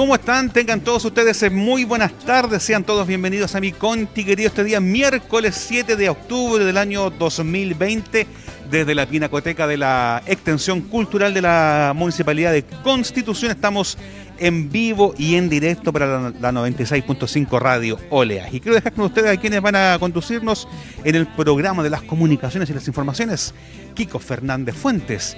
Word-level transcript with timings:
¿Cómo 0.00 0.14
están? 0.14 0.48
Tengan 0.48 0.80
todos 0.80 1.04
ustedes 1.04 1.42
eh, 1.42 1.50
muy 1.50 1.84
buenas 1.84 2.18
tardes. 2.20 2.62
Sean 2.62 2.84
todos 2.84 3.06
bienvenidos 3.06 3.54
a 3.54 3.60
mi 3.60 3.70
Conti, 3.70 4.24
querido, 4.24 4.48
este 4.48 4.64
día 4.64 4.80
miércoles 4.80 5.54
7 5.68 5.94
de 5.94 6.08
octubre 6.08 6.64
del 6.64 6.78
año 6.78 7.10
2020 7.10 8.26
desde 8.70 8.94
la 8.94 9.04
Pinacoteca 9.04 9.66
de 9.66 9.76
la 9.76 10.22
Extensión 10.24 10.80
Cultural 10.80 11.34
de 11.34 11.42
la 11.42 11.92
Municipalidad 11.94 12.50
de 12.50 12.64
Constitución. 12.82 13.50
Estamos 13.50 13.98
en 14.38 14.70
vivo 14.70 15.12
y 15.18 15.34
en 15.34 15.50
directo 15.50 15.92
para 15.92 16.30
la, 16.30 16.50
96.5 16.50 17.60
Radio 17.60 17.98
Oleas. 18.08 18.54
Y 18.54 18.60
quiero 18.60 18.76
dejar 18.76 18.94
con 18.94 19.04
ustedes 19.04 19.36
a 19.36 19.38
quienes 19.38 19.60
van 19.60 19.76
a 19.76 19.98
conducirnos 20.00 20.66
en 21.04 21.14
el 21.14 21.26
programa 21.26 21.82
de 21.82 21.90
las 21.90 22.00
comunicaciones 22.00 22.70
y 22.70 22.72
las 22.72 22.88
informaciones, 22.88 23.52
Kiko 23.92 24.18
Fernández 24.18 24.76
Fuentes 24.76 25.36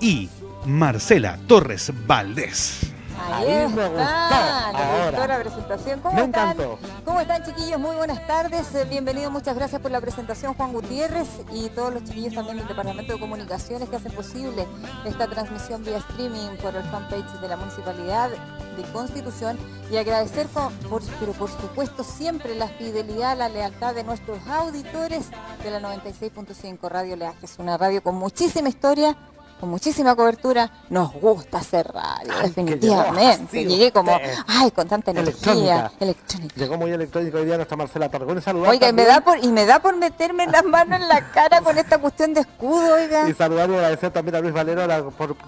y 0.00 0.28
Marcela 0.66 1.36
Torres 1.48 1.92
Valdés. 2.06 2.93
Ahí, 3.20 3.48
está, 3.48 5.26
la 5.26 5.38
presentación. 5.40 6.00
¿Cómo 6.00 6.18
están? 6.18 6.56
¿Cómo 7.04 7.20
están 7.20 7.44
chiquillos? 7.44 7.78
Muy 7.78 7.94
buenas 7.96 8.26
tardes. 8.26 8.74
Eh, 8.74 8.84
bienvenidos, 8.88 9.32
muchas 9.32 9.54
gracias 9.56 9.80
por 9.80 9.90
la 9.90 10.00
presentación 10.00 10.54
Juan 10.54 10.72
Gutiérrez 10.72 11.28
y 11.52 11.68
todos 11.70 11.92
los 11.92 12.04
chiquillos 12.04 12.34
también 12.34 12.58
del 12.58 12.68
Departamento 12.68 13.12
de 13.12 13.20
Comunicaciones 13.20 13.88
que 13.88 13.96
hacen 13.96 14.12
posible 14.12 14.66
esta 15.04 15.26
transmisión 15.28 15.84
vía 15.84 15.98
streaming 15.98 16.56
por 16.62 16.74
el 16.74 16.82
fanpage 16.84 17.40
de 17.40 17.48
la 17.48 17.56
Municipalidad 17.56 18.30
de 18.30 18.82
Constitución 18.92 19.58
y 19.90 19.96
agradecer 19.96 20.46
por, 20.48 20.72
pero 21.20 21.32
por 21.32 21.50
supuesto 21.50 22.02
siempre 22.02 22.54
la 22.54 22.68
fidelidad, 22.68 23.36
la 23.38 23.48
lealtad 23.48 23.94
de 23.94 24.04
nuestros 24.04 24.38
auditores 24.48 25.26
de 25.62 25.70
la 25.70 25.80
96.5 25.80 26.88
Radio 26.88 27.16
Leajes, 27.16 27.54
una 27.58 27.76
radio 27.76 28.02
con 28.02 28.16
muchísima 28.16 28.68
historia 28.68 29.16
con 29.60 29.70
muchísima 29.70 30.14
cobertura, 30.14 30.70
nos 30.90 31.12
gusta 31.12 31.58
hacer 31.58 31.86
radio, 31.86 32.32
definitivamente. 32.42 33.64
Llegué 33.64 33.92
como, 33.92 34.18
ay, 34.46 34.70
con 34.70 34.88
tanta 34.88 35.10
energía 35.10 35.90
electrónica. 36.00 36.54
Llegó 36.56 36.76
muy 36.76 36.90
electrónico 36.90 37.38
hoy 37.38 37.46
día 37.46 37.56
nuestra 37.56 37.76
Marcela 37.76 38.08
Tarragón. 38.08 38.42
Oiga, 38.66 38.88
y 38.88 38.92
me, 38.92 39.04
da 39.04 39.20
por, 39.20 39.42
y 39.42 39.48
me 39.48 39.64
da 39.64 39.80
por 39.80 39.96
meterme 39.96 40.46
las 40.46 40.64
manos 40.64 41.00
en 41.00 41.08
la 41.08 41.30
cara 41.30 41.60
con 41.60 41.78
esta 41.78 41.98
cuestión 41.98 42.34
de 42.34 42.40
escudo, 42.40 42.94
oiga. 42.94 43.28
Y 43.28 43.34
saludar 43.34 43.70
y 43.70 43.74
agradecer 43.74 44.10
también 44.10 44.36
a 44.36 44.40
Luis 44.40 44.52
Valero 44.52 44.82
de, 44.82 44.88
la 44.88 45.04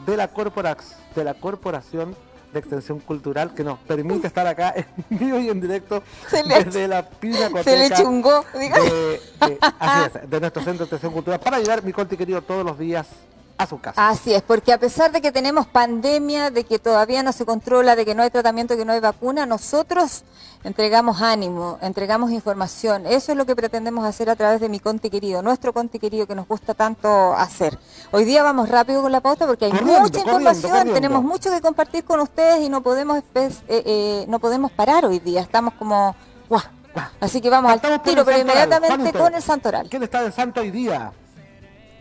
de 0.06 1.24
la 1.24 1.34
Corporación 1.34 2.16
de 2.52 2.60
Extensión 2.60 3.00
Cultural 3.00 3.54
que 3.54 3.64
nos 3.64 3.78
permite 3.80 4.26
estar 4.26 4.46
acá 4.46 4.72
en 4.76 4.86
vivo 5.10 5.38
y 5.38 5.48
en 5.50 5.60
directo 5.60 6.02
desde 6.30 6.88
la 6.88 7.02
pinacoteca. 7.02 7.64
Se 7.64 7.76
le 7.76 7.90
chungó, 7.90 8.44
de, 8.54 8.68
de, 8.68 9.58
así 9.78 10.10
es, 10.14 10.30
de 10.30 10.40
nuestro 10.40 10.62
Centro 10.62 10.78
de 10.78 10.84
Extensión 10.84 11.12
Cultural 11.12 11.40
para 11.40 11.58
ayudar 11.58 11.82
mi 11.82 11.92
conti 11.92 12.16
querido 12.16 12.40
todos 12.42 12.64
los 12.64 12.78
días 12.78 13.06
a 13.58 13.66
su 13.66 13.80
casa. 13.80 14.08
Así 14.08 14.34
es, 14.34 14.42
porque 14.42 14.72
a 14.72 14.78
pesar 14.78 15.12
de 15.12 15.20
que 15.20 15.32
tenemos 15.32 15.66
pandemia, 15.66 16.50
de 16.50 16.64
que 16.64 16.78
todavía 16.78 17.22
no 17.22 17.32
se 17.32 17.44
controla, 17.44 17.96
de 17.96 18.04
que 18.04 18.14
no 18.14 18.22
hay 18.22 18.30
tratamiento, 18.30 18.76
que 18.76 18.84
no 18.84 18.92
hay 18.92 19.00
vacuna, 19.00 19.46
nosotros 19.46 20.24
entregamos 20.64 21.22
ánimo, 21.22 21.78
entregamos 21.80 22.30
información. 22.30 23.06
Eso 23.06 23.32
es 23.32 23.38
lo 23.38 23.46
que 23.46 23.56
pretendemos 23.56 24.04
hacer 24.04 24.28
a 24.30 24.36
través 24.36 24.60
de 24.60 24.68
mi 24.68 24.80
Conti 24.80 25.10
querido, 25.10 25.42
nuestro 25.42 25.72
Conti 25.72 25.98
querido 25.98 26.26
que 26.26 26.34
nos 26.34 26.48
gusta 26.48 26.74
tanto 26.74 27.32
hacer. 27.34 27.78
Hoy 28.10 28.24
día 28.24 28.42
vamos 28.42 28.68
rápido 28.68 29.02
con 29.02 29.12
la 29.12 29.20
pauta 29.20 29.46
porque 29.46 29.66
hay 29.66 29.72
mucha 29.72 30.20
información, 30.20 30.92
tenemos 30.92 31.22
mucho 31.22 31.50
que 31.50 31.60
compartir 31.60 32.04
con 32.04 32.20
ustedes 32.20 32.62
y 32.62 32.68
no 32.68 32.82
podemos, 32.82 33.18
eh, 33.34 33.50
eh, 33.68 34.24
no 34.28 34.38
podemos 34.38 34.70
parar 34.72 35.06
hoy 35.06 35.18
día. 35.18 35.40
Estamos 35.40 35.74
como... 35.74 36.14
Así 37.20 37.40
que 37.40 37.50
vamos 37.50 37.70
al 37.70 38.02
tiro, 38.02 38.24
pero 38.24 38.38
inmediatamente 38.38 39.12
con 39.12 39.34
el 39.34 39.42
santoral. 39.42 39.88
¿Quién 39.88 40.02
está 40.02 40.22
de 40.22 40.32
santo 40.32 40.60
hoy 40.60 40.70
día? 40.70 41.12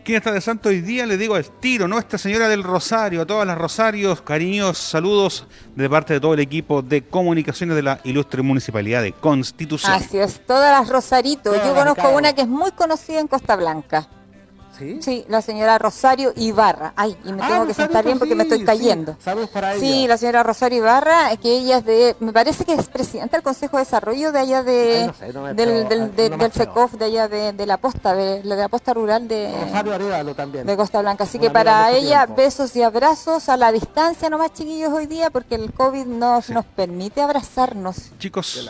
¿Quién 0.05 0.17
está 0.17 0.31
de 0.31 0.39
santo 0.39 0.69
hoy 0.69 0.81
día? 0.81 1.07
Le 1.07 1.17
digo 1.17 1.33
al 1.33 1.45
tiro, 1.59 1.87
Nuestra 1.87 2.19
Señora 2.19 2.47
del 2.47 2.61
Rosario, 2.61 3.23
a 3.23 3.25
todas 3.25 3.47
las 3.47 3.57
Rosarios, 3.57 4.21
cariños, 4.21 4.77
saludos 4.77 5.47
de 5.75 5.89
parte 5.89 6.13
de 6.13 6.19
todo 6.19 6.35
el 6.35 6.41
equipo 6.41 6.83
de 6.83 7.07
comunicaciones 7.07 7.75
de 7.75 7.81
la 7.81 7.99
ilustre 8.03 8.43
Municipalidad 8.43 9.01
de 9.01 9.13
Constitución. 9.13 9.91
Así 9.91 10.19
es, 10.19 10.45
todas 10.45 10.79
las 10.79 10.89
Rosaritos. 10.89 11.57
Yo 11.57 11.73
conozco 11.73 12.07
una 12.11 12.33
que 12.33 12.41
es 12.41 12.47
muy 12.47 12.69
conocida 12.73 13.19
en 13.19 13.27
Costa 13.27 13.55
Blanca. 13.55 14.07
¿Sí? 14.77 15.25
la 15.27 15.41
señora 15.41 15.77
Rosario 15.77 16.33
Ibarra. 16.35 16.93
Ay, 16.95 17.17
y 17.23 17.31
me 17.31 17.43
ah, 17.43 17.47
tengo 17.47 17.67
que 17.67 17.73
sentar 17.73 18.03
bien 18.05 18.19
porque 18.19 18.35
me 18.35 18.43
estoy 18.43 18.63
cayendo. 18.63 19.15
Saludos 19.23 19.49
para 19.49 19.73
ella. 19.73 19.79
Sí, 19.79 20.07
la 20.07 20.17
señora 20.17 20.43
Rosario 20.43 20.79
Ibarra, 20.79 21.35
que 21.37 21.57
ella 21.57 21.77
es 21.77 21.85
de, 21.85 22.15
me 22.19 22.33
parece 22.33 22.65
que 22.65 22.73
es 22.73 22.87
presidenta 22.87 23.37
del 23.37 23.43
Consejo 23.43 23.77
de 23.77 23.83
Desarrollo 23.83 24.31
de 24.31 24.39
allá 24.39 24.63
de, 24.63 25.11
del, 25.55 25.87
del, 25.87 26.15
del 26.15 26.51
FECOF, 26.51 26.93
de 26.93 27.05
allá 27.05 27.27
de, 27.27 27.65
la 27.65 27.77
posta, 27.77 28.13
de, 28.13 28.43
la 28.43 28.67
posta 28.69 28.93
rural 28.93 29.27
de, 29.27 29.51
Rosario 29.65 30.35
también. 30.35 30.65
de 30.65 30.77
Costa 30.77 31.01
Blanca. 31.01 31.23
Así 31.23 31.39
que 31.39 31.49
para 31.49 31.91
ella, 31.91 32.25
besos 32.25 32.75
y 32.75 32.81
abrazos 32.81 33.49
a 33.49 33.57
la 33.57 33.71
distancia 33.71 34.29
nomás, 34.29 34.53
chiquillos, 34.53 34.91
hoy 34.91 35.07
día, 35.07 35.29
porque 35.29 35.55
el 35.55 35.71
COVID 35.73 36.05
nos, 36.05 36.49
nos 36.49 36.65
permite 36.65 37.21
abrazarnos. 37.21 38.11
Chicos, 38.19 38.69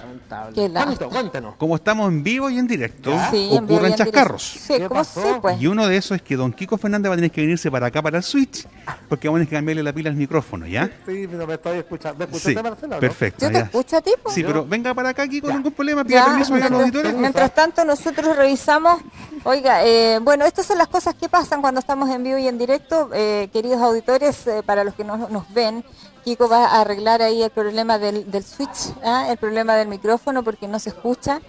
Qué 0.53 0.69
lamentable. 0.69 1.07
cuéntanos. 1.09 1.55
Como 1.55 1.75
estamos 1.75 2.09
en 2.09 2.23
vivo 2.23 2.49
y 2.49 2.59
en 2.59 2.67
directo, 2.67 3.11
ocurren 3.51 3.95
chascarros. 3.95 4.43
Sí, 4.43 4.75
¿cómo 4.87 5.03
sí, 5.03 5.21
pues. 5.41 5.61
Y 5.61 5.67
uno 5.67 5.87
de 5.87 5.94
eso 5.97 6.15
es 6.15 6.21
que 6.21 6.35
don 6.35 6.51
Kiko 6.53 6.77
Fernández 6.77 7.09
va 7.09 7.13
a 7.13 7.17
tener 7.17 7.31
que 7.31 7.41
venirse 7.41 7.69
para 7.71 7.87
acá, 7.87 8.01
para 8.01 8.17
el 8.17 8.23
Switch, 8.23 8.67
porque 9.09 9.27
vamos 9.27 9.37
a 9.37 9.39
tener 9.39 9.49
que 9.49 9.55
cambiarle 9.55 9.83
la 9.83 9.93
pila 9.93 10.09
al 10.09 10.15
micrófono, 10.15 10.67
¿ya? 10.67 10.85
Sí, 11.05 11.27
pero 11.29 11.47
me 11.47 11.53
estoy 11.55 11.77
escuchando. 11.79 12.19
¿Me 12.19 12.25
escuchaste, 12.25 12.63
Marcelo? 12.63 12.99
Perfecto. 12.99 13.45
Yo 13.45 13.51
te 13.51 13.59
escucho 13.59 13.97
a 13.97 14.01
ti, 14.01 14.11
Sí, 14.29 14.43
pero 14.43 14.65
venga 14.65 14.93
para 14.93 15.09
acá, 15.09 15.27
Kiko, 15.27 15.51
ningún 15.51 15.71
problema, 15.71 16.03
pida 16.03 16.25
permiso 16.25 16.53
a 16.53 16.59
los 16.59 16.71
auditores. 16.71 17.13
Mientras 17.13 17.53
tanto, 17.53 17.83
nosotros 17.85 18.35
revisamos. 18.35 19.01
Oiga, 19.43 19.85
eh, 19.85 20.19
bueno, 20.21 20.45
estas 20.45 20.65
son 20.65 20.77
las 20.77 20.87
cosas 20.87 21.15
que 21.15 21.29
pasan 21.29 21.61
cuando 21.61 21.79
estamos 21.79 22.09
en 22.09 22.23
vivo 22.23 22.37
y 22.37 22.47
en 22.47 22.57
directo. 22.57 23.09
Eh, 23.13 23.49
queridos 23.53 23.81
auditores, 23.81 24.47
eh, 24.47 24.63
para 24.65 24.83
los 24.83 24.95
que 24.95 25.03
no, 25.03 25.29
nos 25.29 25.53
ven, 25.53 25.83
Kiko 26.23 26.49
va 26.49 26.65
a 26.65 26.81
arreglar 26.81 27.21
ahí 27.21 27.43
el 27.43 27.51
problema 27.51 27.99
del, 27.99 28.29
del 28.31 28.43
switch, 28.43 28.93
¿ah? 29.03 29.27
el 29.29 29.37
problema 29.37 29.75
del 29.75 29.87
micrófono, 29.87 30.43
porque 30.43 30.67
no 30.67 30.79
se 30.79 30.89
escucha. 30.89 31.41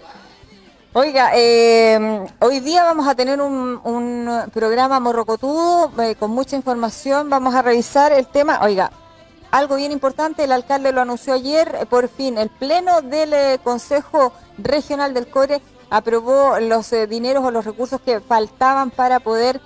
Oiga, 0.98 1.32
eh, 1.34 2.24
hoy 2.38 2.60
día 2.60 2.82
vamos 2.82 3.06
a 3.06 3.14
tener 3.14 3.38
un, 3.38 4.30
programa 4.54 4.98
morrocotudo 4.98 5.92
eh, 6.02 6.14
con 6.14 6.30
mucha 6.30 6.56
información. 6.56 7.28
Vamos 7.28 7.54
a 7.54 7.60
revisar 7.60 8.12
el 8.12 8.26
tema. 8.26 8.60
Oiga, 8.62 8.90
algo 9.50 9.76
bien 9.76 9.92
importante, 9.92 10.44
el 10.44 10.52
alcalde 10.52 10.92
lo 10.92 11.02
anunció 11.02 11.34
ayer, 11.34 11.76
eh, 11.82 11.84
por 11.84 12.08
fin, 12.08 12.38
el 12.38 12.48
pleno 12.48 13.02
del 13.02 13.60
Consejo 13.60 14.32
Regional 14.56 15.12
del 15.12 15.26
CORE 15.26 15.60
aprobó 15.90 16.58
los 16.60 16.90
dineros 17.10 17.44
o 17.44 17.50
los 17.50 17.66
recursos 17.66 18.00
que 18.00 18.20
faltaban 18.20 18.90
para 18.90 19.20
poder 19.20 19.60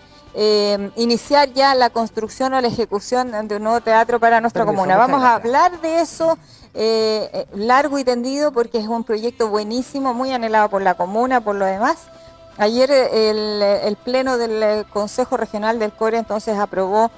iniciar 0.97 1.53
ya 1.53 1.77
la 1.77 1.91
construcción 1.91 2.55
o 2.55 2.61
la 2.61 2.67
ejecución 2.67 3.47
de 3.47 3.55
un 3.57 3.63
nuevo 3.63 3.81
teatro 3.81 4.19
para 4.19 4.41
nuestra 4.41 4.67
comuna. 4.67 4.97
Vamos 4.97 5.23
a 5.23 5.37
hablar 5.37 5.81
de 5.81 6.01
eso 6.01 6.39
eh, 6.75 7.31
eh, 7.33 7.47
largo 7.55 7.99
y 7.99 8.05
tendido 8.05 8.53
porque 8.53 8.79
es 8.79 8.87
un 8.87 9.03
proyecto 9.05 9.49
buenísimo, 9.49 10.15
muy 10.15 10.33
anhelado 10.33 10.69
por 10.69 10.83
la 10.83 10.95
comuna, 10.95 11.41
por 11.41 11.57
lo 11.57 11.65
demás. 11.65 11.99
Ayer 12.59 12.91
eh, 12.91 13.87
el, 13.87 13.97
Pleno 13.97 14.39
del 14.39 14.87
Consejo 14.87 15.37
Regional 15.37 15.79
del 15.79 15.93
CORE 15.93 16.19
entonces 16.19 16.59
aprobó 16.59 17.11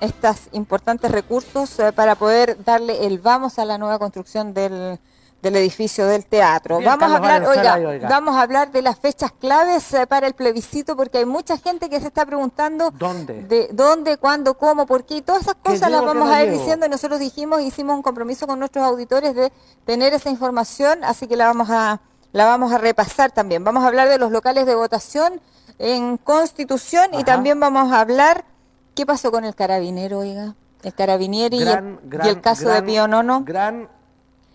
estos 0.00 0.48
importantes 0.52 1.10
recursos 1.10 1.76
para 1.94 2.14
poder 2.14 2.62
darle 2.64 3.06
el 3.06 3.18
vamos 3.18 3.58
a 3.58 3.64
la 3.64 3.78
nueva 3.78 3.98
construcción 3.98 4.54
del, 4.54 4.98
del 5.42 5.56
edificio 5.56 6.06
del 6.06 6.26
teatro. 6.26 6.80
vamos 6.84 7.10
a 7.10 7.16
hablar, 7.16 7.44
oiga, 7.44 8.08
vamos 8.08 8.36
a 8.36 8.42
hablar 8.42 8.70
de 8.70 8.82
las 8.82 8.98
fechas 8.98 9.32
claves 9.32 9.92
eh, 9.94 10.06
para 10.06 10.26
el 10.26 10.34
plebiscito 10.34 10.96
porque 10.96 11.18
hay 11.18 11.26
mucha 11.26 11.56
gente 11.56 11.88
que 11.88 12.00
se 12.00 12.08
está 12.08 12.26
preguntando 12.26 12.90
dónde, 12.90 13.44
de 13.44 13.68
dónde, 13.72 14.16
cuándo, 14.18 14.54
cómo, 14.54 14.86
por 14.86 15.04
qué, 15.04 15.16
y 15.16 15.22
todas 15.22 15.42
esas 15.42 15.56
cosas 15.56 15.90
las 15.90 16.04
vamos 16.04 16.30
a 16.30 16.42
ir 16.44 16.50
diciendo. 16.50 16.88
Nosotros 16.88 17.20
dijimos, 17.20 17.62
hicimos 17.62 17.96
un 17.96 18.02
compromiso 18.02 18.46
con 18.46 18.58
nuestros 18.58 18.84
auditores 18.84 19.34
de 19.34 19.52
tener 19.84 20.12
esa 20.12 20.30
información, 20.30 21.04
así 21.04 21.26
que 21.26 21.36
la 21.36 21.46
vamos 21.46 21.70
a 21.70 22.00
la 22.32 22.46
vamos 22.46 22.72
a 22.72 22.78
repasar 22.78 23.32
también. 23.32 23.64
Vamos 23.64 23.84
a 23.84 23.88
hablar 23.88 24.08
de 24.08 24.18
los 24.18 24.30
locales 24.30 24.66
de 24.66 24.74
votación 24.74 25.40
en 25.78 26.16
Constitución 26.16 27.14
y 27.14 27.24
también 27.24 27.58
vamos 27.58 27.92
a 27.92 28.00
hablar 28.00 28.44
qué 28.94 29.06
pasó 29.06 29.30
con 29.32 29.44
el 29.44 29.54
carabinero, 29.54 30.18
oiga, 30.18 30.54
el 30.82 30.94
carabinero 30.94 31.56
y, 31.56 31.62
el, 31.62 32.40
caso 32.40 32.68
de 32.68 32.82
Pío 32.82 33.08
Nono. 33.08 33.42
Gran 33.44 33.88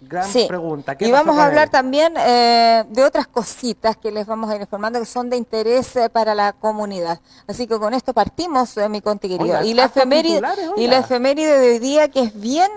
Gran 0.08 0.30
pregunta. 0.48 0.96
y 1.00 1.12
vamos 1.12 1.38
a 1.38 1.48
hablar 1.48 1.70
también 1.70 2.14
eh, 2.18 2.84
de 2.90 3.04
otras 3.04 3.28
cositas 3.28 3.98
que 3.98 4.12
les 4.12 4.28
vamos 4.28 4.50
a 4.50 4.56
ir 4.56 4.62
informando 4.62 5.00
que 5.00 5.06
son 5.06 5.30
de 5.30 5.38
interés 5.38 5.96
eh, 5.96 6.10
para 6.10 6.36
la 6.36 6.54
comunidad. 6.54 7.20
Así 7.48 7.66
que 7.66 7.80
con 7.80 7.94
esto 7.94 8.14
partimos, 8.14 8.78
eh, 8.78 8.88
mi 8.88 9.02
conti 9.02 9.28
y 9.28 9.74
la 9.74 9.86
efeméride 9.86 10.42
y 10.78 10.88
la 10.88 11.00
efeméride 11.00 11.58
de 11.58 11.70
hoy 11.72 11.80
día 11.80 12.08
que 12.10 12.22
es 12.22 12.40
bien, 12.40 12.70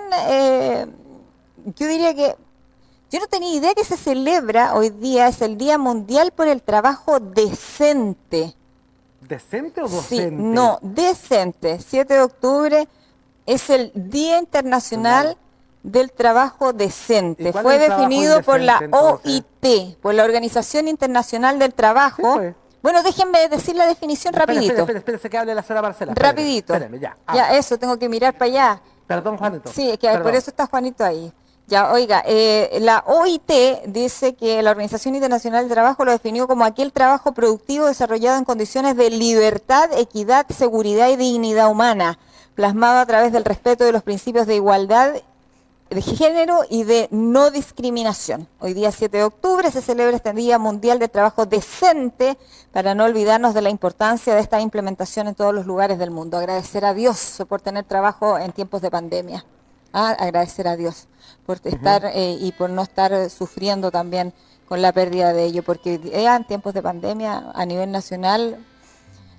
yo 1.77 1.87
diría 1.87 2.15
que 2.15 2.35
yo 3.11 3.21
no 3.21 3.27
tenía 3.27 3.55
idea 3.55 3.75
que 3.75 3.85
se 3.85 3.97
celebra 3.97 4.75
hoy 4.75 4.91
día, 4.91 5.29
es 5.29 5.41
el 5.43 5.57
Día 5.57 5.79
Mundial 5.79 6.33
por 6.33 6.47
el 6.49 6.63
Trabajo 6.63 7.21
Decente. 7.21 8.55
¿Decente 9.21 9.83
o 9.83 9.89
docente? 9.89 10.31
no, 10.31 10.79
decente. 10.83 11.79
7 11.81 12.15
de 12.15 12.21
octubre 12.21 12.89
es 13.47 13.71
el 13.71 13.93
Día 13.95 14.39
Internacional 14.39 15.37
del 15.91 16.13
trabajo 16.13 16.73
decente. 16.73 17.53
Fue 17.53 17.79
definido 17.79 18.43
por 18.43 18.61
la 18.61 18.81
OIT, 18.91 19.99
por 20.01 20.15
la 20.15 20.25
Organización 20.25 20.89
Internacional 20.89 21.59
del 21.59 21.75
Trabajo. 21.75 22.35
Pues. 22.37 22.55
bueno, 22.83 23.03
déjenme 23.03 23.49
decir 23.49 23.77
la 23.77 23.87
definición 23.87 24.35
rapidito. 24.35 24.83
Espera, 24.83 24.99
espera, 24.99 25.19
que 25.19 25.39
hable 25.39 25.55
la 25.55 25.63
señora 25.63 25.83
Marcela. 25.83 26.13
Rapidito. 26.15 26.75
ya. 27.01 27.17
Ya, 27.35 27.57
eso, 27.57 27.79
tengo 27.79 27.99
que 27.99 28.09
mirar 28.09 28.35
para 28.35 28.47
allá. 28.47 28.83
Perdón, 29.07 29.39
Juanito. 29.39 29.71
Sí, 29.73 29.91
es 29.91 29.99
que 29.99 30.09
por 30.19 30.35
eso 30.35 30.51
está 30.51 30.67
Juanito 30.67 31.05
ahí. 31.05 31.33
Ya, 31.69 31.93
oiga, 31.93 32.23
eh, 32.27 32.79
la 32.81 33.05
OIT 33.07 33.85
dice 33.89 34.35
que 34.35 34.63
la 34.63 34.71
Organización 34.71 35.15
Internacional 35.15 35.65
del 35.65 35.75
Trabajo 35.75 36.03
lo 36.03 36.13
definió 36.13 36.49
como 36.49 36.65
aquel 36.65 36.93
trabajo 36.93 37.33
productivo 37.33 37.85
desarrollado 37.85 38.39
en 38.39 38.45
condiciones 38.45 38.97
de 38.97 39.11
libertad, 39.11 39.91
equidad, 39.93 40.47
seguridad 40.49 41.11
y 41.11 41.17
dignidad 41.17 41.71
humana, 41.71 42.19
plasmado 42.55 43.01
a 43.01 43.07
través 43.07 43.33
del 43.33 43.45
respeto 43.45 43.85
de 43.85 43.93
los 43.93 44.03
principios 44.03 44.47
de 44.47 44.55
igualdad 44.55 45.17
de 45.91 46.03
género 46.03 46.63
y 46.69 46.85
de 46.85 47.09
no 47.11 47.51
discriminación. 47.51 48.47
Hoy 48.61 48.75
día 48.75 48.93
7 48.93 49.17
de 49.17 49.25
octubre 49.25 49.71
se 49.71 49.81
celebra 49.81 50.17
este 50.17 50.33
Día 50.33 50.59
Mundial 50.59 50.99
de 50.99 51.09
Trabajo 51.09 51.47
Decente 51.47 52.37
para 52.73 52.95
no 52.95 53.05
olvidarnos 53.05 53.55
de 53.55 53.63
la 53.63 53.71
importancia 53.71 54.35
de 54.35 54.41
esta 54.41 54.61
implementación 54.61 55.29
en 55.29 55.35
todos 55.35 55.55
los 55.55 55.67
lugares 55.67 55.99
del 55.99 56.11
mundo. 56.11 56.37
Agradecer 56.37 56.85
a 56.85 56.93
Dios 56.93 57.43
por 57.49 57.61
tener 57.61 57.85
trabajo 57.85 58.39
en 58.39 58.53
tiempos 58.53 58.83
de 58.83 58.91
pandemia. 58.91 59.45
¿ah? 59.93 60.15
Agradecer 60.19 60.69
a 60.69 60.77
Dios 60.77 61.09
por 61.47 61.59
estar 61.65 62.05
eh, 62.05 62.37
y 62.39 62.53
por 62.53 62.69
no 62.69 62.83
estar 62.83 63.31
sufriendo 63.31 63.91
también 63.91 64.35
con 64.69 64.83
la 64.83 64.93
pérdida 64.93 65.33
de 65.33 65.45
ello, 65.45 65.63
porque 65.63 65.99
en 66.13 66.45
tiempos 66.45 66.75
de 66.75 66.83
pandemia 66.83 67.51
a 67.55 67.65
nivel 67.65 67.91
nacional 67.91 68.59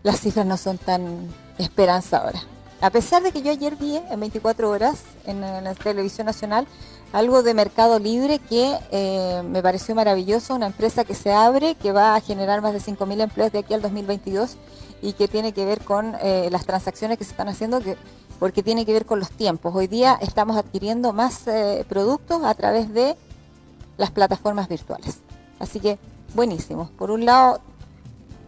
las 0.01 0.19
cifras 0.19 0.47
no 0.47 0.57
son 0.57 0.79
tan 0.79 1.27
esperanzadoras. 1.59 2.47
A 2.81 2.89
pesar 2.91 3.21
de 3.21 3.33
que 3.33 3.41
yo 3.41 3.51
ayer 3.51 3.75
vi 3.75 3.97
en 3.97 4.19
24 4.19 4.69
horas 4.69 5.03
en, 5.25 5.41
la 5.41 5.75
televisión 5.75 6.25
nacional 6.25 6.65
algo 7.11 7.43
de 7.43 7.53
Mercado 7.53 7.99
Libre 7.99 8.39
que 8.39 8.77
eh, 8.91 9.41
me 9.43 9.61
pareció 9.61 9.95
maravilloso, 9.95 10.55
una 10.55 10.67
empresa 10.67 11.03
que 11.03 11.13
se 11.13 11.33
abre, 11.33 11.75
que 11.75 11.91
va 11.91 12.15
a 12.15 12.21
generar 12.21 12.61
más 12.61 12.71
de 12.71 12.79
5.000 12.79 13.21
empleos 13.21 13.51
de 13.51 13.59
aquí 13.59 13.73
al 13.73 13.81
2022 13.81 14.55
y 15.01 15.13
que 15.13 15.27
tiene 15.27 15.51
que 15.51 15.65
ver 15.65 15.83
con 15.83 16.15
eh, 16.21 16.47
las 16.51 16.65
transacciones 16.65 17.17
que 17.17 17.25
se 17.25 17.31
están 17.31 17.49
haciendo, 17.49 17.81
que, 17.81 17.97
porque 18.39 18.63
tiene 18.63 18.85
que 18.85 18.93
ver 18.93 19.05
con 19.05 19.19
los 19.19 19.31
tiempos. 19.31 19.75
Hoy 19.75 19.87
día 19.87 20.17
estamos 20.21 20.55
adquiriendo 20.55 21.11
más 21.11 21.47
eh, 21.47 21.85
productos 21.89 22.43
a 22.45 22.53
través 22.53 22.93
de 22.93 23.17
las 23.97 24.11
plataformas 24.11 24.69
virtuales. 24.69 25.17
Así 25.59 25.81
que 25.81 25.99
buenísimo. 26.33 26.91
Por 26.97 27.11
un 27.11 27.25
lado, 27.25 27.59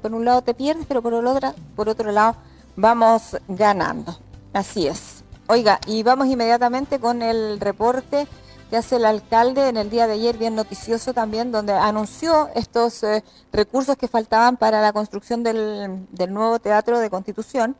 por 0.02 0.14
un 0.14 0.24
lado 0.24 0.42
te 0.42 0.54
pierdes, 0.54 0.86
pero 0.88 1.02
por 1.02 1.14
otro, 1.14 1.54
por 1.76 1.90
otro 1.90 2.14
lado 2.14 2.38
vamos 2.82 3.38
ganando. 3.48 4.18
Así 4.54 4.88
es. 4.88 5.24
Oiga, 5.48 5.80
y 5.86 6.04
vamos 6.04 6.28
inmediatamente 6.28 7.00
con 7.00 7.22
el 7.22 7.60
reporte 7.60 8.28
que 8.70 8.78
hace 8.78 8.96
el 8.96 9.06
alcalde 9.06 9.68
en 9.68 9.78
el 9.78 9.90
día 9.90 10.08
de 10.08 10.14
ayer, 10.14 10.38
bien 10.38 10.56
noticioso 10.56 11.14
también, 11.14 11.52
donde 11.52 11.74
anunció 11.74 12.50
estos 12.56 13.04
eh, 13.04 13.24
recursos 13.52 13.98
que 13.98 14.08
faltaban 14.08 14.58
para 14.58 14.82
la 14.82 14.94
construcción 14.94 15.44
del, 15.44 16.08
nuevo 16.30 16.58
Teatro 16.58 17.00
de 17.00 17.10
Constitución, 17.10 17.76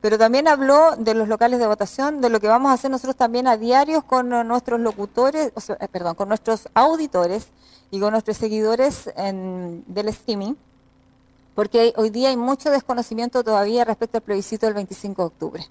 pero 0.00 0.16
también 0.16 0.46
habló 0.46 0.94
de 0.96 1.14
los 1.14 1.28
locales 1.28 1.58
de 1.58 1.66
votación, 1.66 2.20
de 2.20 2.30
lo 2.30 2.40
que 2.40 2.46
vamos 2.46 2.70
a 2.70 2.74
hacer 2.74 2.90
nosotros 2.90 3.16
también 3.16 3.48
a 3.48 3.56
diarios 3.56 4.04
con 4.04 4.28
nuestros 4.28 4.80
locutores, 4.80 5.52
eh, 5.68 5.88
perdón, 5.90 6.14
con 6.14 6.28
nuestros 6.28 6.68
auditores 6.72 7.48
y 7.90 7.98
con 7.98 8.12
nuestros 8.12 8.36
seguidores 8.36 9.10
en, 9.16 9.82
del 9.88 10.08
streaming 10.08 10.54
porque 11.58 11.92
hoy 11.96 12.10
día 12.10 12.28
hay 12.28 12.36
mucho 12.36 12.70
desconocimiento 12.70 13.42
todavía 13.42 13.84
respecto 13.84 14.18
al 14.18 14.22
plebiscito 14.22 14.66
del 14.66 14.76
25 14.76 15.22
de 15.22 15.26
octubre, 15.26 15.64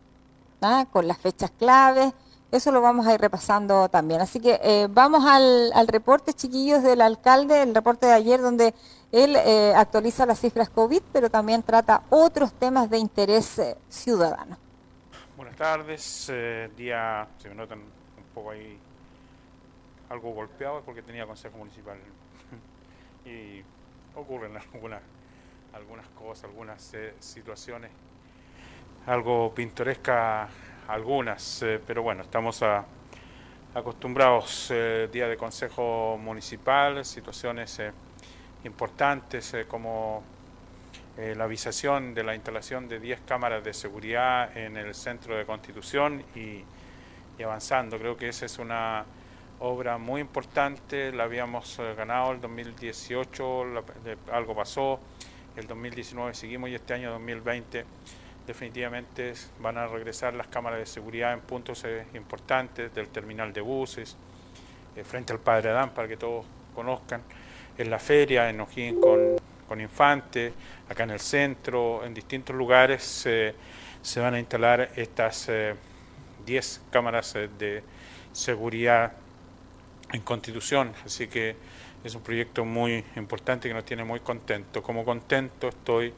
¿ah? 0.61 0.85
con 0.91 1.07
las 1.07 1.17
fechas 1.17 1.49
claves, 1.51 2.11
eso 2.51 2.73
lo 2.73 2.81
vamos 2.81 3.07
a 3.07 3.13
ir 3.13 3.21
repasando 3.21 3.87
también. 3.87 4.19
Así 4.19 4.41
que 4.41 4.59
eh, 4.61 4.89
vamos 4.89 5.23
al, 5.25 5.87
reporte, 5.87 6.33
chiquillos, 6.33 6.83
del 6.83 6.99
alcalde, 6.99 7.61
el 7.61 7.73
reporte 7.73 8.05
de 8.05 8.11
ayer 8.11 8.41
donde 8.41 8.73
él 9.13 9.37
eh, 9.37 9.71
actualiza 9.77 10.25
las 10.25 10.41
cifras 10.41 10.69
COVID, 10.69 11.03
pero 11.13 11.29
también 11.29 11.63
trata 11.63 12.03
otros 12.09 12.51
temas 12.51 12.89
de 12.89 12.97
interés 12.97 13.57
eh, 13.57 13.77
ciudadano. 13.87 14.57
Buenas 15.37 15.55
tardes, 15.55 16.29
día, 16.75 17.29
se 17.37 17.47
me 17.47 17.55
notan 17.55 17.79
un 17.79 18.23
poco 18.35 18.51
ahí 18.51 18.77
algo 20.09 20.33
golpeado 20.33 20.81
porque 20.81 21.01
tenía 21.01 21.25
consejo 21.25 21.57
municipal 21.57 21.97
y 23.25 23.63
ocurren 24.17 24.51
algunas 24.73 25.01
algunas 25.73 26.07
cosas, 26.09 26.45
algunas 26.45 26.93
eh, 26.93 27.13
situaciones 27.19 27.91
algo 29.05 29.53
pintorescas, 29.55 30.49
algunas, 30.89 31.63
eh, 31.63 31.79
pero 31.85 32.03
bueno, 32.03 32.23
estamos 32.23 32.61
acostumbrados 33.73 34.69
eh, 34.69 35.07
día 35.11 35.29
de 35.29 35.37
consejo 35.37 36.17
municipal, 36.21 37.05
situaciones 37.05 37.81
importantes 38.65 39.55
como 39.69 40.23
la 41.17 41.45
avisación 41.45 42.13
de 42.13 42.23
la 42.23 42.35
instalación 42.35 42.87
de 42.87 42.99
10 42.99 43.21
cámaras 43.21 43.63
de 43.63 43.73
seguridad 43.73 44.55
en 44.55 44.77
el 44.77 44.93
centro 44.93 45.35
de 45.35 45.45
Constitución 45.45 46.23
y, 46.35 46.63
avanzando. 47.43 47.97
Creo 47.97 48.17
que 48.17 48.29
esa 48.29 48.45
es 48.45 48.59
una 48.59 49.05
obra 49.59 49.97
muy 49.97 50.21
importante, 50.21 51.11
la 51.11 51.23
habíamos 51.23 51.79
ganado 51.95 52.33
el 52.33 52.41
2018, 52.41 53.65
algo 54.31 54.55
pasó, 54.55 54.99
el 55.57 55.65
2019 55.65 56.35
seguimos 56.35 56.69
y 56.69 56.75
este 56.75 56.93
año 56.93 57.11
2020 57.11 57.83
definitivamente 58.45 59.33
van 59.59 59.77
a 59.77 59.87
regresar 59.87 60.35
las 60.35 60.47
cámaras 60.47 60.79
de 60.79 60.85
seguridad 60.85 61.33
en 61.33 61.41
puntos 61.41 61.83
eh, 61.83 62.05
importantes 62.13 62.93
del 62.93 63.09
terminal 63.09 63.51
de 63.51 63.61
buses, 63.61 64.15
eh, 64.95 65.03
frente 65.03 65.33
al 65.33 65.39
Padre 65.39 65.71
Adán 65.71 65.93
para 65.95 66.07
que 66.07 66.15
todos 66.15 66.45
conozcan, 66.75 67.23
en 67.77 67.89
la 67.89 67.97
feria, 67.97 68.49
en 68.49 68.61
O'Higgins 68.61 69.01
con, 69.01 69.81
Infante, 69.81 70.53
acá 70.87 71.03
en 71.03 71.09
el 71.09 71.19
centro, 71.19 72.05
en 72.05 72.13
distintos 72.13 72.55
lugares 72.55 73.03
se 73.03 74.19
van 74.21 74.33
a 74.35 74.39
instalar 74.39 74.91
estas 74.95 75.49
10 76.45 76.77
eh, 76.77 76.81
cámaras 76.89 77.33
de 77.33 77.83
seguridad 78.31 79.11
en 80.13 80.21
Constitución, 80.21 80.93
así 81.05 81.27
que 81.27 81.57
es 82.03 82.15
un 82.15 82.21
proyecto 82.21 82.63
muy 82.65 83.03
importante 83.15 83.67
que 83.67 83.73
nos 83.73 83.85
tiene 83.85 84.03
muy 84.03 84.19
contentos. 84.19 84.83
Como 84.83 85.03
contento 85.03 85.69
estoy 85.69 86.13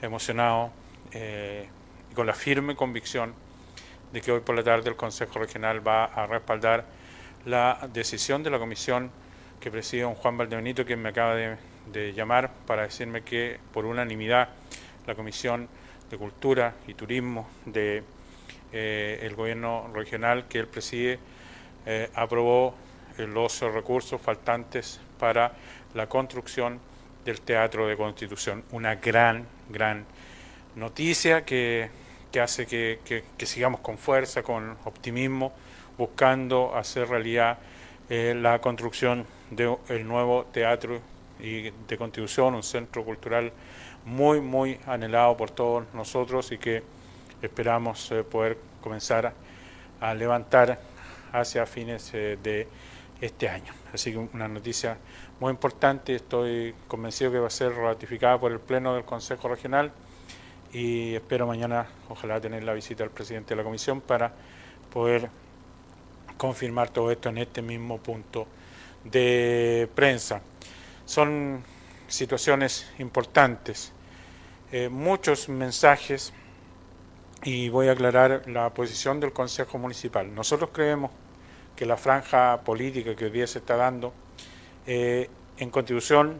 emocionado 0.00 0.70
eh, 1.12 1.68
y 2.10 2.14
con 2.14 2.26
la 2.26 2.34
firme 2.34 2.74
convicción 2.74 3.34
de 4.12 4.20
que 4.20 4.32
hoy 4.32 4.40
por 4.40 4.54
la 4.54 4.62
tarde 4.62 4.90
el 4.90 4.96
Consejo 4.96 5.38
Regional 5.38 5.86
va 5.86 6.04
a 6.04 6.26
respaldar 6.26 6.84
la 7.46 7.88
decisión 7.92 8.42
de 8.42 8.50
la 8.50 8.58
comisión 8.58 9.10
que 9.60 9.70
preside 9.70 10.02
don 10.02 10.14
Juan 10.14 10.36
Valdebenito, 10.36 10.84
quien 10.84 11.00
me 11.00 11.10
acaba 11.10 11.34
de, 11.34 12.12
llamar 12.14 12.50
para 12.66 12.82
decirme 12.82 13.22
que 13.22 13.58
por 13.72 13.84
unanimidad 13.86 14.50
la 15.06 15.14
Comisión 15.14 15.68
de 16.10 16.18
Cultura 16.18 16.74
y 16.86 16.94
Turismo 16.94 17.48
del 17.64 17.72
de, 17.72 18.04
eh, 18.72 19.32
gobierno 19.36 19.90
regional 19.92 20.46
que 20.46 20.58
él 20.58 20.68
preside 20.68 21.18
eh, 21.86 22.08
aprobó 22.14 22.74
los 23.18 23.60
recursos 23.60 24.20
faltantes 24.20 25.00
para 25.22 25.52
la 25.94 26.08
construcción 26.08 26.80
del 27.24 27.42
Teatro 27.42 27.86
de 27.86 27.96
Constitución. 27.96 28.64
Una 28.72 28.96
gran, 28.96 29.46
gran 29.68 30.04
noticia 30.74 31.44
que, 31.44 31.90
hace 32.42 32.66
que, 32.66 33.24
sigamos 33.46 33.78
con 33.82 33.98
fuerza, 33.98 34.42
con 34.42 34.76
optimismo, 34.84 35.52
buscando 35.96 36.74
hacer 36.74 37.08
realidad 37.08 37.58
eh, 38.10 38.34
la 38.36 38.60
construcción 38.60 39.24
del 39.48 40.08
nuevo 40.08 40.46
Teatro 40.46 41.00
y 41.38 41.70
de 41.70 41.96
Constitución, 41.96 42.56
un 42.56 42.64
centro 42.64 43.04
cultural 43.04 43.52
muy, 44.04 44.40
muy 44.40 44.80
anhelado 44.88 45.36
por 45.36 45.52
todos 45.52 45.84
nosotros 45.94 46.50
y 46.50 46.58
que 46.58 46.82
esperamos 47.40 48.10
eh, 48.10 48.24
poder 48.24 48.58
comenzar 48.80 49.32
a 50.00 50.14
levantar 50.14 50.80
hacia 51.32 51.64
fines 51.64 52.10
eh, 52.12 52.36
de 52.42 52.66
este 53.22 53.48
año. 53.48 53.72
Así 53.94 54.10
que 54.10 54.18
una 54.18 54.48
noticia 54.48 54.98
muy 55.40 55.50
importante, 55.50 56.16
estoy 56.16 56.74
convencido 56.88 57.30
que 57.30 57.38
va 57.38 57.46
a 57.46 57.50
ser 57.50 57.72
ratificada 57.72 58.38
por 58.38 58.52
el 58.52 58.58
Pleno 58.58 58.94
del 58.94 59.04
Consejo 59.04 59.48
Regional 59.48 59.92
y 60.72 61.14
espero 61.14 61.46
mañana, 61.46 61.86
ojalá, 62.08 62.40
tener 62.40 62.64
la 62.64 62.74
visita 62.74 63.04
del 63.04 63.12
presidente 63.12 63.50
de 63.50 63.56
la 63.56 63.62
Comisión 63.62 64.00
para 64.00 64.32
poder 64.92 65.30
confirmar 66.36 66.90
todo 66.90 67.12
esto 67.12 67.28
en 67.28 67.38
este 67.38 67.62
mismo 67.62 67.98
punto 67.98 68.46
de 69.04 69.88
prensa. 69.94 70.42
Son 71.04 71.62
situaciones 72.08 72.90
importantes, 72.98 73.92
eh, 74.72 74.88
muchos 74.88 75.48
mensajes 75.48 76.32
y 77.44 77.68
voy 77.68 77.86
a 77.86 77.92
aclarar 77.92 78.48
la 78.48 78.70
posición 78.70 79.20
del 79.20 79.32
Consejo 79.32 79.78
Municipal. 79.78 80.34
Nosotros 80.34 80.70
creemos 80.72 81.10
que 81.82 81.86
la 81.86 81.96
franja 81.96 82.60
política 82.62 83.16
que 83.16 83.24
hoy 83.24 83.32
día 83.32 83.48
se 83.48 83.58
está 83.58 83.74
dando, 83.74 84.12
eh, 84.86 85.28
en 85.58 85.68
Constitución 85.70 86.38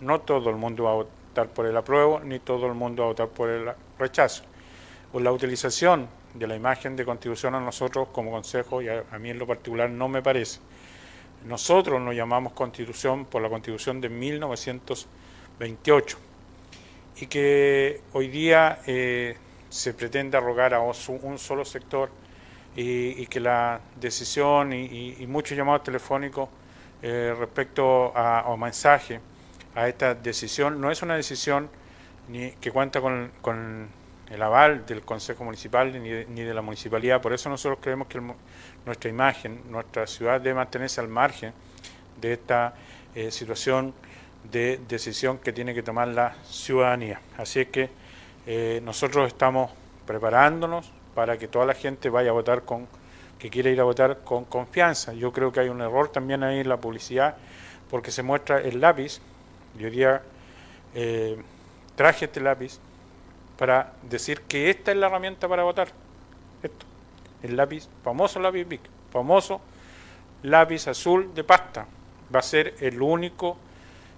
no 0.00 0.20
todo 0.20 0.48
el 0.48 0.54
mundo 0.54 0.84
va 0.84 0.92
a 0.92 0.94
votar 0.94 1.48
por 1.48 1.66
el 1.66 1.76
apruebo, 1.76 2.20
ni 2.20 2.38
todo 2.38 2.68
el 2.68 2.74
mundo 2.74 3.02
va 3.02 3.06
a 3.06 3.10
votar 3.10 3.26
por 3.26 3.50
el 3.50 3.68
rechazo. 3.98 4.44
O 5.12 5.18
la 5.18 5.32
utilización 5.32 6.06
de 6.34 6.46
la 6.46 6.54
imagen 6.54 6.94
de 6.94 7.04
Constitución 7.04 7.56
a 7.56 7.60
nosotros 7.60 8.06
como 8.12 8.30
Consejo, 8.30 8.80
y 8.80 8.88
a, 8.88 9.02
mí 9.18 9.30
en 9.30 9.40
lo 9.40 9.46
particular 9.48 9.90
no 9.90 10.06
me 10.06 10.22
parece. 10.22 10.60
Nosotros 11.44 12.00
nos 12.00 12.14
llamamos 12.14 12.52
Constitución 12.52 13.24
por 13.24 13.42
la 13.42 13.48
Constitución 13.48 14.00
de 14.00 14.08
1928 14.08 16.18
y 17.16 17.26
que 17.26 18.02
hoy 18.12 18.28
día 18.28 18.78
eh, 18.86 19.36
se 19.68 19.94
pretende 19.94 20.36
arrogar 20.36 20.74
a 20.74 20.80
un 20.80 21.38
solo 21.38 21.64
sector 21.64 22.08
y, 22.76 23.26
que 23.26 23.40
la 23.40 23.80
decisión 23.98 24.72
y, 24.72 25.26
muchos 25.26 25.56
llamados 25.56 25.82
telefónicos 25.82 26.48
eh, 27.02 27.34
respecto 27.38 28.12
a, 28.16 28.44
o 28.46 28.56
mensaje 28.56 29.20
a 29.74 29.88
esta 29.88 30.14
decisión 30.14 30.80
no 30.80 30.90
es 30.90 31.02
una 31.02 31.16
decisión 31.16 31.68
ni 32.28 32.50
que 32.52 32.70
cuenta 32.70 33.00
con, 33.00 33.30
con 33.40 33.88
el 34.30 34.42
aval 34.42 34.84
del 34.86 35.02
Consejo 35.02 35.44
Municipal 35.44 35.92
ni 35.92 36.08
de, 36.08 36.26
ni 36.26 36.42
de, 36.42 36.52
la 36.52 36.62
Municipalidad. 36.62 37.20
Por 37.22 37.32
eso 37.32 37.48
nosotros 37.48 37.78
creemos 37.80 38.08
que 38.08 38.20
nuestra 38.84 39.10
imagen, 39.10 39.60
nuestra 39.70 40.06
ciudad 40.06 40.40
debe 40.40 40.54
mantenerse 40.54 41.00
al 41.00 41.08
margen 41.08 41.52
de 42.20 42.32
esta 42.32 42.74
eh, 43.14 43.30
situación 43.30 43.94
de 44.50 44.80
decisión 44.88 45.38
que 45.38 45.52
tiene 45.52 45.74
que 45.74 45.82
tomar 45.82 46.08
la 46.08 46.34
ciudadanía. 46.44 47.20
Así 47.36 47.60
es 47.60 47.68
que 47.68 47.90
eh, 48.46 48.80
nosotros 48.84 49.28
estamos 49.28 49.70
preparándonos 50.06 50.92
para 51.16 51.38
que 51.38 51.48
toda 51.48 51.64
la 51.64 51.74
gente 51.74 52.10
vaya 52.10 52.30
a 52.30 52.32
votar 52.34 52.62
con 52.62 52.86
que 53.38 53.50
quiere 53.50 53.72
ir 53.72 53.80
a 53.80 53.84
votar 53.84 54.20
con 54.20 54.44
confianza. 54.44 55.14
Yo 55.14 55.32
creo 55.32 55.50
que 55.50 55.60
hay 55.60 55.68
un 55.68 55.80
error 55.80 56.08
también 56.10 56.44
ahí 56.44 56.60
en 56.60 56.68
la 56.68 56.76
publicidad 56.76 57.36
porque 57.90 58.10
se 58.10 58.22
muestra 58.22 58.60
el 58.60 58.80
lápiz. 58.80 59.20
Yo 59.78 59.90
día 59.90 60.22
eh, 60.94 61.42
traje 61.96 62.26
este 62.26 62.40
lápiz 62.40 62.78
para 63.58 63.92
decir 64.02 64.42
que 64.42 64.70
esta 64.70 64.92
es 64.92 64.98
la 64.98 65.06
herramienta 65.06 65.48
para 65.48 65.64
votar. 65.64 65.88
Esto, 66.62 66.86
el 67.42 67.56
lápiz, 67.56 67.88
famoso 68.04 68.38
lápiz 68.38 68.64
Bic, 68.64 68.82
famoso 69.10 69.60
lápiz 70.42 70.86
azul 70.88 71.34
de 71.34 71.44
pasta. 71.44 71.86
Va 72.34 72.40
a 72.40 72.42
ser 72.42 72.74
el 72.80 73.00
único, 73.00 73.56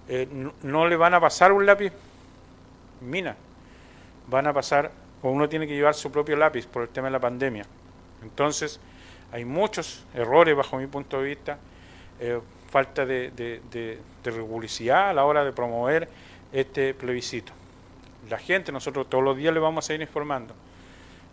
eh, 0.09 0.29
no, 0.63 0.87
le 0.87 0.97
van 0.97 1.15
a 1.15 1.21
pasar 1.21 1.53
un 1.53 1.65
lápiz 1.65 1.93
mina, 3.01 3.37
van 4.27 4.47
a 4.47 4.53
pasar, 4.53 4.91
o 5.23 5.31
uno 5.31 5.49
tiene 5.49 5.67
que 5.67 5.75
llevar 5.75 5.95
su 5.95 6.11
propio 6.11 6.37
lápiz 6.37 6.67
por 6.67 6.83
el 6.83 6.89
tema 6.89 7.09
de 7.09 7.13
la 7.13 7.21
pandemia. 7.21 7.65
Entonces, 8.23 8.81
hay 9.33 9.45
muchos 9.45 10.05
errores 10.15 10.57
bajo 10.57 10.77
mi 10.79 10.87
punto 10.87 11.21
de 11.21 11.29
vista, 11.29 11.59
eh, 12.21 12.41
falta 12.71 13.07
de, 13.07 13.31
de, 13.31 13.61
de, 13.71 14.93
a 14.93 15.13
la 15.13 15.25
hora 15.25 15.45
de 15.45 15.53
promover 15.53 16.09
este 16.53 16.95
plebiscito 16.95 17.53
la 18.29 18.39
gente, 18.39 18.73
nosotros 18.73 19.09
todos 19.09 19.25
los 19.25 19.37
días 19.37 19.53
le 19.55 19.61
vamos 19.61 19.89
a 19.89 19.95
ir 19.95 20.01
informando. 20.01 20.55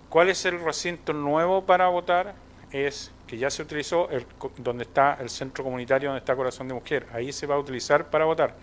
¿Cuál 0.10 0.30
es 0.30 0.46
el 0.46 0.62
recinto 0.62 1.14
nuevo 1.14 1.66
para 1.66 1.88
votar? 1.88 2.36
Es 2.72 3.12
que 3.28 3.38
ya 3.38 3.50
se 3.50 3.62
utilizó 3.62 4.10
el, 4.10 4.26
donde 4.58 4.84
está 4.84 5.18
el 5.20 5.30
centro 5.30 5.64
comunitario, 5.64 6.10
donde 6.10 6.20
está 6.20 6.36
Corazón 6.36 6.68
de 6.68 6.74
Mujer. 6.74 7.06
Ahí 7.12 7.32
se 7.34 7.48
va 7.48 7.56
a 7.56 7.60
utilizar 7.60 8.10
para 8.10 8.26
votar. 8.26 8.56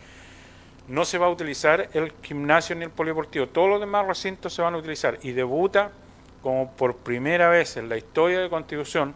No 0.89 1.05
se 1.05 1.19
va 1.19 1.27
a 1.27 1.31
utilizar 1.31 1.89
el 1.93 2.13
gimnasio 2.23 2.75
ni 2.77 2.85
el 2.85 2.91
polideportivo. 2.91 3.49
Todos 3.49 3.69
los 3.69 3.81
demás 3.81 4.07
recintos 4.07 4.53
se 4.53 4.63
van 4.63 4.75
a 4.75 4.79
utilizar. 4.79 5.19
Y 5.23 5.33
debuta 5.33 5.93
como 6.43 6.73
por 6.73 6.97
primera 6.97 7.49
vez 7.49 7.77
en 7.77 7.89
la 7.89 7.97
historia 7.97 8.41
de 8.41 8.51
Constitución 8.51 9.15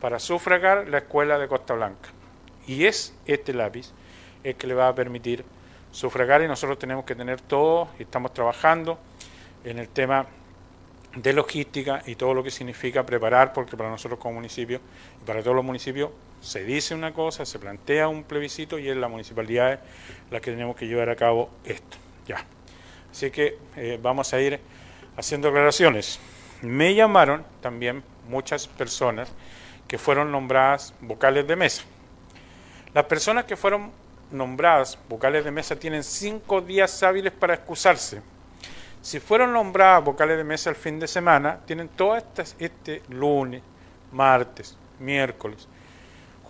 para 0.00 0.18
sufragar 0.18 0.88
la 0.88 0.98
escuela 0.98 1.38
de 1.38 1.48
Costa 1.48 1.74
Blanca. 1.74 2.10
Y 2.66 2.84
es 2.84 3.14
este 3.26 3.54
lápiz 3.54 3.92
el 4.42 4.56
que 4.56 4.66
le 4.66 4.74
va 4.74 4.88
a 4.88 4.94
permitir 4.94 5.44
sufragar 5.92 6.42
y 6.42 6.48
nosotros 6.48 6.78
tenemos 6.78 7.04
que 7.04 7.14
tener 7.14 7.40
todo 7.40 7.88
y 7.98 8.02
estamos 8.02 8.34
trabajando 8.34 8.98
en 9.64 9.78
el 9.78 9.88
tema 9.88 10.26
de 11.14 11.32
logística 11.32 12.02
y 12.04 12.16
todo 12.16 12.34
lo 12.34 12.42
que 12.42 12.50
significa 12.50 13.06
preparar, 13.06 13.52
porque 13.52 13.76
para 13.76 13.88
nosotros 13.88 14.20
como 14.20 14.34
municipio 14.34 14.80
y 15.22 15.24
para 15.24 15.42
todos 15.42 15.56
los 15.56 15.64
municipios 15.64 16.10
se 16.46 16.62
dice 16.64 16.94
una 16.94 17.12
cosa, 17.12 17.44
se 17.44 17.58
plantea 17.58 18.06
un 18.06 18.22
plebiscito 18.22 18.78
y 18.78 18.88
es 18.88 18.96
la 18.96 19.08
municipalidad 19.08 19.80
la 20.30 20.40
que 20.40 20.52
tenemos 20.52 20.76
que 20.76 20.86
llevar 20.86 21.10
a 21.10 21.16
cabo 21.16 21.50
esto. 21.64 21.96
Ya. 22.26 22.44
Así 23.10 23.32
que 23.32 23.58
eh, 23.76 23.98
vamos 24.00 24.32
a 24.32 24.40
ir 24.40 24.60
haciendo 25.16 25.48
aclaraciones. 25.48 26.20
Me 26.62 26.94
llamaron 26.94 27.44
también 27.60 28.04
muchas 28.28 28.68
personas 28.68 29.28
que 29.88 29.98
fueron 29.98 30.30
nombradas 30.30 30.94
vocales 31.00 31.48
de 31.48 31.56
mesa. 31.56 31.82
Las 32.94 33.06
personas 33.06 33.44
que 33.44 33.56
fueron 33.56 33.90
nombradas 34.30 34.98
vocales 35.08 35.44
de 35.44 35.50
mesa 35.50 35.74
tienen 35.76 36.04
cinco 36.04 36.60
días 36.60 37.02
hábiles 37.02 37.32
para 37.32 37.54
excusarse. 37.54 38.22
Si 39.02 39.18
fueron 39.18 39.52
nombradas 39.52 40.04
vocales 40.04 40.36
de 40.36 40.44
mesa 40.44 40.70
el 40.70 40.76
fin 40.76 41.00
de 41.00 41.08
semana, 41.08 41.58
tienen 41.66 41.88
todas 41.88 42.22
estas, 42.22 42.54
este 42.60 43.02
lunes, 43.08 43.62
martes, 44.12 44.76
miércoles, 45.00 45.68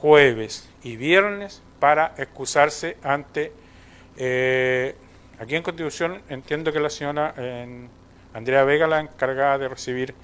jueves 0.01 0.69
y 0.83 0.97
viernes 0.97 1.63
para 1.81 2.15
excusarse 2.17 2.97
ante... 3.03 3.53
Eh, 4.17 4.95
aquí 5.39 5.57
en 5.57 5.63
Constitución 5.63 6.23
entiendo 6.29 6.73
que 6.73 6.81
la 6.81 6.89
señora 6.89 7.35
Andrea 8.33 8.65
Vega 8.65 8.87
la 8.87 9.01
encargada 9.01 9.59
de 9.59 9.69
recibir 9.69 10.15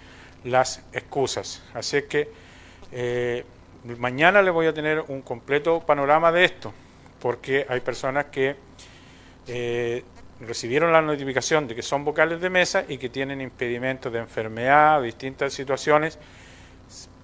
las 0.45 0.85
excusas. 0.93 1.63
Así 1.75 2.03
que 2.03 2.29
eh, 2.93 3.45
mañana 3.99 4.43
le 4.43 4.51
voy 4.51 4.67
a 4.67 4.75
tener 4.75 5.03
un 5.09 5.23
completo 5.23 5.81
panorama 5.81 6.31
de 6.31 6.45
esto 6.45 6.73
porque 7.21 7.65
hay 7.69 7.81
personas 7.81 8.27
que 8.27 8.57
eh, 9.47 10.05
recibieron 10.41 10.93
la 10.93 11.01
notificación 11.01 11.67
de 11.69 11.75
que 11.75 11.83
son 11.83 12.05
vocales 12.05 12.41
de 12.41 12.51
mesa 12.51 12.85
y 12.87 12.99
que 12.99 13.09
tienen 13.09 13.41
impedimentos 13.41 14.13
de 14.13 14.19
enfermedad 14.19 15.03
distintas 15.03 15.53
situaciones. 15.55 16.19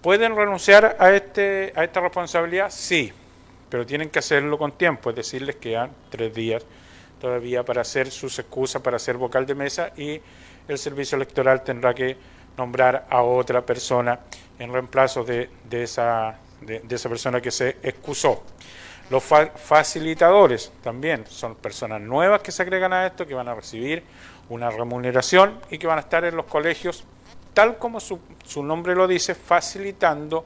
¿Pueden 0.08 0.34
renunciar 0.34 0.96
a, 0.98 1.10
este, 1.10 1.70
a 1.76 1.84
esta 1.84 2.00
responsabilidad? 2.00 2.70
Sí, 2.70 3.12
pero 3.68 3.84
tienen 3.84 4.08
que 4.08 4.20
hacerlo 4.20 4.56
con 4.56 4.72
tiempo, 4.72 5.10
es 5.10 5.16
decir, 5.16 5.42
les 5.42 5.56
quedan 5.56 5.90
tres 6.08 6.34
días 6.34 6.64
todavía 7.20 7.62
para 7.62 7.82
hacer 7.82 8.10
sus 8.10 8.38
excusas 8.38 8.80
para 8.80 8.98
ser 8.98 9.18
vocal 9.18 9.44
de 9.44 9.54
mesa 9.54 9.92
y 9.98 10.18
el 10.66 10.78
servicio 10.78 11.16
electoral 11.16 11.62
tendrá 11.62 11.92
que 11.92 12.16
nombrar 12.56 13.06
a 13.10 13.20
otra 13.20 13.60
persona 13.66 14.20
en 14.58 14.72
reemplazo 14.72 15.24
de, 15.24 15.50
esa, 15.72 16.38
de 16.62 16.82
esa 16.88 17.08
persona 17.10 17.42
que 17.42 17.50
se 17.50 17.76
excusó. 17.82 18.44
Los 19.10 19.22
facilitadores 19.22 20.72
también 20.82 21.26
son 21.26 21.54
personas 21.54 22.00
nuevas 22.00 22.40
que 22.40 22.50
se 22.50 22.62
agregan 22.62 22.94
a 22.94 23.06
esto, 23.06 23.26
que 23.26 23.34
van 23.34 23.48
a 23.48 23.54
recibir 23.54 24.02
una 24.48 24.70
remuneración 24.70 25.60
y 25.70 25.76
que 25.76 25.86
van 25.86 25.98
a 25.98 26.00
estar 26.00 26.24
en 26.24 26.34
los 26.34 26.46
colegios, 26.46 27.04
tal 27.54 27.78
como 27.78 28.00
su, 28.00 28.18
nombre 28.62 28.94
lo 28.94 29.06
dice, 29.06 29.34
facilitando 29.34 30.44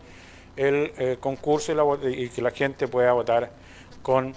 el 0.57 0.93
eh, 0.99 1.17
concurso 1.21 1.73
y, 1.73 2.25
y 2.25 2.29
que 2.29 2.43
la 2.43 2.51
gente 2.51 2.89
pueda 2.89 3.13
votar 3.13 3.51
con 4.03 4.35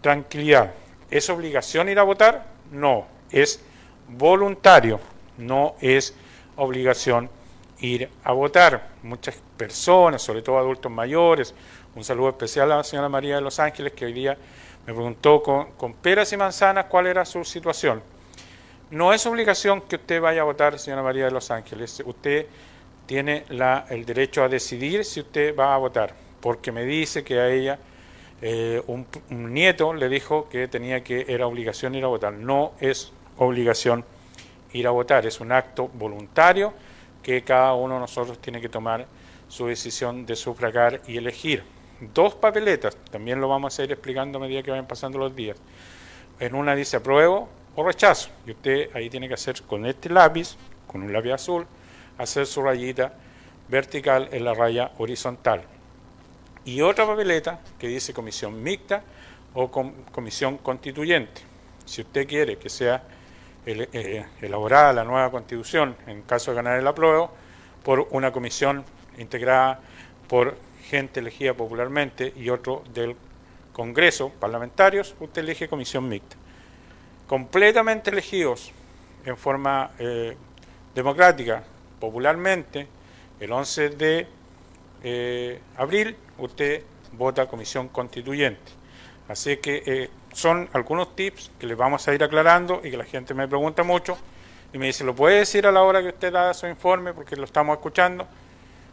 tranquilidad. 0.00 0.72
¿Es 1.10 1.28
obligación 1.28 1.88
ir 1.88 1.98
a 1.98 2.04
votar? 2.04 2.46
No, 2.70 3.06
es 3.30 3.60
voluntario, 4.08 5.00
no 5.38 5.74
es 5.80 6.14
obligación 6.56 7.28
ir 7.80 8.08
a 8.24 8.32
votar. 8.32 8.90
Muchas 9.02 9.36
personas, 9.56 10.22
sobre 10.22 10.42
todo 10.42 10.58
adultos 10.58 10.90
mayores, 10.90 11.54
un 11.94 12.04
saludo 12.04 12.30
especial 12.30 12.70
a 12.72 12.78
la 12.78 12.84
señora 12.84 13.08
María 13.08 13.36
de 13.36 13.40
Los 13.40 13.58
Ángeles, 13.58 13.92
que 13.92 14.04
hoy 14.04 14.12
día 14.12 14.36
me 14.86 14.94
preguntó 14.94 15.42
con, 15.42 15.94
peras 15.94 16.32
y 16.32 16.36
manzanas 16.36 16.86
cuál 16.86 17.06
era 17.06 17.24
su 17.24 17.44
situación. 17.44 18.02
No 18.90 19.12
es 19.12 19.24
obligación 19.26 19.82
que 19.82 19.96
usted 19.96 20.20
vaya 20.20 20.40
a 20.40 20.44
votar, 20.44 20.78
señora 20.78 21.02
María 21.02 21.26
de 21.26 21.30
Los 21.30 21.52
Ángeles. 21.52 22.02
Usted 22.04 22.46
tiene 23.06 23.44
la, 23.48 23.86
el 23.88 24.04
derecho 24.04 24.42
a 24.42 24.48
decidir 24.48 25.04
si 25.04 25.20
usted 25.20 25.54
va 25.56 25.74
a 25.74 25.78
votar, 25.78 26.12
porque 26.40 26.72
me 26.72 26.84
dice 26.84 27.22
que 27.22 27.38
a 27.38 27.48
ella 27.48 27.78
eh, 28.42 28.82
un, 28.88 29.06
un, 29.30 29.54
nieto 29.54 29.94
le 29.94 30.08
dijo 30.08 30.48
que 30.48 30.66
tenía 30.66 31.04
que 31.04 31.24
era 31.28 31.46
obligación 31.46 31.94
ir 31.94 32.02
a 32.02 32.08
votar. 32.08 32.32
No 32.32 32.72
es 32.80 33.12
obligación 33.38 34.04
ir 34.72 34.88
a 34.88 34.90
votar, 34.90 35.24
es 35.24 35.38
un 35.40 35.52
acto 35.52 35.88
voluntario 35.94 36.72
que 37.22 37.42
cada 37.42 37.74
uno 37.74 37.94
de 37.94 38.00
nosotros 38.00 38.40
tiene 38.40 38.60
que 38.60 38.68
tomar 38.68 39.06
su 39.46 39.66
decisión 39.66 40.26
de 40.26 40.34
sufragar 40.34 41.00
y 41.06 41.16
elegir 41.16 41.62
dos 42.00 42.34
papeletas, 42.34 42.96
también 43.10 43.40
lo 43.40 43.48
vamos 43.48 43.78
a 43.78 43.84
ir 43.84 43.92
explicando 43.92 44.38
a 44.38 44.40
medida 44.40 44.62
que 44.62 44.70
vayan 44.70 44.86
pasando 44.86 45.18
los 45.18 45.34
días. 45.36 45.56
En 46.38 46.54
una 46.54 46.74
dice 46.74 46.96
apruebo 46.96 47.48
o 47.76 47.84
rechazo, 47.84 48.30
y 48.46 48.50
usted 48.52 48.90
ahí 48.94 49.08
tiene 49.08 49.28
que 49.28 49.34
hacer 49.34 49.62
con 49.62 49.86
este 49.86 50.08
lápiz, 50.08 50.56
con 50.86 51.02
un 51.02 51.12
lápiz 51.12 51.32
azul, 51.32 51.66
hacer 52.18 52.46
su 52.46 52.62
rayita 52.62 53.14
vertical 53.68 54.28
en 54.32 54.44
la 54.44 54.54
raya 54.54 54.92
horizontal. 54.98 55.62
Y 56.64 56.80
otra 56.82 57.06
papeleta 57.06 57.60
que 57.78 57.88
dice 57.88 58.12
comisión 58.12 58.62
mixta 58.62 59.02
o 59.54 59.70
comisión 59.70 60.58
constituyente. 60.58 61.42
Si 61.84 62.02
usted 62.02 62.28
quiere 62.28 62.58
que 62.58 62.68
sea 62.68 63.02
eh, 63.66 64.24
elaborada 64.40 64.92
la 64.92 65.04
nueva 65.04 65.30
constitución, 65.30 65.96
en 66.06 66.22
caso 66.22 66.50
de 66.50 66.56
ganar 66.56 66.78
el 66.78 66.86
apruebo, 66.86 67.32
por 67.82 68.08
una 68.10 68.32
comisión 68.32 68.84
integrada 69.18 69.80
por 70.28 70.56
gente 70.84 71.20
elegida 71.20 71.54
popularmente 71.54 72.32
y 72.36 72.50
otro 72.50 72.84
del 72.92 73.16
Congreso, 73.72 74.30
parlamentarios, 74.30 75.14
usted 75.20 75.42
elige 75.42 75.68
comisión 75.68 76.08
mixta. 76.08 76.36
Completamente 77.30 78.10
elegidos 78.10 78.72
en 79.24 79.36
forma 79.36 79.92
eh, 80.00 80.36
democrática, 80.92 81.62
popularmente, 82.00 82.88
el 83.38 83.52
11 83.52 83.90
de 83.90 84.26
eh, 85.04 85.60
abril, 85.76 86.16
usted 86.38 86.82
vota 87.12 87.46
comisión 87.46 87.86
constituyente. 87.86 88.72
Así 89.28 89.58
que 89.58 89.80
eh, 89.86 90.10
son 90.32 90.68
algunos 90.72 91.14
tips 91.14 91.52
que 91.56 91.68
les 91.68 91.76
vamos 91.76 92.08
a 92.08 92.14
ir 92.14 92.24
aclarando 92.24 92.80
y 92.82 92.90
que 92.90 92.96
la 92.96 93.04
gente 93.04 93.32
me 93.32 93.46
pregunta 93.46 93.84
mucho 93.84 94.18
y 94.72 94.78
me 94.78 94.86
dice, 94.86 95.04
¿lo 95.04 95.14
puede 95.14 95.38
decir 95.38 95.68
a 95.68 95.70
la 95.70 95.84
hora 95.84 96.02
que 96.02 96.08
usted 96.08 96.32
da 96.32 96.52
su 96.52 96.66
informe? 96.66 97.14
Porque 97.14 97.36
lo 97.36 97.44
estamos 97.44 97.76
escuchando. 97.76 98.26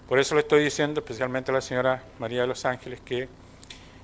Por 0.07 0.19
eso 0.19 0.35
le 0.35 0.41
estoy 0.41 0.63
diciendo 0.63 0.99
especialmente 0.99 1.49
a 1.49 1.55
la 1.55 1.61
señora 1.61 2.03
María 2.19 2.41
de 2.41 2.47
los 2.47 2.65
Ángeles 2.65 2.99
que 3.03 3.27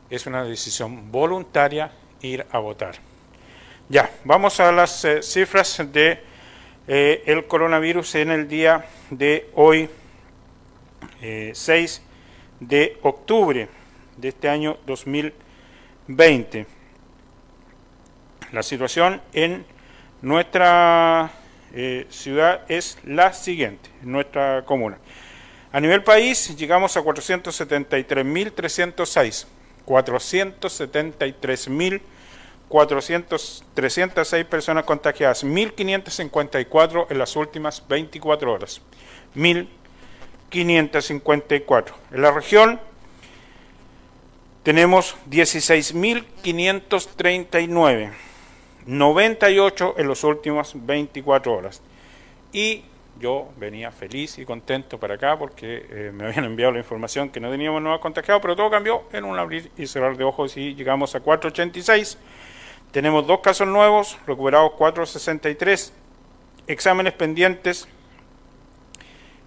es 0.09 0.25
una 0.25 0.43
decisión 0.43 1.11
voluntaria 1.11 1.91
ir 2.23 2.47
a 2.51 2.57
votar. 2.57 3.12
Ya, 3.89 4.09
vamos 4.23 4.61
a 4.61 4.71
las 4.71 5.03
eh, 5.03 5.21
cifras 5.21 5.81
de 5.91 6.23
eh, 6.87 7.21
el 7.25 7.47
coronavirus 7.47 8.15
en 8.15 8.31
el 8.31 8.47
día 8.47 8.85
de 9.09 9.49
hoy, 9.55 9.89
6 11.19 11.21
eh, 11.21 11.51
de 12.61 12.97
octubre 13.01 13.67
de 14.15 14.29
este 14.29 14.47
año 14.47 14.77
2020. 14.85 16.65
La 18.53 18.63
situación 18.63 19.21
en 19.33 19.65
nuestra 20.21 21.29
ciudad 22.09 22.61
es 22.69 22.97
la 23.03 23.33
siguiente, 23.33 23.89
en 24.01 24.13
nuestra 24.13 24.63
comuna. 24.63 24.97
A 25.73 25.81
nivel 25.81 26.03
país 26.03 26.55
llegamos 26.55 26.95
a 26.95 27.01
473.306. 27.01 29.45
473.306 29.85 32.12
personas 34.49 34.85
contagiadas, 34.85 35.45
1.554 35.45 37.07
en 37.09 37.17
las 37.17 37.35
últimas 37.35 37.85
24 37.87 38.51
horas. 38.51 38.81
1.554. 39.35 41.85
En 42.11 42.21
la 42.21 42.31
región 42.31 42.79
tenemos 44.63 45.15
16.539, 45.29 48.11
98 48.85 49.95
en 49.97 50.07
las 50.07 50.23
últimas 50.23 50.71
24 50.73 51.53
horas. 51.53 51.81
Y 52.51 52.83
yo 53.19 53.49
venía 53.57 53.91
feliz 53.91 54.39
y 54.39 54.45
contento 54.45 54.99
para 54.99 55.15
acá 55.15 55.37
porque 55.37 55.85
eh, 55.89 56.11
me 56.13 56.25
habían 56.25 56.45
enviado 56.45 56.71
la 56.71 56.79
información 56.79 57.29
que 57.29 57.39
no 57.39 57.51
teníamos 57.51 57.81
nuevos 57.81 58.01
contagiados, 58.01 58.41
pero 58.41 58.55
todo 58.55 58.69
cambió 58.69 59.03
en 59.11 59.25
un 59.25 59.37
abrir 59.37 59.71
y 59.77 59.87
cerrar 59.87 60.17
de 60.17 60.23
ojos 60.23 60.57
y 60.57 60.75
llegamos 60.75 61.15
a 61.15 61.19
486. 61.19 62.17
Tenemos 62.93 63.25
dos 63.25 63.39
casos 63.39 63.67
nuevos, 63.67 64.19
recuperados 64.27 64.73
463, 64.73 65.91
exámenes 66.67 67.13
pendientes 67.13 67.87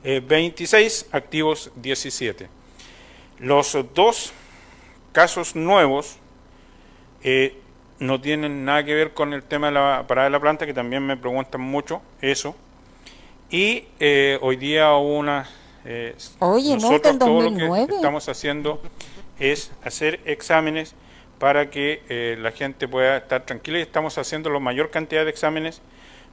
26, 0.02 1.02
eh, 1.02 1.16
activos 1.16 1.70
17. 1.76 2.48
Los 3.38 3.78
dos 3.94 4.32
casos 5.12 5.54
nuevos 5.54 6.16
eh, 7.22 7.56
no 8.00 8.20
tienen 8.20 8.64
nada 8.64 8.82
que 8.82 8.94
ver 8.94 9.14
con 9.14 9.32
el 9.32 9.44
tema 9.44 9.68
de 9.68 9.74
la 9.74 10.04
parada 10.08 10.24
de 10.26 10.32
la 10.32 10.40
planta, 10.40 10.66
que 10.66 10.74
también 10.74 11.06
me 11.06 11.16
preguntan 11.16 11.60
mucho 11.60 12.02
eso. 12.20 12.56
Y 13.48 13.84
eh, 14.00 14.40
hoy 14.42 14.56
día 14.56 14.92
una... 14.96 15.48
Eh, 15.84 16.16
Oye, 16.40 16.74
nosotros 16.74 17.16
todo 17.16 17.42
lo 17.42 17.56
que 17.56 17.94
estamos 17.94 18.28
haciendo 18.28 18.82
es 19.38 19.70
hacer 19.84 20.18
exámenes 20.24 20.96
para 21.38 21.70
que 21.70 22.02
eh, 22.08 22.36
la 22.38 22.52
gente 22.52 22.88
pueda 22.88 23.18
estar 23.18 23.44
tranquila 23.44 23.78
y 23.78 23.82
estamos 23.82 24.16
haciendo 24.18 24.50
la 24.50 24.58
mayor 24.58 24.90
cantidad 24.90 25.24
de 25.24 25.30
exámenes 25.30 25.82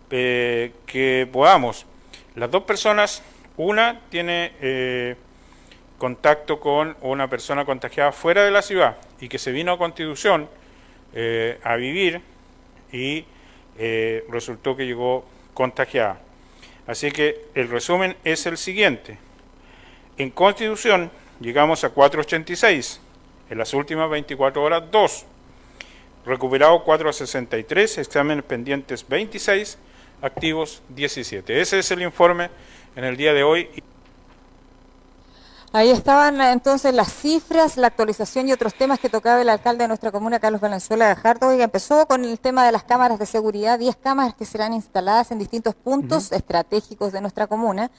que 0.10 1.27
podamos. 1.31 1.88
Las 2.36 2.51
dos 2.51 2.63
personas, 2.63 3.24
una 3.57 4.01
tiene 4.12 5.15
contacto 5.98 6.60
con 6.60 6.95
una 7.01 7.27
persona 7.27 7.65
contagiada 7.65 8.12
fuera 8.12 8.45
de 8.45 8.51
la 8.51 8.62
ciudad 8.62 8.98
y 9.19 9.27
que 9.27 9.39
se 9.39 9.51
vino 9.51 9.72
a 9.72 9.77
Constitución 9.79 10.48
a 11.63 11.75
vivir 11.77 12.22
y 12.91 13.25
resultó 14.29 14.77
que 14.77 14.86
llegó 14.86 15.25
contagiada. 15.55 16.19
Así 16.86 17.12
que 17.12 17.45
el 17.55 17.69
resumen 17.69 18.15
es 18.24 18.45
el 18.45 18.57
siguiente. 18.57 19.17
En 20.17 20.29
Constitución 20.29 21.10
llegamos 21.39 21.83
a 21.83 21.89
486, 21.89 23.00
en 23.53 23.60
las 23.60 23.75
últimas 23.75 24.10
24 24.10 24.63
horas 24.63 24.83
2, 24.91 25.25
recuperado 26.25 26.83
463, 26.83 28.00
exámenes 28.00 28.44
pendientes 28.44 29.07
26, 29.07 29.77
activos 30.24 30.81
17. 30.89 31.61
Ese 31.61 31.77
es 31.77 31.92
el 31.92 32.01
informe 32.01 32.50
en 32.96 33.03
el 33.03 33.16
día 33.16 33.31
de 33.31 33.44
hoy. 33.44 33.70
Ahí 35.75 35.90
estaban 35.90 36.40
entonces 36.40 36.94
las 36.94 37.12
cifras, 37.12 37.77
la 37.77 37.88
actualización 37.88 38.48
y 38.48 38.51
otros 38.51 38.75
temas 38.75 39.00
que 39.00 39.09
tocaba 39.09 39.42
el 39.42 39.50
alcalde 39.50 39.86
de 39.86 39.88
nuestra 39.88 40.12
comuna, 40.12 40.40
Carlos 40.40 40.62
Valenzuela 40.62 41.09
de 41.09 41.16
Jardo. 41.16 41.48
Oiga, 41.48 41.64
empezó 41.64 42.05
con 42.05 42.24
el 42.24 42.38
tema 42.38 42.64
de 42.64 42.72
las 42.72 42.83
cámaras 42.83 43.18
de 43.18 43.25
seguridad, 43.25 43.79
10 43.79 43.96
cámaras 43.96 44.36
que 44.36 44.46
serán 44.46 44.74
instaladas 44.75 45.31
en 45.31 45.40
distintos 45.40 45.74
puntos 45.74 46.31
estratégicos 46.31 47.12
de 47.12 47.22
nuestra 47.22 47.48
comuna. 47.48 47.90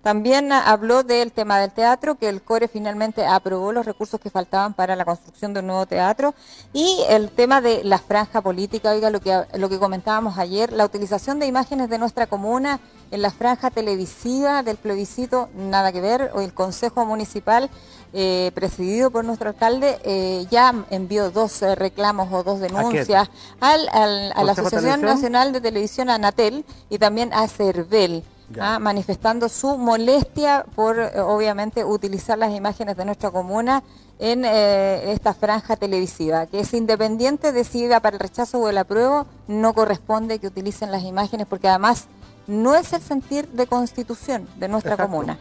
También 0.00 0.52
habló 0.52 1.02
del 1.02 1.32
tema 1.32 1.58
del 1.58 1.72
teatro, 1.72 2.14
que 2.14 2.28
el 2.28 2.40
CORE 2.40 2.68
finalmente 2.68 3.26
aprobó 3.26 3.72
los 3.72 3.84
recursos 3.84 4.20
que 4.20 4.30
faltaban 4.30 4.72
para 4.72 4.94
la 4.94 5.04
construcción 5.04 5.54
de 5.54 5.58
un 5.58 5.66
nuevo 5.66 5.86
teatro. 5.86 6.36
Y 6.72 7.00
el 7.08 7.30
tema 7.30 7.60
de 7.60 7.82
la 7.82 7.98
franja 7.98 8.42
política, 8.42 8.92
oiga, 8.92 9.10
lo 9.10 9.20
que, 9.20 9.42
lo 9.54 9.68
que 9.68 9.80
comentábamos 9.80 10.38
ayer, 10.38 10.72
la 10.72 10.84
utilización 10.84 11.40
de 11.40 11.46
imágenes 11.46 11.90
de 11.90 11.98
nuestra 11.98 12.28
comuna 12.28 12.78
en 13.10 13.22
la 13.22 13.30
franja 13.30 13.70
televisiva 13.70 14.62
del 14.62 14.76
plebiscito, 14.76 15.48
nada 15.56 15.92
que 15.92 16.00
ver, 16.00 16.30
o 16.34 16.40
el 16.40 16.52
Consejo 16.52 17.04
Municipal, 17.04 17.70
eh, 18.16 18.52
presidido 18.54 19.10
por 19.10 19.24
nuestro 19.24 19.48
alcalde, 19.48 19.98
eh, 20.04 20.46
ya 20.48 20.72
envió 20.90 21.32
dos 21.32 21.62
eh, 21.62 21.74
reclamos 21.74 22.32
o 22.32 22.44
dos 22.44 22.60
denuncias 22.60 23.28
a 23.60 23.76
la 23.76 24.52
Asociación 24.52 25.02
Nacional 25.02 25.52
de 25.52 25.60
Televisión, 25.60 26.10
Anatel, 26.10 26.64
y 26.90 26.98
también 26.98 27.32
a 27.32 27.48
CERVEL. 27.48 28.22
¿ah? 28.60 28.78
manifestando 28.78 29.48
su 29.48 29.76
molestia 29.78 30.64
por, 30.76 31.00
obviamente, 31.00 31.84
utilizar 31.84 32.38
las 32.38 32.52
imágenes 32.54 32.96
de 32.96 33.04
nuestra 33.04 33.32
comuna 33.32 33.82
en 34.20 34.44
esta 34.44 35.34
franja 35.34 35.74
televisiva, 35.74 36.46
que 36.46 36.60
es 36.60 36.72
independiente 36.72 37.50
de 37.50 37.64
si 37.64 37.80
iba 37.80 37.98
para 37.98 38.14
el 38.14 38.20
rechazo 38.20 38.60
o 38.60 38.68
el 38.68 38.78
apruebo, 38.78 39.26
no 39.48 39.74
corresponde 39.74 40.38
que 40.38 40.46
utilicen 40.46 40.92
las 40.92 41.02
imágenes, 41.02 41.48
porque 41.48 41.66
además 41.66 42.06
no 42.46 42.74
es 42.74 42.92
el 42.92 43.00
sentir 43.00 43.48
de 43.48 43.66
constitución 43.66 44.48
de 44.56 44.68
nuestra 44.68 44.96
comuna. 44.96 45.38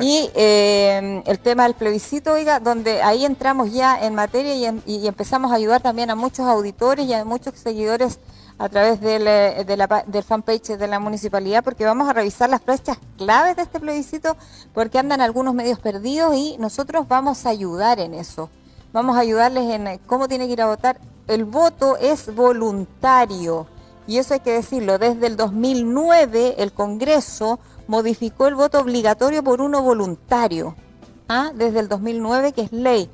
Y 0.00 0.30
eh, 0.34 1.22
el 1.24 1.38
tema 1.38 1.64
del 1.64 1.74
plebiscito, 1.74 2.32
oiga, 2.32 2.60
donde 2.60 3.02
ahí 3.02 3.24
entramos 3.24 3.72
ya 3.72 3.98
en 4.04 4.14
materia 4.14 4.68
em, 4.68 4.80
y, 4.84 5.06
empezamos 5.06 5.52
a 5.52 5.54
ayudar 5.54 5.80
también 5.80 6.10
a 6.10 6.14
muchos 6.14 6.46
auditores 6.46 7.06
y 7.06 7.14
a 7.14 7.24
muchos 7.24 7.54
seguidores 7.54 8.18
a 8.58 8.68
través 8.68 9.00
del, 9.00 9.26
eh, 9.26 9.64
del 10.06 10.22
fanpage 10.22 10.76
de 10.76 10.86
la 10.86 11.00
municipalidad, 11.00 11.64
porque 11.64 11.86
vamos 11.86 12.08
a 12.08 12.12
revisar 12.12 12.50
las 12.50 12.60
fechas 12.60 12.98
claves 13.16 13.56
de 13.56 13.62
este 13.62 13.80
plebiscito, 13.80 14.36
porque 14.74 14.98
andan 14.98 15.22
algunos 15.22 15.54
medios 15.54 15.78
perdidos 15.78 16.34
y 16.34 16.58
nosotros 16.58 17.08
vamos 17.08 17.46
a 17.46 17.48
ayudar 17.48 18.00
en 18.00 18.12
eso. 18.12 18.50
Vamos 18.92 19.16
a 19.16 19.20
ayudarles 19.20 19.70
en 19.70 19.86
eh, 19.86 20.00
cómo 20.06 20.28
tiene 20.28 20.46
que 20.46 20.52
ir 20.52 20.62
a 20.62 20.66
votar. 20.66 21.00
El 21.26 21.44
voto 21.44 21.96
es 21.96 22.34
voluntario 22.34 23.66
y 24.10 24.18
eso 24.18 24.34
hay 24.34 24.40
que 24.40 24.50
decirlo, 24.50 24.98
desde 24.98 25.28
el 25.28 25.36
2009 25.36 26.56
el 26.58 26.72
Congreso 26.72 27.60
modificó 27.86 28.48
el 28.48 28.56
voto 28.56 28.80
obligatorio 28.80 29.44
por 29.44 29.60
uno 29.60 29.82
voluntario, 29.82 30.74
¿ah? 31.28 31.52
desde 31.54 31.78
el 31.78 31.88
2009 31.88 32.52
que 32.52 32.62
es 32.62 32.72
ley. 32.72 33.08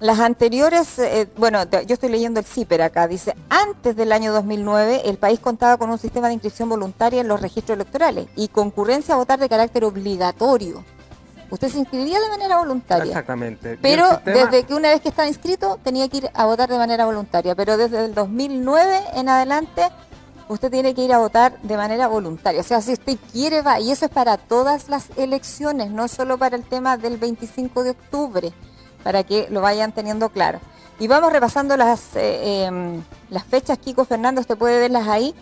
Las 0.00 0.20
anteriores, 0.20 0.98
eh, 0.98 1.30
bueno, 1.38 1.64
yo 1.64 1.94
estoy 1.94 2.10
leyendo 2.10 2.40
el 2.40 2.44
CIPER 2.44 2.82
acá, 2.82 3.08
dice, 3.08 3.34
antes 3.48 3.96
del 3.96 4.12
año 4.12 4.34
2009 4.34 5.02
el 5.06 5.16
país 5.16 5.40
contaba 5.40 5.78
con 5.78 5.88
un 5.88 5.96
sistema 5.96 6.26
de 6.26 6.34
inscripción 6.34 6.68
voluntaria 6.68 7.22
en 7.22 7.28
los 7.28 7.40
registros 7.40 7.76
electorales 7.76 8.26
y 8.36 8.48
concurrencia 8.48 9.14
a 9.14 9.16
votar 9.16 9.38
de 9.38 9.48
carácter 9.48 9.82
obligatorio. 9.84 10.84
Usted 11.48 11.68
se 11.68 11.78
inscribía 11.78 12.20
de 12.20 12.28
manera 12.28 12.58
voluntaria. 12.58 13.04
Exactamente. 13.04 13.78
Pero 13.80 14.20
desde 14.26 14.64
que 14.64 14.74
una 14.74 14.90
vez 14.90 15.00
que 15.00 15.08
estaba 15.08 15.26
inscrito 15.26 15.78
tenía 15.82 16.06
que 16.08 16.18
ir 16.18 16.30
a 16.34 16.44
votar 16.44 16.68
de 16.68 16.76
manera 16.76 17.06
voluntaria. 17.06 17.54
Pero 17.54 17.76
desde 17.76 18.06
el 18.06 18.14
2009 18.14 19.00
en 19.14 19.28
adelante 19.28 19.82
usted 20.48 20.70
tiene 20.70 20.94
que 20.94 21.02
ir 21.02 21.12
a 21.12 21.18
votar 21.18 21.60
de 21.62 21.76
manera 21.76 22.06
voluntaria. 22.08 22.60
O 22.60 22.64
sea, 22.64 22.80
si 22.80 22.92
usted 22.92 23.16
quiere, 23.32 23.62
va. 23.62 23.80
Y 23.80 23.90
eso 23.90 24.06
es 24.06 24.10
para 24.10 24.36
todas 24.36 24.88
las 24.88 25.06
elecciones, 25.16 25.90
no 25.90 26.08
solo 26.08 26.38
para 26.38 26.56
el 26.56 26.64
tema 26.64 26.96
del 26.96 27.16
25 27.16 27.84
de 27.84 27.90
octubre, 27.90 28.52
para 29.02 29.22
que 29.22 29.48
lo 29.50 29.60
vayan 29.60 29.92
teniendo 29.92 30.28
claro. 30.28 30.60
Y 30.98 31.08
vamos 31.08 31.32
repasando 31.32 31.76
las, 31.76 32.14
eh, 32.14 32.64
em, 32.66 33.02
las 33.30 33.44
fechas, 33.44 33.78
Kiko 33.78 34.04
Fernando, 34.04 34.40
usted 34.40 34.56
puede 34.56 34.78
verlas 34.78 35.08
ahí. 35.08 35.34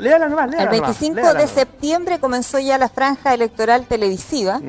léala 0.00 0.28
nomás, 0.28 0.54
El 0.54 0.68
25 0.68 1.34
de 1.34 1.48
septiembre 1.48 2.20
comenzó 2.20 2.60
ya 2.60 2.78
la 2.78 2.88
franja 2.88 3.34
electoral 3.34 3.86
televisiva. 3.86 4.60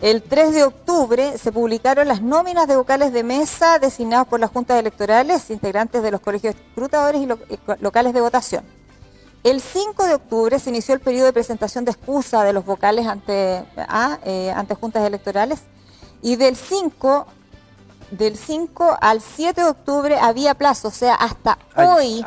El 0.00 0.22
3 0.22 0.52
de 0.52 0.64
octubre 0.64 1.38
se 1.38 1.52
publicaron 1.52 2.08
las 2.08 2.22
nóminas 2.22 2.66
de 2.66 2.76
vocales 2.76 3.12
de 3.12 3.22
mesa 3.22 3.78
designados 3.78 4.26
por 4.26 4.40
las 4.40 4.50
juntas 4.50 4.78
electorales, 4.78 5.50
integrantes 5.50 6.02
de 6.02 6.10
los 6.10 6.20
colegios 6.20 6.54
escrutadores 6.54 7.22
y 7.22 7.28
locales 7.80 8.14
de 8.14 8.20
votación. 8.20 8.64
El 9.44 9.60
5 9.60 10.06
de 10.06 10.14
octubre 10.14 10.58
se 10.58 10.70
inició 10.70 10.94
el 10.94 11.00
periodo 11.00 11.26
de 11.26 11.34
presentación 11.34 11.84
de 11.84 11.90
excusa 11.90 12.42
de 12.44 12.54
los 12.54 12.64
vocales 12.64 13.06
ante, 13.06 13.62
ah, 13.76 14.18
eh, 14.24 14.50
ante 14.50 14.74
juntas 14.74 15.06
electorales 15.06 15.60
y 16.22 16.36
del 16.36 16.56
5, 16.56 17.26
del 18.10 18.38
5 18.38 18.96
al 18.98 19.20
7 19.20 19.60
de 19.60 19.68
octubre 19.68 20.18
había 20.18 20.54
plazo, 20.54 20.88
o 20.88 20.90
sea, 20.90 21.14
hasta 21.16 21.58
hoy 21.76 22.24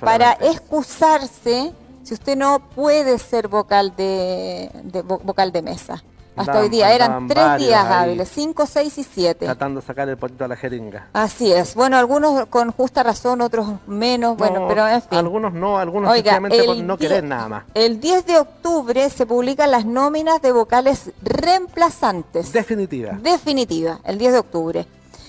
para 0.00 0.34
excusarse 0.34 1.72
si 2.04 2.14
usted 2.14 2.36
no 2.36 2.60
puede 2.70 3.18
ser 3.18 3.48
vocal 3.48 3.96
de, 3.96 4.70
vocal 5.02 5.50
de 5.50 5.62
mesa. 5.62 6.04
Hasta 6.36 6.60
hoy 6.60 6.68
día. 6.68 6.92
Eran 6.92 7.28
tres 7.28 7.58
días 7.58 7.84
hábiles, 7.84 8.28
cinco, 8.28 8.66
seis 8.66 8.96
y 8.98 9.04
siete. 9.04 9.46
Tratando 9.46 9.80
de 9.80 9.86
sacar 9.86 10.08
el 10.08 10.16
potito 10.16 10.44
a 10.44 10.48
la 10.48 10.56
jeringa. 10.56 11.08
Así 11.12 11.52
es. 11.52 11.74
Bueno, 11.74 11.96
algunos 11.96 12.46
con 12.46 12.70
justa 12.72 13.02
razón, 13.02 13.40
otros 13.40 13.66
menos. 13.86 14.36
bueno, 14.36 14.66
pero 14.68 14.86
en 14.88 15.02
fin. 15.02 15.18
Algunos 15.18 15.52
no, 15.52 15.78
algunos 15.78 16.14
simplemente 16.14 16.64
por 16.64 16.76
no 16.76 16.96
querer 16.96 17.24
nada 17.24 17.48
más. 17.48 17.64
El 17.74 18.00
10 18.00 18.26
de 18.26 18.38
octubre 18.38 19.10
se 19.10 19.26
publican 19.26 19.70
las 19.70 19.84
nóminas 19.84 20.40
de 20.42 20.52
vocales 20.52 21.10
reemplazantes. 21.22 22.52
Definitiva. 22.52 23.12
Definitiva, 23.20 24.00
el 24.04 24.18
10 24.18 24.32
de 24.32 24.38
octubre. 24.38 24.86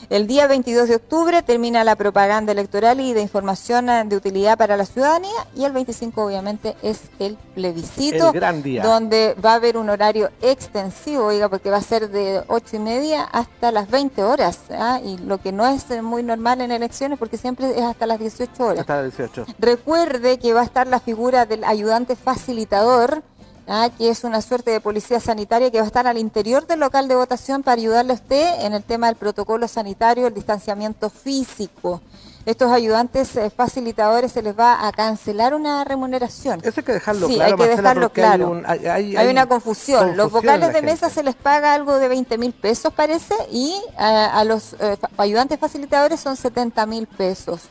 El 0.10 0.28
día 0.28 0.48
22 0.48 0.90
de 0.90 0.96
octubre 0.96 1.42
termina 1.42 1.84
la 1.84 1.96
propaganda 1.96 2.52
electoral 2.52 3.00
y 3.00 3.14
de 3.14 3.22
información 3.22 3.90
eh, 3.90 4.04
de 4.06 4.16
utilidad 4.16 4.58
para 4.58 4.78
la 4.78 4.86
ciudadanía 4.86 5.48
y 5.56 5.64
el 5.66 5.72
25 5.72 6.24
obviamente 6.24 6.76
es 6.82 7.02
el 7.20 7.38
plebiscito. 7.56 8.28
El 8.28 8.34
gran 8.34 8.64
día. 8.64 8.84
Donde 8.84 9.36
va 9.44 9.54
a 9.54 9.56
haber 9.56 9.78
un 9.78 9.90
horario 9.90 10.30
extensivo, 10.42 11.26
oiga, 11.26 11.50
porque 11.50 11.70
va 11.70 11.78
a 11.78 11.82
ser 11.82 12.10
de 12.10 12.44
8 12.48 12.76
y 12.76 12.80
media 12.80 13.24
hasta 13.24 13.72
las 13.72 13.90
20 13.90 14.24
horas. 14.24 14.60
¿ah? 14.72 15.00
Y 15.04 15.18
lo 15.18 15.40
que 15.40 15.52
no 15.52 15.66
es 15.68 15.84
muy 16.02 16.24
normal 16.24 16.62
en 16.62 16.72
elecciones 16.72 17.20
porque 17.20 17.38
siempre 17.38 17.72
es 17.78 17.84
hasta 17.84 18.06
las 18.06 18.20
18 18.20 18.64
horas. 18.64 18.80
Hasta 18.80 19.02
las 19.02 19.18
18. 19.18 19.46
Recuerde 19.60 20.40
que 20.40 20.54
va 20.54 20.62
a 20.62 20.66
estar 20.66 20.88
la 20.88 21.00
figura 21.00 21.46
del 21.46 21.64
ayudante 21.64 22.16
facilitador 22.16 23.24
¿ah? 23.68 23.90
que 23.98 24.10
es 24.10 24.24
una 24.24 24.42
suerte 24.42 24.72
de 24.72 24.82
policía 24.82 25.20
sanitaria 25.20 25.72
que 25.72 25.78
va 25.78 25.84
a 25.84 25.88
estar 25.88 26.08
al 26.08 26.18
interior 26.18 26.68
del 26.68 26.80
local 26.80 27.08
de 27.08 27.16
votación 27.16 27.64
para 27.64 27.80
ayudarle 27.80 28.12
a 28.12 28.16
usted 28.16 28.66
en 28.66 28.74
el 28.74 28.84
tema 28.84 29.08
del 29.08 29.16
protocolo 29.16 29.68
sanitario, 29.68 30.28
el 30.28 30.34
distanciamiento 30.34 31.10
físico. 31.10 32.02
Estos 32.46 32.74
ayudantes 32.74 33.38
eh, 33.38 33.50
facilitadores 33.50 34.34
se 34.34 34.42
les 34.42 34.58
va 34.58 34.86
a 34.86 34.92
cancelar 34.92 35.54
una 35.54 35.86
remuneración. 35.86 36.60
Eso 36.62 36.82
hay 36.82 36.84
que 36.84 36.92
dejarlo 36.92 37.28
sí, 37.28 37.36
claro. 37.36 37.52
hay 37.52 37.58
que 37.58 37.76
dejarlo 37.76 38.10
claro. 38.12 38.62
Hay, 38.66 39.28
una 39.30 39.46
confusión. 39.46 40.18
Los 40.18 40.30
vocales 40.30 40.74
de 40.74 40.82
mesa 40.82 41.10
se 41.10 41.24
les 41.24 41.36
paga 41.36 41.74
algo 41.74 42.00
de 42.00 42.10
20 42.10 42.38
mil 42.38 42.52
pesos, 42.52 42.92
parece, 42.94 43.34
y 43.50 43.74
a, 43.98 44.44
los 44.44 44.74
eh, 44.80 44.98
ayudantes 45.18 45.58
facilitadores 45.58 46.20
son 46.20 46.36
70 46.36 46.86
mil 46.86 47.08
pesos. 47.08 47.62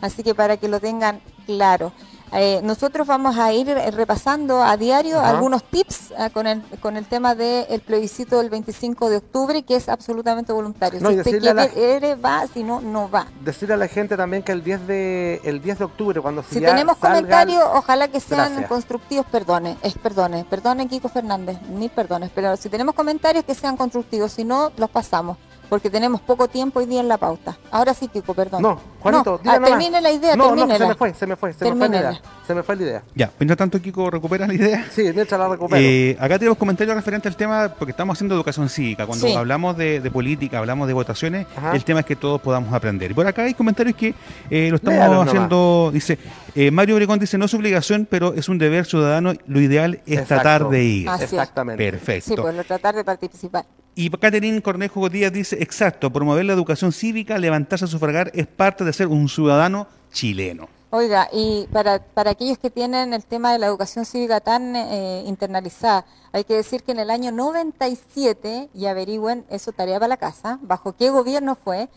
Así 0.00 0.22
que 0.22 0.32
para 0.34 0.56
que 0.56 0.68
lo 0.68 0.78
tengan 0.78 1.20
claro. 1.46 1.92
Eh, 2.32 2.60
nosotros 2.62 3.06
vamos 3.06 3.36
a 3.38 3.52
ir 3.52 3.68
eh, 3.68 3.90
repasando 3.90 4.62
a 4.62 4.76
diario 4.76 5.20
algunos 5.20 5.64
tips 5.64 6.12
eh, 6.12 6.30
con, 6.32 6.46
el, 6.46 6.62
con 6.80 6.96
el 6.96 7.04
tema 7.06 7.34
del 7.34 7.80
plebiscito 7.80 8.38
del 8.38 8.50
25 8.50 9.10
de 9.10 9.16
octubre, 9.16 9.62
que 9.62 9.76
es 9.76 9.88
absolutamente 9.88 10.52
voluntario. 10.52 11.00
si 11.00 11.06
usted 11.06 11.72
quiere, 11.72 12.14
va, 12.14 12.46
si 12.46 12.62
no, 12.62 12.80
no 12.80 13.10
va. 13.10 13.26
Decirle 13.44 13.74
a 13.74 13.76
la 13.76 13.88
gente 13.88 14.16
también 14.16 14.42
que 14.42 14.52
el 14.52 14.62
10 14.62 14.86
de, 14.86 15.40
el 15.44 15.60
10 15.60 15.78
de 15.78 15.84
octubre, 15.84 16.20
cuando 16.20 16.42
Si 16.42 16.60
tenemos 16.60 16.96
comentarios, 16.98 17.64
ojalá 17.74 18.08
que 18.08 18.20
sean 18.20 18.62
constructivos, 18.64 19.26
perdone, 19.26 19.76
es 19.82 19.98
perdone, 19.98 20.44
perdone 20.44 20.86
Kiko 20.88 21.08
Fernández, 21.08 21.60
mil 21.62 21.90
perdones, 21.90 22.30
pero 22.34 22.56
si 22.56 22.68
tenemos 22.68 22.94
comentarios 22.94 23.44
que 23.44 23.54
sean 23.54 23.76
constructivos, 23.76 24.32
si 24.32 24.44
no, 24.44 24.70
los 24.76 24.90
pasamos 24.90 25.36
porque 25.70 25.88
tenemos 25.88 26.20
poco 26.20 26.48
tiempo 26.48 26.80
hoy 26.80 26.86
día 26.86 27.00
en 27.00 27.06
la 27.06 27.16
pauta. 27.16 27.56
Ahora 27.70 27.94
sí, 27.94 28.08
Kiko, 28.08 28.34
perdón. 28.34 28.60
No, 28.60 28.80
Juanito, 28.98 29.40
no, 29.44 29.52
ah, 29.52 29.60
termine 29.64 30.00
la 30.00 30.10
idea, 30.10 30.34
no, 30.34 30.54
No, 30.54 30.76
se 30.76 30.86
me 30.86 30.94
fue, 30.96 31.14
se 31.14 31.26
me 31.26 31.36
fue, 31.36 31.52
se 31.52 31.64
me 31.64 31.76
fue 31.76 31.88
la 31.88 32.00
idea. 32.00 32.20
Se 32.44 32.54
me 32.54 32.62
fue 32.64 32.76
la 32.76 32.82
idea. 32.82 33.02
Ya, 33.14 33.30
mientras 33.38 33.56
tanto, 33.56 33.80
Kiko, 33.80 34.10
¿recupera 34.10 34.48
la 34.48 34.54
idea? 34.54 34.84
Sí, 34.90 35.04
mientras 35.14 35.38
la 35.38 35.48
recupero. 35.48 35.80
Eh, 35.80 36.16
acá 36.18 36.38
tenemos 36.40 36.58
comentarios 36.58 36.96
referentes 36.96 37.30
al 37.30 37.36
tema, 37.36 37.72
porque 37.78 37.92
estamos 37.92 38.18
haciendo 38.18 38.34
educación 38.34 38.68
cívica. 38.68 39.06
Cuando 39.06 39.38
hablamos 39.38 39.76
de, 39.76 40.10
política, 40.12 40.58
hablamos 40.58 40.88
de 40.88 40.92
votaciones, 40.92 41.46
el 41.72 41.84
tema 41.84 42.00
es 42.00 42.06
que 42.06 42.16
todos 42.16 42.40
podamos 42.40 42.74
aprender. 42.74 43.12
Y 43.12 43.14
por 43.14 43.26
acá 43.26 43.44
hay 43.44 43.54
comentarios 43.54 43.96
que 43.96 44.12
eh, 44.50 44.68
lo 44.70 44.76
estamos 44.76 45.28
haciendo, 45.28 45.90
dice, 45.92 46.18
eh, 46.56 46.72
Mario 46.72 46.96
Obregón 46.96 47.20
dice, 47.20 47.38
no 47.38 47.44
es 47.44 47.54
obligación, 47.54 48.08
pero 48.10 48.34
es 48.34 48.48
un 48.48 48.58
deber 48.58 48.86
ciudadano, 48.86 49.34
lo 49.46 49.60
ideal 49.60 50.02
es 50.04 50.26
tratar 50.26 50.68
de 50.68 50.82
ir. 50.82 51.08
Exactamente. 51.20 51.90
Perfecto. 51.90 52.34
Sí, 52.34 52.36
pues 52.36 52.66
tratar 52.66 52.96
de 52.96 53.04
participar. 53.04 53.64
Y 53.94 54.08
Catherine 54.10 54.62
Cornejo 54.62 55.08
Díaz 55.08 55.32
dice, 55.32 55.59
exacto, 55.62 56.10
promover 56.12 56.44
la 56.44 56.52
educación 56.52 56.92
cívica, 56.92 57.38
levantarse 57.38 57.84
a 57.84 57.88
sufragar, 57.88 58.30
es 58.34 58.46
parte 58.46 58.84
de 58.84 58.92
ser 58.92 59.06
un 59.08 59.28
ciudadano 59.28 59.86
chileno. 60.12 60.68
Oiga, 60.92 61.28
y 61.32 61.68
para, 61.72 62.02
para 62.02 62.32
aquellos 62.32 62.58
que 62.58 62.68
tienen 62.68 63.14
el 63.14 63.24
tema 63.24 63.52
de 63.52 63.60
la 63.60 63.66
educación 63.66 64.04
cívica 64.04 64.40
tan 64.40 64.74
eh, 64.74 65.22
internalizada, 65.24 66.04
hay 66.32 66.42
que 66.42 66.54
decir 66.54 66.82
que 66.82 66.90
en 66.90 66.98
el 66.98 67.10
año 67.10 67.30
97, 67.30 68.70
y 68.74 68.86
averigüen, 68.86 69.44
eso 69.50 69.70
tarea 69.70 70.00
para 70.00 70.08
la 70.08 70.16
casa, 70.16 70.58
bajo 70.62 70.96
qué 70.96 71.10
gobierno 71.10 71.54
fue, 71.54 71.88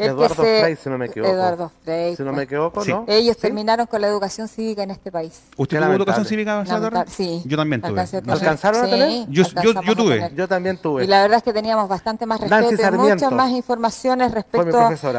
Eduardo 0.00 0.34
Frey, 0.34 0.76
si 0.76 0.88
no 0.88 0.98
me 0.98 1.06
equivoco. 1.06 1.32
Eduardo 1.32 1.72
Frey. 1.84 2.16
Si 2.16 2.22
no 2.22 2.32
me 2.32 2.42
equivoco, 2.42 2.84
¿no? 2.84 3.04
Ellos 3.06 3.36
terminaron 3.36 3.86
con 3.86 4.00
la 4.00 4.08
educación 4.08 4.48
cívica 4.48 4.82
en 4.82 4.90
este 4.90 5.10
país. 5.12 5.42
¿Usted 5.56 5.80
tuvo 5.80 5.92
educación 5.92 6.24
cívica, 6.24 6.64
Salvador? 6.66 7.06
Sí. 7.08 7.42
Yo 7.44 7.56
también 7.56 7.82
tuve. 7.82 8.00
¿Alcanzaron 8.00 8.84
a 8.84 8.88
tener? 8.88 9.26
Yo, 9.28 9.44
yo, 9.62 9.94
tuve. 9.94 10.32
Yo 10.34 10.48
también 10.48 10.78
tuve. 10.78 11.04
Y 11.04 11.06
la 11.06 11.22
verdad 11.22 11.38
es 11.38 11.42
que 11.42 11.52
teníamos 11.52 11.88
bastante 11.88 12.26
más 12.26 12.40
respeto 12.40 12.94
y 12.94 12.98
muchas 12.98 13.32
más 13.32 13.50
informaciones 13.50 14.32
respecto 14.32 14.78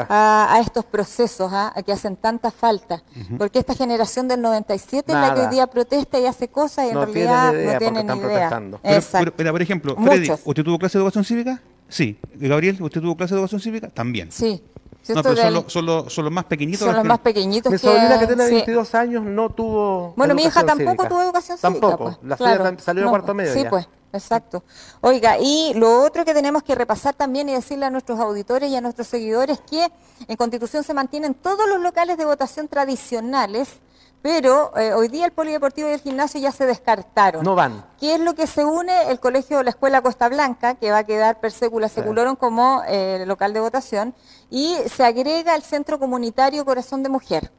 a, 0.09 0.59
estos 0.61 0.85
procesos 0.85 1.51
¿ah? 1.53 1.73
a 1.75 1.81
que 1.81 1.91
hacen 1.91 2.15
tanta 2.15 2.51
falta. 2.51 3.03
Porque 3.37 3.59
esta 3.59 3.75
generación 3.75 4.27
del 4.27 4.41
97 4.41 5.11
es 5.11 5.17
la 5.17 5.33
que 5.33 5.41
hoy 5.41 5.47
día 5.47 5.67
protesta 5.67 6.19
y 6.19 6.25
hace 6.25 6.47
cosas 6.47 6.87
y 6.87 6.89
en 6.89 6.95
realidad 6.95 7.53
no 7.53 7.77
tienen 7.77 8.07
ni 8.07 8.17
idea. 8.19 8.61
Pero, 9.11 9.33
pero, 9.35 9.51
por 9.51 9.61
ejemplo, 9.61 9.95
Freddy, 9.95 10.31
¿usted 10.43 10.63
tuvo 10.63 10.79
clase 10.79 10.97
de 10.97 11.01
educación 11.01 11.23
cívica? 11.23 11.61
Sí. 11.91 12.17
Gabriel, 12.35 12.81
¿usted 12.81 13.01
tuvo 13.01 13.15
clase 13.17 13.33
de 13.33 13.39
educación 13.39 13.61
cívica? 13.61 13.89
También. 13.89 14.31
Sí. 14.31 14.63
No, 15.09 15.23
pero 15.23 15.35
son, 15.35 15.53
los, 15.53 15.73
son, 15.73 15.85
los, 15.85 16.13
son, 16.13 16.25
los, 16.25 16.33
más 16.33 16.45
pequeñitos. 16.45 16.85
Son 16.85 16.95
los, 16.95 17.05
más 17.05 17.19
pequeñitos. 17.19 17.71
Mi 17.71 17.77
sobrina 17.77 18.19
que 18.19 18.27
tiene 18.27 18.45
22 18.45 18.95
años 18.95 19.23
no 19.23 19.49
tuvo. 19.49 20.13
Bueno, 20.15 20.35
mi 20.35 20.43
hija 20.43 20.63
tampoco 20.63 21.07
tuvo 21.07 21.21
educación 21.21 21.57
cívica. 21.57 21.79
Tampoco. 21.79 22.03
Pues. 22.03 22.17
La 22.23 22.37
claro. 22.37 22.77
salió 22.79 23.07
a 23.07 23.09
cuarto 23.09 23.33
medio. 23.33 23.53
Sí, 23.53 23.65
pues. 23.69 23.87
Exacto. 24.13 24.63
Oiga, 24.99 25.37
y 25.39 25.73
lo 25.75 26.03
otro 26.03 26.25
que 26.25 26.33
tenemos 26.33 26.63
que 26.63 26.75
repasar 26.75 27.13
también 27.13 27.47
y 27.49 27.53
decirle 27.53 27.85
a 27.85 27.89
nuestros 27.89 28.19
auditores 28.19 28.69
y 28.69 28.75
a 28.75 28.81
nuestros 28.81 29.07
seguidores 29.07 29.59
que 29.61 29.89
en 30.27 30.35
Constitución 30.35 30.83
se 30.83 30.93
mantienen 30.93 31.33
todos 31.33 31.67
los 31.67 31.79
locales 31.79 32.17
de 32.17 32.25
votación 32.25 32.67
tradicionales 32.67 33.79
pero 34.21 34.77
eh, 34.77 34.93
hoy 34.93 35.07
día 35.07 35.25
el 35.25 35.31
polideportivo 35.31 35.89
y 35.89 35.93
el 35.93 35.99
gimnasio 35.99 36.39
ya 36.39 36.51
se 36.51 36.65
descartaron. 36.65 37.43
No 37.43 37.55
van. 37.55 37.83
¿Qué 37.99 38.15
es 38.15 38.19
lo 38.19 38.35
que 38.35 38.45
se 38.47 38.63
une? 38.63 39.09
El 39.09 39.19
colegio 39.19 39.57
de 39.57 39.63
la 39.63 39.71
Escuela 39.71 40.01
Costa 40.01 40.29
Blanca, 40.29 40.75
que 40.75 40.91
va 40.91 40.99
a 40.99 41.03
quedar 41.03 41.39
per 41.39 41.51
secula 41.51 41.89
seculorum 41.89 42.35
como 42.35 42.83
eh, 42.87 43.23
local 43.25 43.53
de 43.53 43.59
votación, 43.59 44.13
y 44.49 44.77
se 44.93 45.03
agrega 45.03 45.55
el 45.55 45.63
Centro 45.63 45.99
Comunitario 45.99 46.63
Corazón 46.65 47.03
de 47.03 47.09
Mujer. 47.09 47.51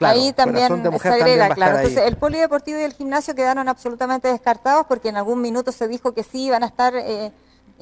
Ahí 0.00 0.32
también 0.32 0.82
se 1.00 1.08
agrega, 1.08 1.54
claro. 1.54 1.76
Entonces, 1.76 2.04
el 2.06 2.16
polideportivo 2.16 2.78
y 2.80 2.82
el 2.82 2.94
gimnasio 2.94 3.34
quedaron 3.34 3.68
absolutamente 3.68 4.28
descartados 4.28 4.86
porque 4.86 5.10
en 5.10 5.16
algún 5.16 5.40
minuto 5.42 5.72
se 5.72 5.88
dijo 5.88 6.12
que 6.12 6.22
sí 6.22 6.44
iban 6.44 6.62
a 6.62 6.66
estar... 6.66 6.94
Eh, 6.96 7.32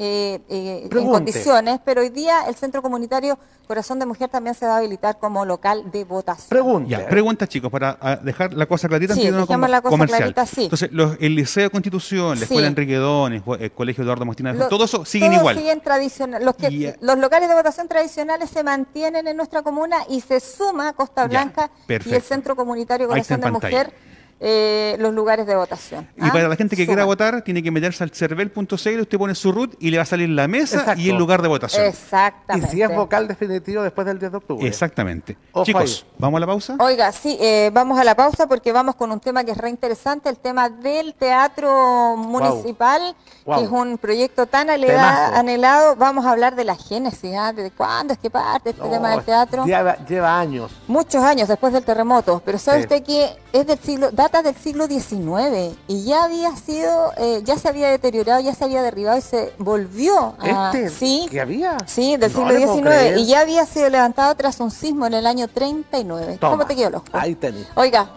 eh, 0.01 0.41
eh, 0.49 0.89
en 0.93 1.11
condiciones, 1.11 1.81
pero 1.85 2.03
hoy 2.03 2.11
día 2.11 2.47
el 2.47 2.55
Centro 2.55 2.83
Comunitario 2.83 3.37
Corazón 3.67 3.99
de 3.99 4.07
Mujer 4.07 4.29
también 4.29 4.55
se 4.55 4.65
va 4.65 4.75
a 4.75 4.79
habilitar 4.79 5.19
como 5.19 5.45
local 5.45 5.91
de 5.91 6.05
votación. 6.05 6.49
Pregunta. 6.49 7.07
pregunta, 7.09 7.49
chicos, 7.49 7.71
para 7.71 7.99
ah, 8.01 8.17
dejar 8.17 8.55
la 8.55 8.67
cosa 8.67 8.89
clarita. 8.89 9.15
Sí, 9.15 9.29
dejemos 9.29 9.69
la 9.69 9.83
cosa 9.83 9.91
comercial. 9.91 10.19
clarita, 10.21 10.47
sí. 10.47 10.65
Entonces, 10.65 10.91
los, 10.93 11.17
el 11.21 11.35
Liceo 11.35 11.65
de 11.65 11.71
Constitución, 11.71 12.39
la 12.39 12.45
Escuela 12.45 12.69
Enrique 12.69 12.95
Don, 12.95 13.33
el 13.33 13.73
Colegio 13.73 14.05
Eduardo 14.05 14.25
Mostina, 14.25 14.69
todo 14.69 14.85
eso 14.85 15.05
siguen 15.05 15.33
igual. 15.33 15.57
siguen 15.57 15.81
tradicional. 15.81 16.45
Los, 16.45 16.55
que, 16.55 16.97
los 17.01 17.19
locales 17.19 17.49
de 17.49 17.57
votación 17.57 17.89
tradicionales 17.89 18.49
se 18.51 18.63
mantienen 18.63 19.27
en 19.27 19.37
nuestra 19.37 19.63
comuna 19.63 19.97
y 20.09 20.21
se 20.21 20.39
suma 20.39 20.93
Costa 20.93 21.27
Blanca 21.27 21.71
y 21.89 21.93
el 21.93 22.23
Centro 22.23 22.55
Comunitario 22.55 23.09
Corazón 23.09 23.41
de 23.41 23.51
Mujer 23.51 23.93
eh, 24.41 24.97
los 25.01 25.13
lugares 25.13 25.47
de 25.47 25.57
votación. 25.57 26.09
Y 26.17 26.31
para 26.31 26.47
¿ah? 26.47 26.49
la 26.49 26.57
gente 26.57 26.77
que 26.77 26.87
quiera 26.87 27.05
votar, 27.05 27.43
tiene 27.43 27.63
que 27.63 27.71
meterse 27.71 28.05
al 28.05 28.11
cervel.cl, 28.11 29.01
usted 29.01 29.19
pone 29.19 29.35
su 29.35 29.51
root 29.51 29.75
y 29.81 29.91
le 29.91 29.97
va 29.97 30.05
a 30.05 30.07
salir 30.07 30.29
la 30.29 30.47
mesa 30.47 30.95
y 30.97 31.11
el 31.11 31.17
lugar 31.17 31.43
de 31.43 31.49
votación. 31.49 31.85
Exactamente. 31.85 32.69
Y 32.69 32.71
si 32.71 32.83
es 32.83 32.95
vocal 32.95 33.27
definitivo 33.27 33.83
después 33.83 34.07
del 34.07 34.19
10 34.19 34.31
de 34.31 34.39
octubre. 34.39 34.67
Exactamente. 34.67 35.37
Chicos, 35.65 36.07
¿vamos 36.19 36.39
a 36.39 36.41
la 36.41 36.47
pausa? 36.47 36.77
Oiga, 36.79 37.11
sí, 37.11 37.37
eh, 37.41 37.71
vamos 37.73 37.99
a 37.99 38.05
la 38.05 38.15
pausa 38.15 38.47
porque 38.47 38.73
vamos 38.73 38.95
con 38.95 39.11
un 39.11 39.21
tema 39.21 39.43
que 39.43 39.51
es 39.51 39.59
re 39.59 39.71
interesante, 39.71 40.29
el 40.29 40.39
tema 40.39 40.69
del 40.69 41.15
teatro 41.15 42.17
municipal, 42.17 43.17
que 43.45 43.65
es 43.65 43.71
un 43.71 43.99
proyecto 43.99 44.47
tan 44.47 44.71
anhelado. 44.71 45.97
Vamos 45.97 46.25
a 46.27 46.31
hablar 46.31 46.55
de 46.55 46.65
la 46.65 46.77
génesis, 46.77 47.35
¿ah? 47.37 47.53
¿de 47.53 47.71
cuándo 47.73 48.13
es 48.13 48.19
que 48.19 48.31
parte 48.31 48.71
este 48.71 48.89
tema 48.89 49.11
del 49.11 49.25
teatro? 49.25 49.65
Lleva, 49.65 50.39
años. 50.39 50.73
Muchos 50.87 51.23
años 51.25 51.49
después 51.49 51.73
del 51.73 51.83
terremoto, 51.83 52.41
pero 52.45 52.59
¿sabe 52.59 52.83
usted 52.83 53.03
que 53.03 53.37
es 53.53 53.67
del 53.67 53.79
siglo 53.79 54.11
del 54.29 54.55
siglo 54.55 54.87
XIX 54.87 55.77
y 55.89 56.05
ya 56.05 56.25
había 56.25 56.55
sido, 56.57 57.13
eh, 57.17 57.43
ya 57.45 57.59
se 57.59 57.69
había 57.69 57.91
deteriorado, 57.91 58.41
ya 58.41 58.55
se 58.55 58.65
había 58.65 58.83
derribado 58.83 59.19
y 59.19 59.23
se 59.23 59.53
volvió 59.59 60.35
a... 60.39 60.71
¿Este? 60.73 60.91
¿Sí? 60.91 61.27
¿Que 61.31 61.41
había? 61.41 61.79
Sí, 61.87 62.17
del 62.17 62.31
siglo 62.31 62.51
XIX 62.51 63.19
y 63.19 63.27
ya 63.27 63.41
había 63.41 63.65
sido 63.67 63.89
levantado 63.89 64.35
tras 64.35 64.61
un 64.61 64.71
sismo 64.71 65.07
en 65.07 65.15
el 65.15 65.27
año 65.27 65.49
39. 65.49 66.39
¿Cómo 66.41 66.67
te 66.67 66.77
quedó 66.77 66.91
los 66.91 67.03
Ahí 67.13 67.35
tenés. 67.35 67.67
Oiga, 67.75 68.09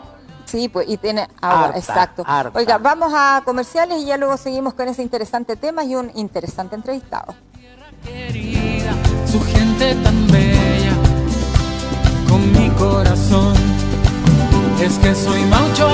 Sí, 0.45 0.67
pues, 0.67 0.89
y 0.89 0.97
tiene 0.97 1.29
agua, 1.39 1.71
exacto. 1.77 2.25
Oiga, 2.55 2.77
vamos 2.77 3.13
a 3.15 3.41
comerciales 3.45 4.01
y 4.01 4.05
ya 4.05 4.17
luego 4.17 4.35
seguimos 4.35 4.73
con 4.73 4.89
ese 4.89 5.01
interesante 5.01 5.55
tema 5.55 5.85
y 5.85 5.95
un 5.95 6.11
interesante 6.13 6.75
entrevistado. 6.75 7.35
su 9.31 9.41
gente 9.43 9.95
tan 10.03 10.27
bella, 10.27 10.93
con 12.27 12.51
mi 12.51 12.69
corazón 12.71 13.80
es 14.81 14.97
que 14.97 15.13
soy 15.13 15.41
Maucho. 15.45 15.87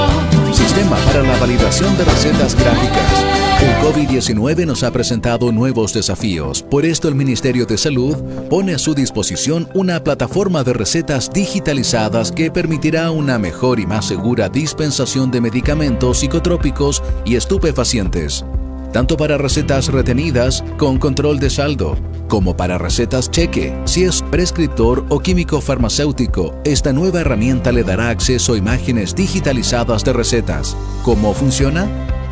Sistema 0.54 0.96
para 0.98 1.22
la 1.22 1.38
validación 1.38 1.98
de 1.98 2.06
recetas 2.06 2.56
gráficas 2.56 3.26
El 3.62 3.76
COVID-19 3.86 4.66
nos 4.66 4.84
ha 4.84 4.92
presentado 4.92 5.52
nuevos 5.52 5.94
desafíos. 5.94 6.64
Por 6.64 6.86
esto 6.86 7.08
el 7.08 7.16
Ministerio 7.16 7.66
de 7.66 7.78
Salud 7.78 8.16
pone 8.50 8.74
a 8.74 8.78
su 8.78 8.94
disposición 8.94 9.68
una 9.74 10.04
plataforma 10.04 10.64
de 10.64 10.74
recetas 10.74 11.32
digitalizadas 11.32 12.32
que 12.32 12.50
permitirá 12.50 13.12
una 13.12 13.38
mejor 13.38 13.80
y 13.80 13.86
más 13.86 14.06
segura 14.06 14.48
dispensación 14.48 15.32
de 15.32 15.42
medicamentos 15.42 16.20
psicotrópicos 16.20 17.04
y 17.26 17.36
estupefacientes 17.36 18.46
tanto 18.92 19.18
para 19.18 19.38
recetas 19.38 19.88
retenidas 19.88 20.64
con 20.78 20.98
control 20.98 21.40
de 21.40 21.50
saldo, 21.50 21.98
como 22.28 22.58
para 22.58 22.78
recetas 22.78 23.32
cheque. 23.32 23.76
Si 23.86 24.04
es 24.04 24.22
prescriptor 24.24 25.06
o 25.10 25.20
químico 25.20 25.62
farmacéutico, 25.62 26.54
esta 26.64 26.94
nueva 26.94 27.22
herramienta 27.22 27.72
le 27.72 27.84
dará 27.84 28.10
acceso 28.10 28.54
a 28.54 28.58
imágenes 28.58 29.16
digitalizadas 29.16 30.04
de 30.04 30.14
recetas. 30.14 30.76
¿Cómo 31.04 31.34
funciona? 31.34 31.88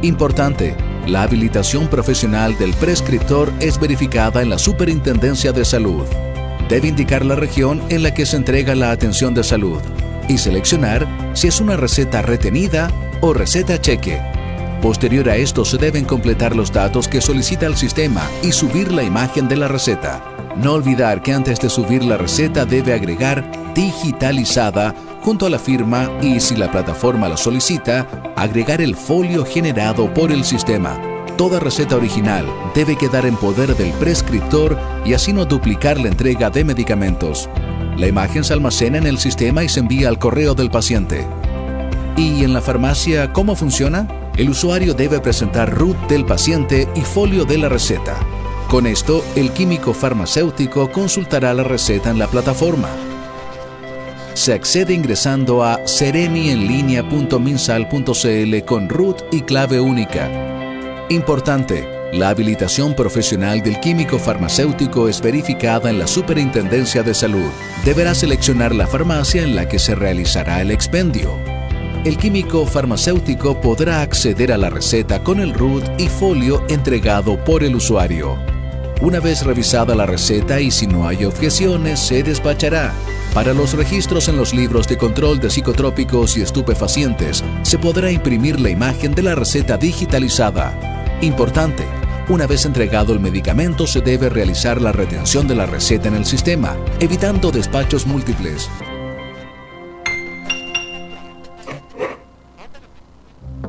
Importante, 0.01 0.75
la 1.09 1.23
habilitación 1.23 1.87
profesional 1.87 2.57
del 2.57 2.73
prescriptor 2.75 3.51
es 3.59 3.79
verificada 3.79 4.43
en 4.43 4.49
la 4.49 4.59
Superintendencia 4.59 5.51
de 5.51 5.65
Salud. 5.65 6.05
Debe 6.69 6.87
indicar 6.87 7.25
la 7.25 7.35
región 7.35 7.81
en 7.89 8.03
la 8.03 8.13
que 8.13 8.27
se 8.27 8.37
entrega 8.37 8.75
la 8.75 8.91
atención 8.91 9.33
de 9.33 9.43
salud 9.43 9.81
y 10.27 10.37
seleccionar 10.37 11.07
si 11.33 11.47
es 11.47 11.59
una 11.59 11.77
receta 11.77 12.21
retenida 12.21 12.91
o 13.21 13.33
receta 13.33 13.81
cheque. 13.81 14.21
Posterior 14.83 15.29
a 15.29 15.35
esto 15.35 15.65
se 15.65 15.77
deben 15.77 16.05
completar 16.05 16.55
los 16.55 16.71
datos 16.71 17.07
que 17.07 17.21
solicita 17.21 17.65
el 17.65 17.75
sistema 17.75 18.21
y 18.43 18.51
subir 18.51 18.91
la 18.91 19.01
imagen 19.01 19.47
de 19.47 19.57
la 19.57 19.67
receta. 19.67 20.23
No 20.57 20.73
olvidar 20.73 21.23
que 21.23 21.33
antes 21.33 21.59
de 21.59 21.69
subir 21.69 22.03
la 22.03 22.17
receta 22.17 22.65
debe 22.65 22.93
agregar 22.93 23.73
digitalizada 23.73 24.93
junto 25.29 25.45
a 25.45 25.49
la 25.51 25.59
firma 25.59 26.09
y 26.23 26.39
si 26.39 26.55
la 26.55 26.71
plataforma 26.71 27.29
lo 27.29 27.37
solicita, 27.37 28.33
agregar 28.35 28.81
el 28.81 28.95
folio 28.95 29.45
generado 29.45 30.11
por 30.11 30.31
el 30.31 30.43
sistema. 30.43 30.99
Toda 31.37 31.59
receta 31.59 31.97
original 31.97 32.47
debe 32.73 32.97
quedar 32.97 33.27
en 33.27 33.35
poder 33.35 33.75
del 33.75 33.91
prescriptor 33.91 34.75
y 35.05 35.13
así 35.13 35.31
no 35.31 35.45
duplicar 35.45 35.99
la 35.99 36.07
entrega 36.07 36.49
de 36.49 36.63
medicamentos. 36.63 37.47
La 37.95 38.07
imagen 38.07 38.43
se 38.43 38.53
almacena 38.53 38.97
en 38.97 39.05
el 39.05 39.19
sistema 39.19 39.63
y 39.63 39.69
se 39.69 39.81
envía 39.81 40.09
al 40.09 40.17
correo 40.17 40.55
del 40.55 40.71
paciente. 40.71 41.27
¿Y 42.17 42.43
en 42.43 42.51
la 42.51 42.61
farmacia 42.61 43.31
cómo 43.31 43.55
funciona? 43.55 44.07
el 44.35 44.49
usuario 44.49 44.95
debe 44.95 45.19
presentar 45.19 45.71
root 45.71 45.95
del 46.07 46.25
paciente 46.25 46.87
y 46.95 47.01
folio 47.01 47.45
de 47.45 47.59
la 47.59 47.69
receta. 47.69 48.17
Con 48.67 48.87
esto, 48.87 49.23
el 49.35 49.51
químico 49.51 49.93
farmacéutico 49.93 50.91
consultará 50.91 51.53
la 51.53 51.63
receta 51.63 52.09
en 52.09 52.17
la 52.17 52.25
plataforma. 52.25 52.89
Se 54.39 54.53
accede 54.53 54.93
ingresando 54.93 55.65
a 55.65 55.85
seremienlinea.minsal.cl 55.85 58.65
con 58.65 58.87
root 58.87 59.21
y 59.33 59.41
clave 59.41 59.81
única. 59.81 60.31
Importante, 61.09 61.85
la 62.13 62.29
habilitación 62.29 62.95
profesional 62.95 63.61
del 63.61 63.81
químico 63.81 64.17
farmacéutico 64.17 65.09
es 65.09 65.21
verificada 65.21 65.89
en 65.89 65.99
la 65.99 66.07
Superintendencia 66.07 67.03
de 67.03 67.13
Salud. 67.13 67.51
Deberá 67.83 68.15
seleccionar 68.15 68.73
la 68.73 68.87
farmacia 68.87 69.43
en 69.43 69.57
la 69.57 69.67
que 69.67 69.77
se 69.77 69.93
realizará 69.93 70.61
el 70.61 70.71
expendio 70.71 71.37
el 72.05 72.17
químico 72.17 72.65
farmacéutico 72.65 73.59
podrá 73.59 74.01
acceder 74.01 74.53
a 74.53 74.57
la 74.57 74.69
receta 74.69 75.21
con 75.21 75.41
el 75.41 75.53
root 75.53 75.83
y 75.97 76.07
folio 76.07 76.63
entregado 76.69 77.43
por 77.43 77.61
el 77.61 77.75
usuario. 77.75 78.37
Una 79.01 79.21
vez 79.21 79.45
revisada 79.45 79.95
la 79.95 80.05
receta 80.05 80.59
y 80.59 80.71
si 80.71 80.85
no 80.85 81.07
hay 81.07 81.23
objeciones, 81.23 82.01
se 82.01 82.21
despachará. 82.21 82.93
Para 83.33 83.53
los 83.53 83.73
registros 83.73 84.27
en 84.27 84.35
los 84.35 84.53
libros 84.53 84.89
de 84.89 84.97
control 84.97 85.39
de 85.39 85.49
psicotrópicos 85.49 86.35
y 86.35 86.41
estupefacientes, 86.41 87.41
se 87.61 87.77
podrá 87.77 88.11
imprimir 88.11 88.59
la 88.59 88.69
imagen 88.69 89.15
de 89.15 89.21
la 89.23 89.35
receta 89.35 89.77
digitalizada. 89.77 91.17
Importante, 91.21 91.85
una 92.27 92.45
vez 92.45 92.65
entregado 92.65 93.13
el 93.13 93.21
medicamento 93.21 93.87
se 93.87 94.01
debe 94.01 94.27
realizar 94.27 94.81
la 94.81 94.91
retención 94.91 95.47
de 95.47 95.55
la 95.55 95.65
receta 95.65 96.09
en 96.09 96.15
el 96.15 96.25
sistema, 96.25 96.75
evitando 96.99 97.51
despachos 97.51 98.05
múltiples. 98.05 98.69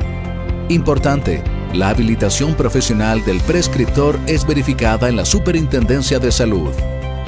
Importante, 0.69 1.43
la 1.73 1.89
habilitación 1.89 2.55
profesional 2.55 3.25
del 3.25 3.39
prescriptor 3.41 4.19
es 4.27 4.45
verificada 4.45 5.09
en 5.09 5.15
la 5.15 5.25
Superintendencia 5.25 6.19
de 6.19 6.31
Salud 6.31 6.71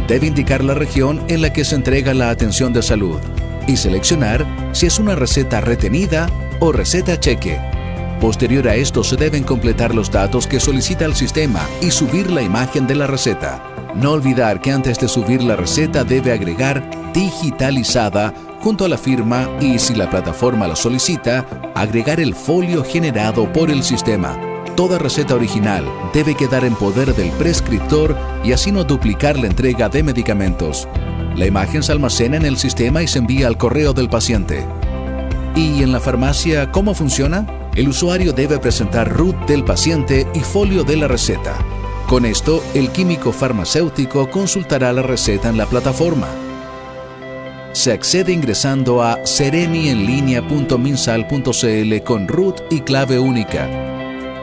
debe 0.08 0.28
indicar 0.28 0.64
la 0.64 0.74
región 0.74 1.24
en 1.28 1.42
la 1.42 1.52
que 1.52 1.66
se 1.66 1.76
entrega 1.76 2.14
la 2.14 2.30
atención 2.30 2.74
de 2.74 2.84
salud 2.84 3.20
y 3.68 3.78
seleccionar 3.78 4.46
si 4.72 4.86
es 4.86 5.00
una 5.00 5.16
receta 5.16 5.62
retenida 5.62 6.30
o 6.60 6.72
receta 6.72 7.20
cheque. 7.20 7.60
Posterior 8.26 8.68
a 8.68 8.74
esto 8.74 9.04
se 9.04 9.18
deben 9.18 9.44
completar 9.44 9.94
los 9.94 10.10
datos 10.10 10.48
que 10.48 10.60
solicita 10.60 11.06
el 11.06 11.14
sistema 11.14 11.62
y 11.80 11.92
subir 11.92 12.32
la 12.32 12.42
imagen 12.42 12.88
de 12.88 12.96
la 12.96 13.06
receta. 13.06 13.64
No 13.94 14.14
olvidar 14.14 14.62
que 14.62 14.72
antes 14.72 14.98
de 14.98 15.08
subir 15.08 15.44
la 15.44 15.56
receta 15.56 16.04
debe 16.04 16.32
agregar 16.32 16.90
digitalizada 17.14 18.34
junto 18.62 18.84
a 18.84 18.90
la 18.90 18.98
firma 18.98 19.48
y 19.62 19.78
si 19.78 19.94
la 19.94 20.10
plataforma 20.10 20.68
lo 20.68 20.76
solicita, 20.76 21.46
agregar 21.76 22.20
el 22.20 22.34
folio 22.34 22.84
generado 22.84 23.54
por 23.54 23.70
el 23.70 23.84
sistema. 23.84 24.36
Toda 24.76 24.98
receta 24.98 25.36
original 25.36 25.86
debe 26.12 26.34
quedar 26.34 26.66
en 26.66 26.74
poder 26.74 27.14
del 27.14 27.30
prescriptor 27.34 28.18
y 28.44 28.54
así 28.54 28.72
no 28.72 28.86
duplicar 28.86 29.38
la 29.38 29.46
entrega 29.46 29.88
de 29.88 30.02
medicamentos. 30.02 30.88
La 31.36 31.46
imagen 31.46 31.84
se 31.84 31.92
almacena 31.92 32.38
en 32.38 32.46
el 32.46 32.58
sistema 32.58 33.04
y 33.04 33.08
se 33.08 33.20
envía 33.20 33.46
al 33.46 33.60
correo 33.60 33.94
del 33.94 34.10
paciente. 34.10 34.66
¿Y 35.56 35.84
en 35.84 35.92
la 35.92 36.00
farmacia 36.00 36.72
cómo 36.72 36.96
funciona? 36.96 37.65
El 37.76 37.90
usuario 37.90 38.34
debe 38.34 38.58
presentar 38.58 39.12
root 39.12 39.36
del 39.48 39.64
paciente 39.64 40.26
y 40.34 40.40
folio 40.40 40.84
de 40.84 40.98
la 40.98 41.08
receta. 41.08 41.64
Con 42.08 42.26
esto, 42.26 42.64
el 42.74 42.90
químico 42.90 43.32
farmacéutico 43.32 44.32
consultará 44.32 44.92
la 44.94 45.02
receta 45.02 45.50
en 45.50 45.58
la 45.58 45.66
plataforma. 45.66 46.28
Se 47.74 47.92
accede 47.92 48.32
ingresando 48.32 49.02
a 49.04 49.26
seremienlinea.minsal.cl 49.26 52.04
con 52.04 52.28
root 52.28 52.62
y 52.72 52.82
clave 52.82 53.20
única 53.20 53.68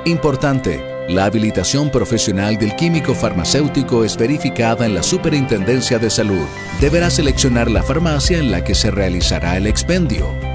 Importante, 0.04 0.84
la 1.08 1.26
habilitación 1.26 1.88
profesional 1.88 2.58
del 2.58 2.74
químico 2.74 3.14
farmacéutico 3.14 4.04
es 4.04 4.16
verificada 4.16 4.84
en 4.84 4.96
la 4.96 5.04
Superintendencia 5.04 6.00
de 6.00 6.10
Salud. 6.10 6.44
Deberá 6.80 7.08
seleccionar 7.08 7.70
la 7.70 7.84
farmacia 7.84 8.38
en 8.38 8.50
la 8.50 8.64
que 8.64 8.74
se 8.74 8.90
realizará 8.90 9.56
el 9.56 9.68
expendio. 9.68 10.51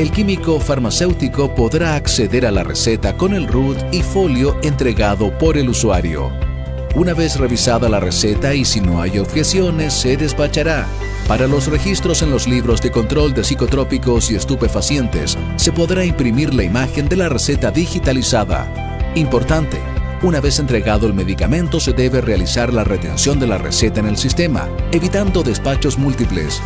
El 0.00 0.12
químico 0.12 0.58
farmacéutico 0.58 1.54
podrá 1.54 1.94
acceder 1.94 2.46
a 2.46 2.50
la 2.50 2.64
receta 2.64 3.18
con 3.18 3.34
el 3.34 3.46
root 3.46 3.76
y 3.92 4.00
folio 4.00 4.56
entregado 4.62 5.36
por 5.36 5.58
el 5.58 5.68
usuario. 5.68 6.32
Una 6.94 7.12
vez 7.12 7.38
revisada 7.38 7.86
la 7.86 8.00
receta 8.00 8.54
y 8.54 8.64
si 8.64 8.80
no 8.80 9.02
hay 9.02 9.18
objeciones, 9.18 9.92
se 9.92 10.16
despachará. 10.16 10.86
Para 11.28 11.46
los 11.46 11.66
registros 11.66 12.22
en 12.22 12.30
los 12.30 12.48
libros 12.48 12.80
de 12.80 12.90
control 12.90 13.34
de 13.34 13.44
psicotrópicos 13.44 14.30
y 14.30 14.36
estupefacientes, 14.36 15.36
se 15.56 15.70
podrá 15.70 16.02
imprimir 16.02 16.54
la 16.54 16.64
imagen 16.64 17.06
de 17.06 17.16
la 17.16 17.28
receta 17.28 17.70
digitalizada 17.70 18.96
Importante, 19.16 19.80
una 20.22 20.40
vez 20.40 20.60
entregado 20.60 21.08
el 21.08 21.12
medicamento 21.12 21.78
se 21.78 21.92
debe 21.92 22.22
realizar 22.22 22.72
la 22.72 22.84
retención 22.84 23.38
de 23.38 23.48
la 23.48 23.58
receta 23.58 24.00
en 24.00 24.06
el 24.06 24.16
sistema, 24.16 24.66
evitando 24.92 25.42
despachos 25.42 25.98
múltiples. 25.98 26.62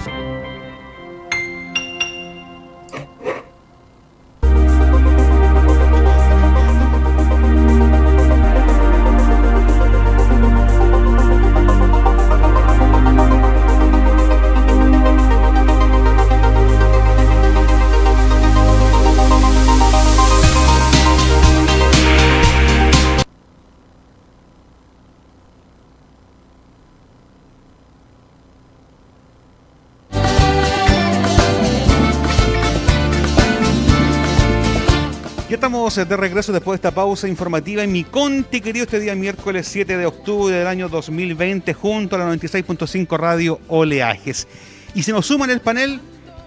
Estamos 35.64 35.96
de 35.96 36.16
regreso 36.18 36.52
después 36.52 36.74
de 36.74 36.86
esta 36.88 36.94
pausa 36.94 37.26
informativa 37.26 37.82
en 37.82 37.90
mi 37.90 38.04
Conti, 38.04 38.60
querido, 38.60 38.84
este 38.84 39.00
día 39.00 39.14
miércoles 39.14 39.66
7 39.66 39.96
de 39.96 40.04
octubre 40.04 40.54
del 40.54 40.66
año 40.66 40.90
2020, 40.90 41.72
junto 41.72 42.16
a 42.16 42.18
la 42.18 42.34
96.5 42.34 43.16
Radio 43.16 43.58
Oleajes. 43.68 44.46
Y 44.94 45.04
se 45.04 45.12
nos 45.12 45.24
suma 45.24 45.46
en 45.46 45.52
el 45.52 45.60
panel 45.60 46.02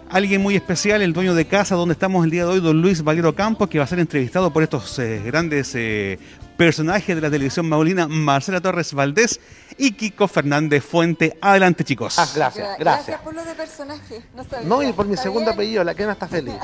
alguien 0.08 0.44
muy 0.44 0.56
especial, 0.56 1.02
el 1.02 1.14
dueño 1.14 1.34
de 1.34 1.46
casa 1.46 1.74
donde 1.74 1.94
estamos 1.94 2.26
el 2.26 2.30
día 2.30 2.46
de 2.46 2.52
hoy, 2.52 2.60
don 2.60 2.80
Luis 2.80 3.04
Valero 3.04 3.34
Campos, 3.34 3.70
que 3.70 3.80
va 3.80 3.86
a 3.86 3.88
ser 3.88 3.98
entrevistado 3.98 4.54
por 4.54 4.62
estos 4.62 5.00
eh, 5.00 5.20
grandes 5.26 5.74
eh, 5.74 6.20
personajes 6.58 7.16
de 7.16 7.22
la 7.22 7.30
televisión 7.30 7.70
maulina, 7.70 8.08
Marcela 8.08 8.60
Torres 8.60 8.94
Valdés 8.94 9.40
y 9.78 9.92
Kiko 9.92 10.28
Fernández 10.28 10.84
Fuente. 10.84 11.38
Adelante, 11.40 11.84
chicos. 11.84 12.18
Ah, 12.18 12.28
gracias, 12.36 12.68
gracias. 12.80 12.80
Gracias 12.80 13.22
por 13.22 13.36
lo 13.36 13.46
de 13.46 13.54
personaje. 13.54 14.24
No, 14.36 14.44
no 14.64 14.84
y 14.84 14.92
por 14.92 15.06
mi 15.06 15.16
segundo 15.16 15.52
apellido, 15.52 15.84
la 15.84 15.94
quena 15.94 16.14
está 16.14 16.28
feliz. 16.28 16.56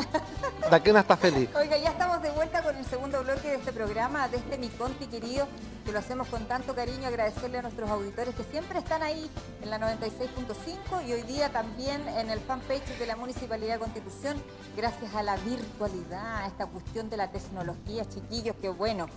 La 0.71 0.81
quena 0.81 1.01
está 1.01 1.15
feliz. 1.15 1.49
Oiga, 1.55 1.77
ya 1.77 1.89
estamos 1.89 2.21
de 2.23 2.31
vuelta 2.31 2.63
con 2.63 2.75
el 2.75 2.85
segundo 2.85 3.23
bloque 3.23 3.49
de 3.49 3.55
este 3.55 3.71
programa, 3.71 4.27
de 4.29 4.37
este 4.37 4.57
Mi 4.57 4.69
Conti 4.69 5.05
querido, 5.05 5.47
que 5.85 5.91
lo 5.91 5.99
hacemos 5.99 6.27
con 6.27 6.45
tanto 6.47 6.73
cariño. 6.73 7.07
Agradecerle 7.07 7.59
a 7.59 7.61
nuestros 7.61 7.89
auditores 7.89 8.33
que 8.33 8.43
siempre 8.43 8.79
están 8.79 9.03
ahí 9.03 9.29
en 9.61 9.69
la 9.69 9.79
96.5 9.79 11.07
y 11.07 11.13
hoy 11.13 11.21
día 11.23 11.49
también 11.49 12.01
en 12.17 12.31
el 12.31 12.39
fanpage 12.39 12.97
de 12.97 13.05
la 13.05 13.15
Municipalidad 13.15 13.73
de 13.73 13.79
Constitución, 13.79 14.41
gracias 14.75 15.13
a 15.13 15.21
la 15.21 15.35
virtualidad, 15.37 16.43
a 16.43 16.47
esta 16.47 16.65
cuestión 16.65 17.09
de 17.09 17.17
la 17.17 17.29
tecnología, 17.29 18.05
chiquillos, 18.09 18.55
que 18.61 18.69
bueno. 18.69 19.07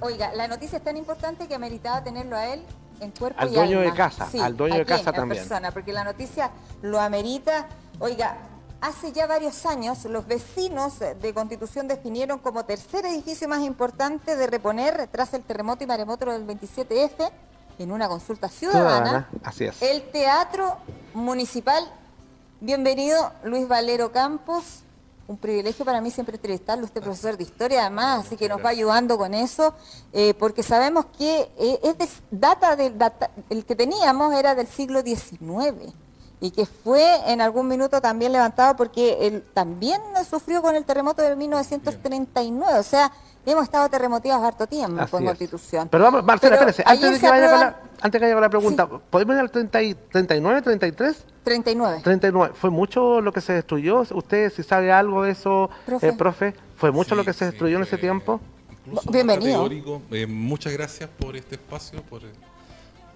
Oiga, 0.00 0.32
la 0.34 0.48
noticia 0.48 0.78
es 0.78 0.84
tan 0.84 0.96
importante 0.96 1.46
que 1.48 1.54
ameritaba 1.54 2.02
tenerlo 2.04 2.36
a 2.36 2.46
él 2.48 2.62
en 3.00 3.10
cuerpo 3.12 3.40
al 3.40 3.50
y 3.50 3.54
dueño 3.54 3.78
alma. 3.80 3.90
de 3.90 3.96
casa, 3.96 4.28
Sí, 4.30 4.38
al 4.40 4.56
dueño 4.56 4.74
¿a 4.76 4.78
de 4.78 4.86
casa 4.86 5.12
también. 5.12 5.42
persona, 5.42 5.70
porque 5.72 5.92
la 5.92 6.04
noticia 6.04 6.50
lo 6.82 7.00
amerita. 7.00 7.66
Oiga, 7.98 8.36
hace 8.80 9.12
ya 9.12 9.26
varios 9.26 9.64
años 9.66 10.04
los 10.04 10.26
vecinos 10.26 10.98
de 10.98 11.34
Constitución 11.34 11.88
definieron 11.88 12.38
como 12.38 12.64
tercer 12.64 13.04
edificio 13.06 13.48
más 13.48 13.62
importante 13.62 14.36
de 14.36 14.46
reponer 14.46 15.08
tras 15.10 15.32
el 15.34 15.42
terremoto 15.42 15.84
y 15.84 15.86
maremoto 15.86 16.26
del 16.30 16.46
27F 16.46 17.30
en 17.78 17.92
una 17.92 18.08
consulta 18.08 18.48
ciudadana, 18.48 18.86
Ciudadana, 19.06 19.28
así 19.44 19.64
es. 19.64 19.82
el 19.82 20.02
Teatro 20.10 20.76
Municipal. 21.14 21.84
Bienvenido 22.60 23.32
Luis 23.44 23.68
Valero 23.68 24.12
Campos. 24.12 24.82
Un 25.28 25.36
privilegio 25.38 25.84
para 25.84 26.00
mí 26.00 26.10
siempre 26.12 26.36
entrevistarlo, 26.36 26.84
usted 26.84 27.02
profesor 27.02 27.36
de 27.36 27.42
historia 27.42 27.80
además, 27.82 28.24
así 28.26 28.36
que 28.36 28.48
nos 28.48 28.64
va 28.64 28.68
ayudando 28.68 29.18
con 29.18 29.34
eso, 29.34 29.74
eh, 30.12 30.34
porque 30.38 30.62
sabemos 30.62 31.06
que 31.18 31.50
eh, 31.58 31.80
es 31.82 31.98
de- 31.98 32.08
data 32.30 32.76
del 32.76 32.96
data- 32.96 33.30
el 33.50 33.64
que 33.64 33.74
teníamos 33.74 34.32
era 34.34 34.54
del 34.54 34.68
siglo 34.68 35.02
XIX 35.02 35.92
y 36.40 36.50
que 36.50 36.66
fue 36.66 37.30
en 37.32 37.40
algún 37.40 37.66
minuto 37.68 38.00
también 38.00 38.32
levantado 38.32 38.76
porque 38.76 39.18
él 39.26 39.42
también 39.54 40.00
sufrió 40.28 40.60
con 40.62 40.76
el 40.76 40.84
terremoto 40.84 41.22
de 41.22 41.34
1939, 41.34 42.78
o 42.78 42.82
sea, 42.82 43.10
hemos 43.46 43.64
estado 43.64 43.88
terremoteados 43.88 44.44
harto 44.44 44.66
tiempo 44.66 45.00
Así 45.02 45.16
en 45.16 45.22
es. 45.22 45.28
Constitución. 45.30 45.88
Pero 45.90 46.04
vamos, 46.04 46.24
Marcela, 46.24 46.58
Pero 46.58 46.70
espérese, 46.70 46.82
antes 46.90 47.12
de, 47.12 47.20
que 47.20 47.28
vaya 47.30 47.50
con 47.50 47.60
la, 47.60 47.66
aprueban- 47.68 47.76
antes 48.02 48.18
que 48.20 48.24
vaya 48.24 48.34
con 48.34 48.42
la 48.42 48.50
pregunta, 48.50 48.86
¿podemos 48.86 49.34
ir 49.34 49.40
al 49.40 49.50
30 49.50 49.82
y- 49.82 49.94
39, 49.94 50.62
33? 50.62 51.24
39. 51.44 52.00
39. 52.02 52.54
¿Fue 52.56 52.70
mucho 52.70 53.20
lo 53.20 53.32
que 53.32 53.40
se 53.40 53.52
destruyó? 53.54 54.00
¿Usted 54.12 54.52
si 54.52 54.62
sabe 54.62 54.92
algo 54.92 55.22
de 55.22 55.30
eso, 55.30 55.70
Profe. 55.86 56.08
eh, 56.08 56.12
profe? 56.12 56.54
¿Fue 56.76 56.90
mucho 56.90 57.14
lo 57.14 57.24
que 57.24 57.32
se 57.32 57.38
sí, 57.40 57.44
destruyó 57.46 57.76
en 57.76 57.84
ese 57.84 57.96
tiempo? 57.98 58.40
incluso 58.86 59.10
Bienvenido. 59.10 59.68
Eh, 60.10 60.26
muchas 60.26 60.72
gracias 60.72 61.08
por 61.18 61.34
este 61.36 61.54
espacio, 61.54 62.02
por, 62.02 62.20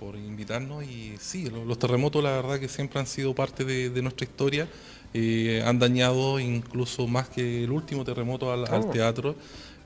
por 0.01 0.17
invitarnos. 0.17 0.85
Y 0.85 1.15
sí, 1.21 1.51
lo- 1.51 1.65
los, 1.65 1.79
terremotos 1.79 2.23
la 2.25 2.33
verdad 2.33 2.59
que 2.59 2.69
siempre 2.69 2.99
han 3.01 3.07
sido 3.07 3.35
parte 3.35 3.65
de, 3.65 3.91
de 3.91 4.03
nuestra 4.03 4.25
historia. 4.27 4.69
Eh, 5.15 5.63
han 5.67 5.79
dañado 5.79 6.39
incluso 6.41 7.07
más 7.09 7.29
que 7.29 7.65
el 7.65 7.71
último 7.71 8.05
terremoto 8.05 8.53
al, 8.53 8.65
al 8.67 8.83
Oh. 8.83 8.91
teatro, 8.91 9.37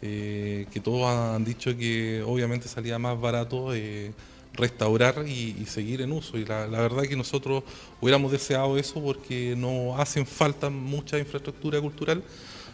eh, 0.03 0.67
que 0.73 0.81
todos 0.81 1.07
han 1.07 1.45
dicho 1.45 1.77
que 1.77 2.23
obviamente 2.27 2.69
salía 2.69 2.99
más 2.99 3.21
barato. 3.21 3.75
eh, 3.75 4.13
restaurar 4.57 5.25
y, 5.27 5.57
y 5.61 5.67
seguir 5.67 6.01
en 6.01 6.13
uso 6.13 6.39
y 6.39 6.45
la, 6.45 6.69
la 6.69 6.79
verdad 6.81 7.03
que 7.09 7.17
nosotros 7.17 7.65
hubiéramos 8.01 8.31
deseado 8.31 8.79
eso 8.79 9.03
porque 9.03 9.57
no 9.59 9.99
hacen 9.99 10.25
falta 10.27 10.71
mucha 10.71 11.19
infraestructura 11.19 11.81
cultural 11.81 12.23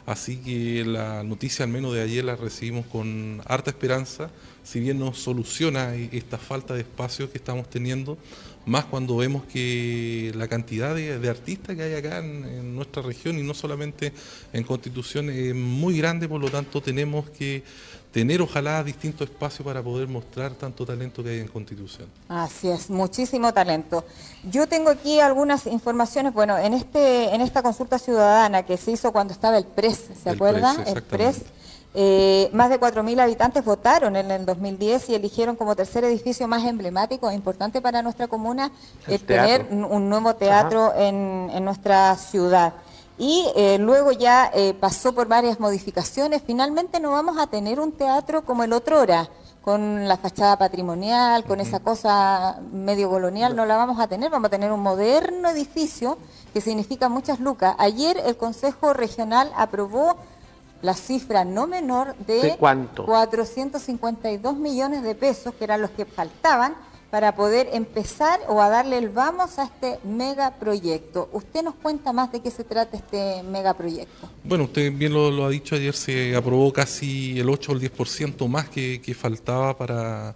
Así 0.06 0.36
que 0.38 0.84
la 0.84 1.22
noticia, 1.22 1.64
al 1.64 1.70
menos 1.70 1.94
de 1.94 2.02
ayer, 2.02 2.24
la 2.24 2.36
recibimos 2.36 2.84
con 2.86 3.40
harta 3.46 3.70
esperanza, 3.70 4.30
si 4.62 4.80
bien 4.80 4.98
nos 4.98 5.18
soluciona 5.18 5.94
esta 5.94 6.38
falta 6.38 6.74
de 6.74 6.80
espacio 6.80 7.30
que 7.30 7.38
estamos 7.38 7.68
teniendo, 7.68 8.18
más 8.66 8.84
cuando 8.84 9.16
vemos 9.16 9.44
que 9.44 10.32
la 10.36 10.46
cantidad 10.46 10.94
de, 10.94 11.18
de 11.18 11.28
artistas 11.28 11.76
que 11.76 11.82
hay 11.82 11.94
acá 11.94 12.18
en, 12.18 12.44
en 12.44 12.76
nuestra 12.76 13.02
región 13.02 13.38
y 13.38 13.42
no 13.42 13.54
solamente 13.54 14.12
en 14.52 14.64
Constitución 14.64 15.30
es 15.30 15.54
muy 15.54 15.96
grande, 15.98 16.28
por 16.28 16.40
lo 16.40 16.50
tanto 16.50 16.80
tenemos 16.80 17.30
que 17.30 17.62
tener 18.12 18.42
ojalá 18.42 18.82
distintos 18.82 19.28
espacios 19.28 19.64
para 19.64 19.82
poder 19.82 20.08
mostrar 20.08 20.52
tanto 20.54 20.84
talento 20.84 21.22
que 21.22 21.30
hay 21.30 21.38
en 21.40 21.48
Constitución. 21.48 22.08
Así 22.28 22.68
es, 22.68 22.90
muchísimo 22.90 23.52
talento. 23.52 24.04
Yo 24.50 24.66
tengo 24.66 24.90
aquí 24.90 25.20
algunas 25.20 25.66
informaciones, 25.66 26.32
bueno, 26.32 26.58
en 26.58 26.74
este 26.74 27.34
en 27.34 27.40
esta 27.40 27.62
consulta 27.62 27.98
ciudadana 27.98 28.64
que 28.64 28.76
se 28.76 28.90
hizo 28.92 29.12
cuando 29.12 29.32
estaba 29.32 29.56
el 29.58 29.64
PRES, 29.64 30.08
¿se 30.22 30.28
El 30.30 30.34
acuerdan? 30.34 30.76
PRES, 30.76 30.96
el. 30.96 31.02
PRES. 31.02 31.36
Eh, 31.94 32.50
más 32.52 32.70
de 32.70 32.78
4.000 32.78 33.20
habitantes 33.20 33.64
votaron 33.64 34.14
en 34.16 34.30
el 34.30 34.46
2010 34.46 35.10
y 35.10 35.14
eligieron 35.14 35.56
como 35.56 35.74
tercer 35.74 36.04
edificio 36.04 36.46
más 36.46 36.64
emblemático 36.64 37.28
e 37.28 37.34
importante 37.34 37.80
para 37.80 38.00
nuestra 38.02 38.28
comuna 38.28 38.70
El 39.06 39.14
el, 39.14 39.20
tener 39.22 39.66
un, 39.70 40.08
nuevo 40.08 40.34
teatro 40.36 40.94
en, 40.94 41.50
en 41.52 41.64
nuestra 41.64 42.14
ciudad. 42.16 42.74
Y 43.20 43.44
eh, 43.54 43.76
luego 43.78 44.12
ya 44.12 44.50
eh, 44.54 44.72
pasó 44.72 45.14
por 45.14 45.28
varias 45.28 45.60
modificaciones. 45.60 46.40
Finalmente 46.46 47.00
no 47.00 47.10
vamos 47.10 47.36
a 47.36 47.46
tener 47.48 47.78
un 47.78 47.92
teatro 47.92 48.46
como 48.46 48.64
el 48.64 48.72
otrora, 48.72 49.28
con 49.60 50.08
la 50.08 50.16
fachada 50.16 50.56
patrimonial, 50.56 51.44
con 51.44 51.60
esa 51.60 51.80
cosa 51.80 52.58
medio 52.72 53.10
colonial, 53.10 53.54
no 53.54 53.66
la 53.66 53.76
vamos 53.76 54.00
a 54.00 54.06
tener. 54.06 54.30
Vamos 54.30 54.46
a 54.46 54.50
tener 54.50 54.72
un 54.72 54.80
moderno 54.80 55.50
edificio 55.50 56.16
que 56.54 56.62
significa 56.62 57.10
muchas 57.10 57.40
lucas. 57.40 57.76
Ayer 57.78 58.16
el 58.24 58.38
Consejo 58.38 58.94
Regional 58.94 59.52
aprobó 59.54 60.16
la 60.82 60.94
cifra 60.94 61.44
no 61.44 61.66
menor 61.66 62.14
de, 62.26 62.42
¿De 62.42 62.56
cuánto? 62.56 63.04
452 63.06 64.56
millones 64.56 65.02
de 65.02 65.14
pesos, 65.14 65.54
que 65.54 65.64
eran 65.64 65.82
los 65.82 65.90
que 65.90 66.04
faltaban, 66.04 66.74
para 67.10 67.34
poder 67.34 67.68
empezar 67.72 68.38
o 68.48 68.62
a 68.62 68.68
darle 68.68 68.96
el 68.96 69.08
vamos 69.08 69.58
a 69.58 69.64
este 69.64 69.98
megaproyecto. 70.04 71.28
¿Usted 71.32 71.62
nos 71.62 71.74
cuenta 71.74 72.12
más 72.12 72.30
de 72.32 72.40
qué 72.40 72.50
se 72.50 72.62
trata 72.64 72.96
este 72.96 73.42
megaproyecto? 73.42 74.28
Bueno, 74.44 74.64
usted 74.64 74.92
bien 74.92 75.12
lo, 75.12 75.30
lo 75.30 75.44
ha 75.44 75.50
dicho 75.50 75.74
ayer, 75.74 75.94
se 75.94 76.36
aprobó 76.36 76.72
casi 76.72 77.38
el 77.40 77.48
8 77.50 77.72
o 77.72 77.74
el 77.74 77.80
10% 77.80 78.46
más 78.48 78.68
que, 78.68 79.00
que 79.02 79.12
faltaba 79.14 79.76
para, 79.76 80.34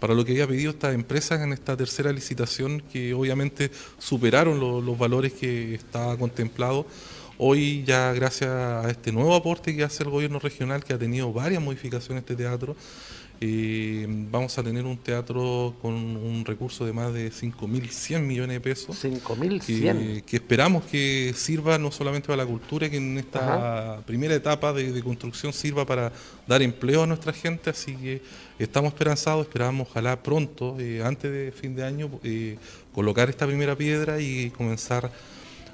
para 0.00 0.14
lo 0.14 0.24
que 0.24 0.32
había 0.32 0.48
pedido 0.48 0.72
estas 0.72 0.94
empresas 0.94 1.40
en 1.42 1.52
esta 1.52 1.76
tercera 1.76 2.12
licitación, 2.12 2.82
que 2.92 3.14
obviamente 3.14 3.70
superaron 3.98 4.58
lo- 4.58 4.80
los 4.80 4.98
valores 4.98 5.32
que 5.32 5.74
estaba 5.76 6.16
contemplado. 6.16 6.86
Hoy 7.38 7.84
ya 7.84 8.12
gracias 8.14 8.50
a 8.50 8.88
este 8.88 9.12
nuevo 9.12 9.34
aporte 9.34 9.76
que 9.76 9.84
hace 9.84 10.02
el 10.02 10.10
gobierno 10.10 10.38
regional, 10.38 10.82
que 10.82 10.94
ha 10.94 10.98
tenido 10.98 11.32
varias 11.32 11.62
modificaciones 11.62 12.22
este 12.22 12.34
teatro, 12.34 12.74
eh, 13.38 14.06
vamos 14.08 14.56
a 14.56 14.62
tener 14.62 14.86
un 14.86 14.96
teatro 14.96 15.74
con 15.82 15.92
un 15.92 16.42
recurso 16.46 16.86
de 16.86 16.94
más 16.94 17.12
de 17.12 17.30
5.100 17.30 18.20
millones 18.20 18.54
de 18.54 18.60
pesos 18.60 19.04
5.100. 19.04 19.60
que, 19.60 20.22
que 20.22 20.36
esperamos 20.36 20.84
que 20.84 21.34
sirva 21.36 21.76
no 21.76 21.90
solamente 21.90 22.28
para 22.28 22.38
la 22.38 22.46
cultura, 22.46 22.88
que 22.88 22.96
en 22.96 23.18
esta 23.18 24.00
primera 24.06 24.34
etapa 24.34 24.72
de, 24.72 24.90
de 24.90 25.02
construcción 25.02 25.52
sirva 25.52 25.84
para 25.84 26.10
dar 26.46 26.62
empleo 26.62 27.02
a 27.02 27.06
nuestra 27.06 27.34
gente, 27.34 27.68
así 27.68 27.94
que 27.96 28.22
estamos 28.58 28.94
esperanzados, 28.94 29.46
esperamos 29.46 29.88
ojalá 29.90 30.22
pronto, 30.22 30.74
eh, 30.80 31.02
antes 31.04 31.30
de 31.30 31.52
fin 31.52 31.76
de 31.76 31.84
año, 31.84 32.10
eh, 32.24 32.56
colocar 32.94 33.28
esta 33.28 33.46
primera 33.46 33.76
piedra 33.76 34.18
y 34.18 34.48
comenzar 34.48 35.12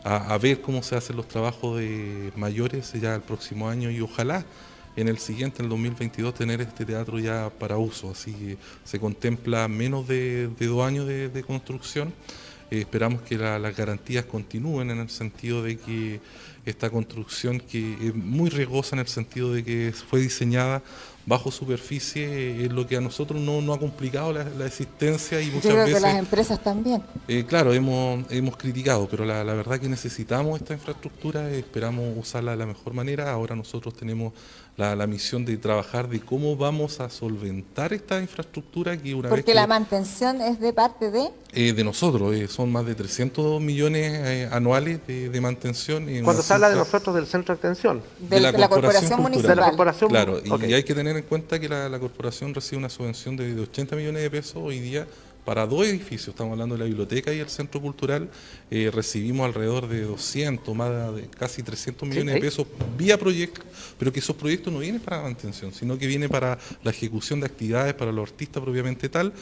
a, 0.04 0.36
ver 0.38 0.60
cómo 0.60 0.82
se 0.82 0.96
hacen 0.96 1.16
los 1.16 1.28
trabajos 1.28 1.78
de 1.78 2.32
mayores 2.36 2.92
ya 2.94 3.14
el 3.14 3.22
próximo 3.22 3.68
año 3.68 3.90
y 3.90 4.00
ojalá 4.00 4.44
en 4.96 5.08
el 5.08 5.18
siguiente, 5.18 5.58
en 5.58 5.66
el 5.66 5.70
2022, 5.70 6.34
tener 6.34 6.60
este 6.60 6.84
teatro 6.84 7.18
ya 7.18 7.50
para 7.50 7.78
uso. 7.78 8.10
Así 8.10 8.32
que 8.32 8.58
se 8.84 8.98
contempla 8.98 9.66
menos 9.68 10.06
de, 10.06 10.48
dos 10.58 10.86
años 10.86 11.06
de, 11.06 11.44
construcción. 11.46 12.12
Eh, 12.70 12.80
esperamos 12.80 13.22
que 13.22 13.38
la- 13.38 13.58
las 13.58 13.76
garantías 13.76 14.24
continúen 14.24 14.90
en 14.90 14.98
el 14.98 15.08
sentido 15.08 15.62
de 15.62 15.78
que 15.78 16.20
esta 16.64 16.90
construcción, 16.90 17.60
que 17.60 17.94
es 18.08 18.14
muy 18.14 18.50
riesgosa 18.50 18.96
en 18.96 19.00
el 19.00 19.08
sentido 19.08 19.52
de 19.52 19.64
que 19.64 19.92
fue 20.10 20.20
diseñada 20.20 20.82
bajo 21.24 21.52
superficie, 21.52 22.64
es 22.64 22.72
lo 22.72 22.86
que 22.86 22.96
a 22.96 23.00
nosotros 23.00 23.40
no 23.40 23.60
nos 23.60 23.76
ha 23.76 23.80
complicado 23.80 24.32
la, 24.32 24.44
la 24.44 24.66
existencia 24.66 25.40
y 25.40 25.46
Yo 25.46 25.52
muchas 25.54 25.70
creo 25.72 25.84
que 25.84 25.90
veces... 25.92 26.02
las 26.02 26.18
empresas 26.18 26.62
también. 26.62 27.02
Eh, 27.28 27.44
claro, 27.46 27.72
hemos, 27.72 28.24
hemos 28.30 28.56
criticado, 28.56 29.08
pero 29.08 29.24
la, 29.24 29.44
la 29.44 29.54
verdad 29.54 29.78
que 29.78 29.88
necesitamos 29.88 30.60
esta 30.60 30.74
infraestructura, 30.74 31.48
esperamos 31.50 32.04
usarla 32.16 32.52
de 32.52 32.56
la 32.56 32.66
mejor 32.66 32.92
manera. 32.94 33.30
Ahora 33.30 33.54
nosotros 33.54 33.94
tenemos 33.94 34.32
la, 34.76 34.96
la 34.96 35.06
misión 35.06 35.44
de 35.44 35.56
trabajar 35.58 36.08
de 36.08 36.18
cómo 36.20 36.56
vamos 36.56 36.98
a 36.98 37.08
solventar 37.10 37.92
esta 37.92 38.20
infraestructura 38.20 38.96
que 38.96 39.14
una 39.14 39.24
vez 39.24 39.30
Porque 39.30 39.44
que- 39.52 39.54
la 39.54 39.66
mantención 39.68 40.40
es 40.40 40.58
de 40.58 40.72
parte 40.72 41.10
de... 41.10 41.28
eh, 41.52 41.72
de 41.72 41.84
nosotros, 41.84 42.34
eh, 42.34 42.48
son 42.48 42.72
más 42.72 42.84
de 42.86 42.94
300 42.96 43.60
millones 43.60 44.12
eh, 44.12 44.48
anuales 44.50 44.98
de, 45.06 45.28
de 45.28 45.40
mantención. 45.40 46.08
en 46.08 46.24
habla 46.54 46.70
de 46.70 46.76
nosotros 46.76 47.14
del 47.14 47.26
centro 47.26 47.54
de 47.54 47.56
extensión. 47.56 48.02
De, 48.18 48.40
la, 48.40 48.52
corporación, 48.68 49.20
municipal. 49.20 49.50
De 49.50 49.56
la 49.56 49.68
corporación 49.68 50.10
Claro, 50.10 50.40
y 50.44 50.72
hay 50.72 50.84
que 50.84 50.94
tener 50.94 51.16
en 51.16 51.24
cuenta 51.24 51.58
que 51.58 51.68
la, 51.68 51.98
corporación 51.98 52.54
recibe 52.54 52.78
una 52.78 52.88
subvención 52.88 53.36
de, 53.36 53.54
de 53.54 53.62
80 53.62 53.96
millones 53.96 54.22
de 54.22 54.30
pesos 54.30 54.56
hoy 54.56 54.80
día 54.80 55.06
para 55.44 55.66
dos 55.66 55.86
edificios, 55.86 56.28
estamos 56.28 56.52
hablando 56.52 56.76
de 56.76 56.80
la 56.80 56.84
biblioteca 56.84 57.32
y 57.32 57.40
el 57.40 57.48
centro 57.48 57.80
cultural, 57.80 58.30
eh, 58.70 58.90
recibimos 58.94 59.44
alrededor 59.44 59.88
de 59.88 60.02
200, 60.02 60.74
más 60.74 61.14
de 61.16 61.26
casi 61.36 61.64
300 61.64 62.08
millones 62.08 62.34
de 62.36 62.40
pesos 62.40 62.66
vía 62.96 63.18
proyecto, 63.18 63.60
pero 63.98 64.12
que 64.12 64.20
esos 64.20 64.36
proyectos 64.36 64.72
no 64.72 64.78
vienen 64.78 65.00
para 65.00 65.16
la 65.16 65.24
mantención, 65.24 65.72
sino 65.72 65.98
que 65.98 66.06
vienen 66.06 66.28
para 66.28 66.58
la 66.84 66.90
ejecución 66.92 67.40
de 67.40 67.46
actividades 67.46 67.94
para 67.94 68.12
los 68.12 68.30
artistas 68.30 68.62
propiamente 68.62 69.08
tal. 69.08 69.32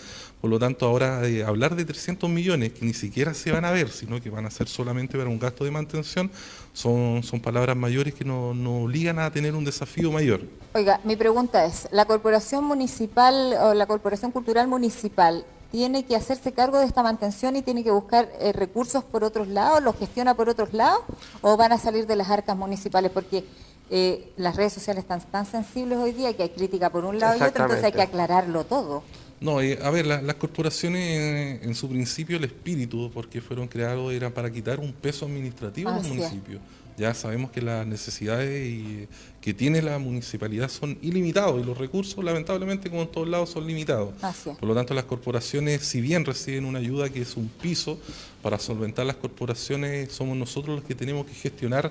Por 0.40 0.48
lo 0.48 0.58
tanto, 0.58 0.86
ahora 0.86 1.28
eh, 1.28 1.44
hablar 1.44 1.76
de 1.76 1.84
300 1.84 2.30
millones 2.30 2.72
que 2.72 2.86
ni 2.86 2.94
siquiera 2.94 3.34
se 3.34 3.52
van 3.52 3.66
a 3.66 3.70
ver, 3.70 3.90
sino 3.90 4.22
que 4.22 4.30
van 4.30 4.46
a 4.46 4.50
ser 4.50 4.68
solamente 4.68 5.18
para 5.18 5.28
un 5.28 5.38
gasto 5.38 5.64
de 5.64 5.70
mantención, 5.70 6.30
son, 6.73 7.23
son 7.23 7.41
palabras 7.41 7.77
mayores 7.77 8.14
que 8.14 8.25
nos 8.25 8.55
no 8.55 8.85
obligan 8.85 9.18
a 9.18 9.31
tener 9.31 9.55
un 9.55 9.64
desafío 9.64 10.11
mayor. 10.12 10.41
Oiga, 10.75 11.01
mi 11.05 11.16
pregunta 11.16 11.64
es, 11.64 11.89
¿la 11.91 12.05
corporación 12.05 12.64
municipal 12.64 13.55
o 13.62 13.75
la 13.75 13.87
corporación 13.87 14.31
cultural 14.31 14.68
municipal 14.68 15.45
tiene 15.71 16.05
que 16.05 16.16
hacerse 16.16 16.53
cargo 16.53 16.79
de 16.79 16.87
esta 16.87 17.03
mantención 17.03 17.57
y 17.57 17.62
tiene 17.62 17.85
que 17.85 17.91
buscar 17.91 18.29
eh, 18.41 18.53
recursos 18.53 19.05
por 19.05 19.25
otros 19.25 19.49
lados, 19.49 19.83
lo 19.83 19.93
gestiona 19.93 20.35
por 20.35 20.49
otros 20.49 20.73
lados, 20.73 21.01
o 21.43 21.57
van 21.57 21.73
a 21.73 21.79
salir 21.79 22.07
de 22.07 22.16
las 22.16 22.29
arcas 22.29 22.57
municipales, 22.57 23.11
porque 23.12 23.45
eh, 23.89 24.33
las 24.37 24.57
redes 24.57 24.73
sociales 24.73 25.03
están 25.03 25.21
tan 25.21 25.47
sensibles 25.47 25.99
hoy 25.99 26.12
día 26.12 26.37
que 26.37 26.45
hay 26.45 26.51
crítica 26.51 26.91
por 26.91 27.05
un 27.05 27.18
lado 27.18 27.37
y 27.39 27.43
otro, 27.43 27.64
entonces 27.64 27.85
hay 27.85 27.93
que 27.93 28.03
aclararlo 28.03 28.64
todo. 28.64 29.03
No, 29.41 29.62
eh, 29.62 29.78
a 29.82 29.91
ver, 29.91 30.07
las 30.07 30.34
corporaciones 30.34 31.62
en 31.62 31.74
su 31.74 31.88
principio 31.88 32.36
el 32.36 32.45
espíritu, 32.45 33.11
porque 33.12 33.41
fueron 33.41 33.68
creados, 33.68 34.12
era 34.12 34.32
para 34.32 34.53
quitar 34.53 34.78
un 34.78 34.93
peso 34.93 35.24
administrativo 35.24 35.88
a 35.88 35.97
los 35.97 36.09
municipios. 36.09 36.61
Ya 36.99 37.14
sabemos 37.14 37.51
que 37.51 37.62
las 37.62 37.86
necesidades 37.86 39.09
que 39.41 39.55
tiene 39.55 39.80
la 39.80 39.99
municipalidad 39.99 40.68
son 40.68 40.99
ilimitados 41.01 41.62
y 41.62 41.64
los 41.64 41.78
recursos, 41.78 42.22
lamentablemente, 42.22 42.91
como 42.91 43.01
en 43.03 43.09
todos 43.09 43.26
lados, 43.26 43.49
son 43.49 43.66
limitados. 43.66 44.12
Por 44.59 44.68
lo 44.68 44.74
tanto, 44.74 44.93
las 44.93 45.05
corporaciones, 45.05 45.80
si 45.80 46.03
bien 46.03 46.26
reciben 46.26 46.66
una 46.66 46.78
ayuda 46.78 47.09
que 47.09 47.22
es 47.22 47.38
un 47.38 47.49
piso 47.49 47.99
para 48.43 48.59
solventar 48.59 49.07
las 49.07 49.16
corporaciones, 49.16 50.12
somos 50.12 50.36
nosotros 50.36 50.76
los 50.76 50.84
que 50.84 50.95
tenemos 50.95 51.24
que 51.24 51.32
gestionar 51.32 51.91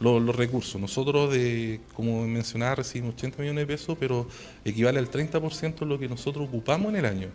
los, 0.00 0.36
recursos. 0.36 0.80
Nosotros, 0.80 1.32
de, 1.32 1.80
como 1.94 2.26
mencionaba, 2.26 2.76
recibimos 2.76 3.14
80 3.14 3.42
millones 3.42 3.66
de 3.66 3.74
pesos, 3.74 3.96
pero 3.98 4.26
equivale 4.64 4.98
al 4.98 5.10
30% 5.10 5.78
de 5.80 5.86
lo 5.86 5.98
que 5.98 6.08
nosotros 6.08 6.48
ocupamos 6.48 6.90
en 6.90 6.96
el 6.96 7.06
año. 7.06 7.28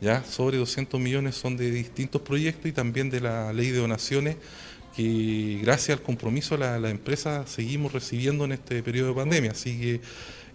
Ya 0.00 0.22
sobre 0.24 0.58
200 0.58 1.00
millones 1.00 1.34
son 1.34 1.56
de 1.56 1.70
distintos 1.70 2.22
proyectos 2.22 2.66
y 2.66 2.72
también 2.72 3.10
de 3.10 3.20
la 3.20 3.52
ley 3.52 3.70
de 3.70 3.78
donaciones 3.78 4.36
que 4.98 5.60
gracias 5.62 5.98
al 5.98 6.02
compromiso 6.02 6.56
de 6.56 6.80
la, 6.80 6.90
empresa 6.90 7.46
seguimos 7.46 7.92
recibiendo 7.92 8.44
en 8.44 8.52
este 8.52 8.82
periodo 8.82 9.10
de 9.10 9.14
pandemia. 9.14 9.50
Así 9.52 9.78
que, 9.78 10.00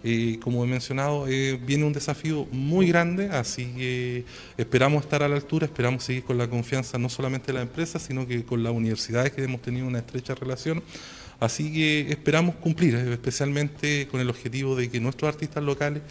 eh, 0.02 0.38
como 0.40 0.64
he 0.64 0.66
mencionado, 0.66 1.26
eh, 1.28 1.58
viene 1.64 1.84
un 1.84 1.94
desafío 1.94 2.46
muy 2.52 2.88
grande, 2.88 3.30
así 3.30 3.72
que 3.74 4.24
esperamos 4.58 5.04
estar 5.04 5.22
a 5.22 5.28
la 5.28 5.36
altura, 5.36 5.64
esperamos 5.64 6.04
seguir 6.04 6.24
con 6.24 6.36
la 6.36 6.48
confianza 6.48 6.98
no 6.98 7.08
solamente 7.08 7.48
de 7.48 7.54
la 7.54 7.62
empresa, 7.62 7.98
sino 7.98 8.26
que 8.26 8.44
con 8.44 8.62
las 8.62 8.72
universidades 8.72 9.32
que 9.32 9.42
hemos 9.42 9.62
tenido 9.62 9.86
una 9.86 10.00
estrecha 10.00 10.34
relación. 10.34 10.82
Así 11.44 11.72
que 11.72 12.10
esperamos 12.10 12.54
cumplir, 12.56 12.94
especialmente 12.94 14.08
con 14.08 14.20
el 14.20 14.30
objetivo 14.30 14.74
de 14.74 14.90
que 14.90 15.00
nuestros 15.00 15.28
artistas 15.28 15.62
locales 15.62 16.02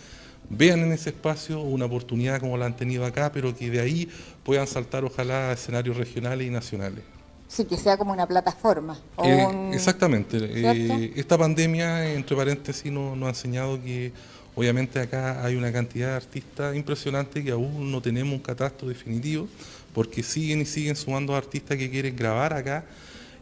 vean 0.50 0.80
en 0.82 0.92
ese 0.92 1.10
espacio 1.10 1.62
una 1.62 1.86
oportunidad 1.86 2.40
como 2.40 2.58
la 2.58 2.66
han 2.66 2.76
tenido 2.76 3.06
acá, 3.06 3.32
pero 3.32 3.56
que 3.56 3.70
de 3.70 3.80
ahí 3.80 4.10
puedan 4.44 4.68
saltar 4.68 5.04
ojalá 5.04 5.50
a 5.50 5.54
escenarios 5.54 5.98
regionales 5.98 6.48
y 6.48 6.50
nacionales. 6.50 7.04
Sí, 7.48 7.66
que 7.66 7.78
sea 7.78 7.98
como 7.98 8.14
una 8.14 8.28
plataforma. 8.28 9.00
Eh, 9.24 9.72
exactamente. 9.74 10.38
Eh, 10.42 11.14
esta 11.16 11.38
pandemia, 11.38 12.14
entre 12.14 12.36
paréntesis, 12.36 12.92
nos, 12.92 13.22
ha 13.22 13.30
enseñado 13.30 13.82
que 13.84 14.12
obviamente 14.56 15.00
acá 15.00 15.44
hay 15.44 15.56
una 15.56 15.72
cantidad 15.72 16.10
de 16.10 16.16
artistas 16.16 16.76
impresionante 16.76 17.44
que 17.44 17.52
aún 17.52 17.92
no 17.92 18.02
tenemos 18.02 18.34
un 18.34 18.40
catastro 18.40 18.88
definitivo, 18.88 19.48
porque 19.94 20.24
siguen 20.24 20.62
y 20.62 20.66
siguen 20.66 20.96
sumando 20.96 21.36
artistas 21.36 21.78
que 21.78 21.90
quieren 21.90 22.16
grabar 22.16 22.54
acá 22.54 22.86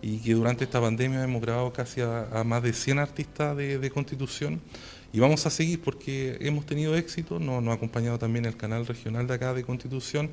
y 0.01 0.17
que 0.17 0.33
durante 0.33 0.63
esta 0.63 0.81
pandemia 0.81 1.23
hemos 1.23 1.41
grabado 1.41 1.71
casi 1.71 2.01
a, 2.01 2.43
más 2.45 2.63
de 2.63 2.73
100 2.73 2.99
artistas 2.99 3.55
de, 3.55 3.91
constitución. 3.91 4.59
Y 5.13 5.19
vamos 5.19 5.45
a 5.45 5.49
seguir 5.49 5.81
porque 5.81 6.37
hemos 6.39 6.65
tenido 6.65 6.95
éxito, 6.95 7.39
nos, 7.39 7.65
ha 7.67 7.73
acompañado 7.73 8.17
también 8.17 8.45
el 8.45 8.55
canal 8.55 8.87
regional 8.87 9.27
de 9.27 9.33
acá 9.33 9.53
de 9.53 9.63
Constitución 9.63 10.29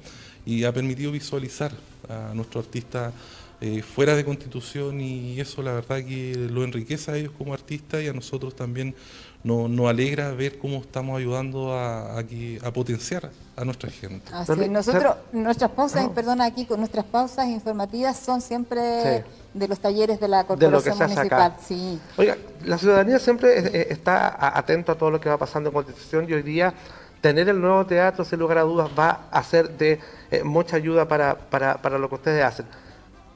y 0.47 0.65
ha 0.65 0.73
permitido 0.73 1.11
visualizar 1.11 1.73
a 2.09 2.33
nuestros 2.35 2.67
artistas 2.67 3.13
eh, 3.61 3.83
fuera 3.83 4.15
de 4.15 4.25
constitución 4.25 5.01
y 5.01 5.41
eso 5.41 5.63
la 5.63 5.73
verdad 5.73 5.97
que 5.99 6.33
lo 6.51 6.63
enriquece 6.63 7.11
a 7.11 7.17
ellos 7.17 7.33
como 7.37 7.53
artistas 7.53 8.03
y 8.03 8.07
a 8.07 8.13
nosotros 8.13 8.55
también 8.55 8.95
nos, 9.43 9.89
alegra 9.89 10.31
ver 10.33 10.59
cómo 10.59 10.79
estamos 10.79 11.19
ayudando 11.19 11.73
a, 11.73 12.19
a, 12.19 12.73
potenciar 12.73 13.31
a 13.57 13.65
nuestra 13.65 13.91
gente. 13.91 14.31
Así 14.33 14.69
nosotros, 14.69 15.17
nuestras 15.33 15.71
pausas, 15.73 16.09
perdona 16.11 16.45
aquí, 16.45 16.67
con 16.67 16.79
nuestras 16.79 17.05
pausas 17.05 17.47
informativas 17.49 18.17
son 18.17 18.41
siempre 18.41 19.25
de 19.55 19.69
los 19.69 19.81
talleres 19.81 20.21
de 20.21 20.29
la 20.29 20.45
Corporación 20.45 20.97
Municipal. 20.97 21.57
Sí. 21.61 21.99
Oiga, 22.17 22.37
la 22.65 22.79
ciudadanía 22.79 23.19
siempre 23.19 23.91
está 23.93 24.57
atento 24.57 24.93
a 24.93 24.95
todo 24.95 25.11
lo 25.11 25.21
que 25.21 25.29
va 25.29 25.37
pasando 25.37 25.71
en 25.71 25.75
Constitución 25.75 26.27
y 26.29 26.33
hoy 26.33 26.43
día 26.43 26.75
tener 27.21 27.49
el 27.49 27.61
nuevo 27.61 27.85
teatro, 27.87 28.25
sin 28.25 28.39
lugar 28.39 28.59
a 28.59 28.63
dudas, 28.63 28.89
va 28.97 29.29
a 29.31 29.43
ser 29.43 29.71
de 29.77 29.99
eh, 30.31 30.45
mucha 30.45 30.77
ayuda 30.77 31.09
para, 31.09 31.37
para, 31.37 31.77
para 31.83 31.99
lo 31.99 32.09
que 32.09 32.15
ustedes 32.15 32.45
hacen. 32.45 32.67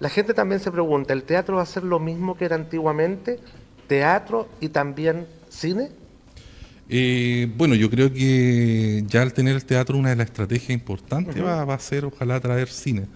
La 0.02 0.08
gente 0.08 0.34
también 0.34 0.60
se 0.60 0.72
pregunta, 0.72 1.12
¿el 1.12 1.22
teatro 1.22 1.58
va 1.58 1.62
a 1.62 1.66
ser 1.66 1.84
lo 1.84 2.00
mismo 2.00 2.36
que 2.36 2.46
era 2.46 2.56
antiguamente? 2.56 3.38
¿Teatro 3.86 4.48
y 4.60 4.68
también 4.68 5.28
cine? 5.48 5.90
Eh, 6.88 7.48
bueno, 7.56 7.76
yo 7.76 7.88
creo 7.88 8.12
que 8.12 9.04
ya 9.06 9.22
al 9.22 9.32
tener 9.32 9.54
el 9.54 9.64
teatro 9.64 9.96
una 9.96 10.10
de 10.10 10.16
las 10.16 10.26
estrategias 10.26 10.70
importantes 10.70 11.40
va, 11.40 11.62
a 11.62 11.78
ser 11.78 12.04
ojalá 12.04 12.40
traer 12.40 12.66
cine. 12.66 13.06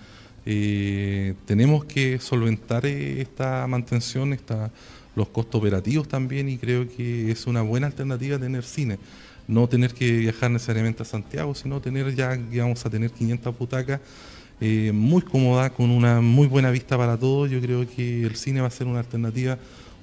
Eh, 0.44 1.34
tenemos 1.44 1.84
que 1.86 2.20
solventar 2.20 2.86
eh, 2.86 3.20
esta 3.20 3.66
mantención, 3.66 4.32
esta, 4.32 4.70
los 5.16 5.26
costos 5.30 5.58
operativos 5.60 6.06
también 6.06 6.48
y 6.48 6.56
creo 6.56 6.86
que 6.88 7.32
es 7.32 7.48
una 7.48 7.62
buena 7.62 7.88
alternativa 7.88 8.38
tener 8.38 8.62
cine. 8.62 9.00
No 9.48 9.68
tener 9.68 9.92
que 9.92 10.18
viajar 10.18 10.52
necesariamente 10.52 11.02
a 11.02 11.04
Santiago, 11.04 11.52
sino 11.56 11.80
tener 11.80 12.14
ya, 12.14 12.38
vamos 12.58 12.86
a 12.86 12.90
tener 12.90 13.10
500 13.10 13.58
butacas 13.58 14.00
eh, 14.60 14.92
muy 14.94 15.22
cómoda, 15.22 15.70
con 15.70 15.90
una 15.90 16.20
muy 16.20 16.46
buena 16.46 16.70
vista 16.70 16.96
para 16.96 17.16
todos. 17.16 17.50
Yo 17.50 17.60
creo 17.60 17.86
que 17.88 18.24
el 18.24 18.36
cine 18.36 18.60
va 18.60 18.68
a 18.68 18.70
ser 18.70 18.86
una 18.86 19.00
alternativa 19.00 19.58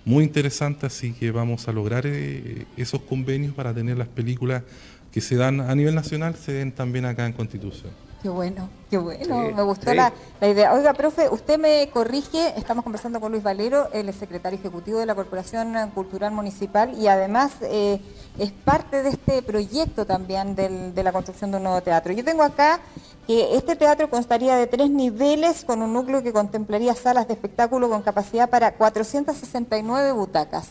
muy 0.06 0.24
interesante, 0.24 0.86
así 0.86 1.14
que 1.14 1.32
vamos 1.32 1.68
a 1.68 1.72
lograr 1.72 2.06
eh, 2.06 2.66
esos 2.78 3.02
convenios 3.02 3.54
para 3.54 3.74
tener 3.74 3.98
las 3.98 4.08
películas 4.08 4.64
que 5.12 5.22
se 5.22 5.36
dan 5.36 5.62
a 5.62 5.74
nivel 5.76 5.96
nacional, 5.96 6.36
se 6.36 6.54
den 6.54 6.72
también 6.72 7.06
acá 7.06 7.26
en 7.26 7.34
Constitución. 7.34 7.92
Qué 8.24 8.30
bueno, 8.30 8.70
qué 8.90 8.98
bueno, 8.98 9.52
me 9.54 9.64
gustó 9.64 9.94
la, 9.94 10.14
idea. 10.42 10.74
Oiga, 10.74 10.94
profe, 10.94 11.28
usted 11.30 11.60
me 11.60 11.90
corrige, 11.92 12.58
estamos 12.58 12.86
conversando 12.86 13.20
con 13.20 13.34
Luis 13.34 13.44
Valero, 13.44 13.90
el 13.92 14.14
secretario 14.14 14.58
ejecutivo 14.58 14.98
de 15.00 15.06
la 15.06 15.14
Corporación 15.14 15.76
Cultural 15.90 16.32
Municipal 16.32 16.98
y 16.98 17.08
además 17.08 17.52
eh, 17.64 18.00
es 18.40 18.52
parte 18.54 19.04
de 19.04 19.10
este 19.10 19.42
proyecto 19.42 20.06
también 20.06 20.56
de 20.56 21.04
la 21.04 21.12
construcción 21.12 21.52
de 21.52 21.58
un 21.58 21.64
nuevo 21.64 21.82
teatro. 21.82 22.14
Yo 22.14 22.24
tengo 22.24 22.44
acá 22.44 22.80
este 23.28 23.76
teatro 23.76 24.10
constaría 24.10 24.56
de 24.56 24.68
tres 24.68 24.90
niveles 24.90 25.64
con 25.64 25.82
un 25.82 25.94
núcleo 25.94 26.22
que 26.24 26.34
contemplaría 26.34 26.94
salas 26.94 27.28
de 27.28 27.34
espectáculo 27.34 27.90
con 27.90 28.02
capacidad 28.02 28.50
para 28.50 28.74
469 28.74 30.12
butacas. 30.12 30.70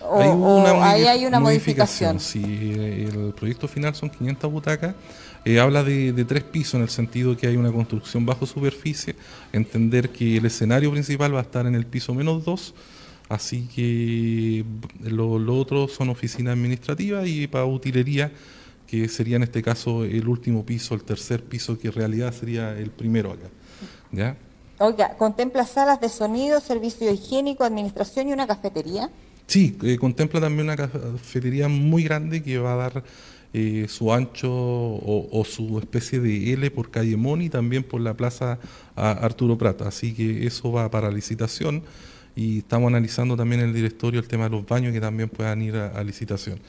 O, 0.00 0.64
ahí 0.82 1.06
hay 1.06 1.26
una 1.26 1.40
modificación. 1.40 2.18
Si 2.18 2.42
el 2.42 3.32
proyecto 3.34 3.68
final 3.68 3.94
son 3.94 4.10
500 4.10 4.50
butacas, 4.50 4.94
eh, 5.44 5.60
habla 5.60 5.82
de, 5.82 6.24
tres 6.24 6.44
pisos 6.44 6.74
en 6.74 6.82
el 6.82 6.88
sentido 6.88 7.36
que 7.36 7.46
hay 7.46 7.56
una 7.56 7.72
construcción 7.72 8.26
bajo 8.26 8.46
superficie, 8.46 9.16
entender 9.52 10.10
que 10.10 10.36
el 10.36 10.46
escenario 10.46 10.90
principal 10.90 11.34
va 11.34 11.40
a 11.40 11.42
estar 11.42 11.66
en 11.66 11.74
el 11.74 11.86
piso 11.86 12.14
menos 12.14 12.44
2, 12.44 12.74
así 13.28 13.68
que 13.74 14.64
lo, 15.00 15.38
lo 15.38 15.56
otro 15.56 15.88
son 15.88 16.10
oficinas 16.10 16.54
administrativas 16.54 17.26
y 17.26 17.46
para 17.46 17.64
utilería 17.64 18.30
que 18.92 19.08
sería 19.08 19.36
en 19.36 19.42
este 19.42 19.62
caso 19.62 20.04
el 20.04 20.28
último 20.28 20.66
piso, 20.66 20.94
el 20.94 21.02
tercer 21.02 21.42
piso, 21.42 21.78
que 21.78 21.88
en 21.88 21.94
realidad 21.94 22.30
sería 22.30 22.76
el 22.76 22.90
primero 22.90 23.32
acá. 23.32 23.48
¿ya? 24.10 24.36
Oiga, 24.78 25.16
¿contempla 25.16 25.64
salas 25.64 25.98
de 25.98 26.10
sonido, 26.10 26.60
servicio 26.60 27.10
higiénico, 27.10 27.64
administración 27.64 28.28
y 28.28 28.34
una 28.34 28.46
cafetería? 28.46 29.08
Sí, 29.46 29.78
eh, 29.82 29.96
contempla 29.96 30.42
también 30.42 30.66
una 30.66 30.76
cafetería 30.76 31.68
muy 31.68 32.04
grande 32.04 32.42
que 32.42 32.58
va 32.58 32.74
a 32.74 32.76
dar 32.76 33.04
eh, 33.54 33.86
su 33.88 34.12
ancho 34.12 34.50
o, 34.52 35.42
su 35.48 35.78
especie 35.78 36.20
de 36.20 36.52
L 36.52 36.70
por 36.70 36.90
calle 36.90 37.16
Moni, 37.16 37.48
también 37.48 37.84
por 37.84 38.02
la 38.02 38.12
plaza 38.12 38.58
Arturo 38.94 39.56
Prata. 39.56 39.88
Así 39.88 40.12
que 40.12 40.46
eso 40.46 40.70
va 40.70 40.90
para 40.90 41.10
licitación 41.10 41.82
y 42.36 42.58
estamos 42.58 42.88
analizando 42.88 43.38
también 43.38 43.62
en 43.62 43.68
el 43.68 43.74
directorio 43.74 44.20
el 44.20 44.28
tema 44.28 44.44
de 44.44 44.50
los 44.50 44.66
baños 44.66 44.92
que 44.92 45.00
también 45.00 45.30
puedan 45.30 45.62
ir 45.62 45.76
a, 45.76 45.98
a 45.98 46.04
licitación. 46.04 46.60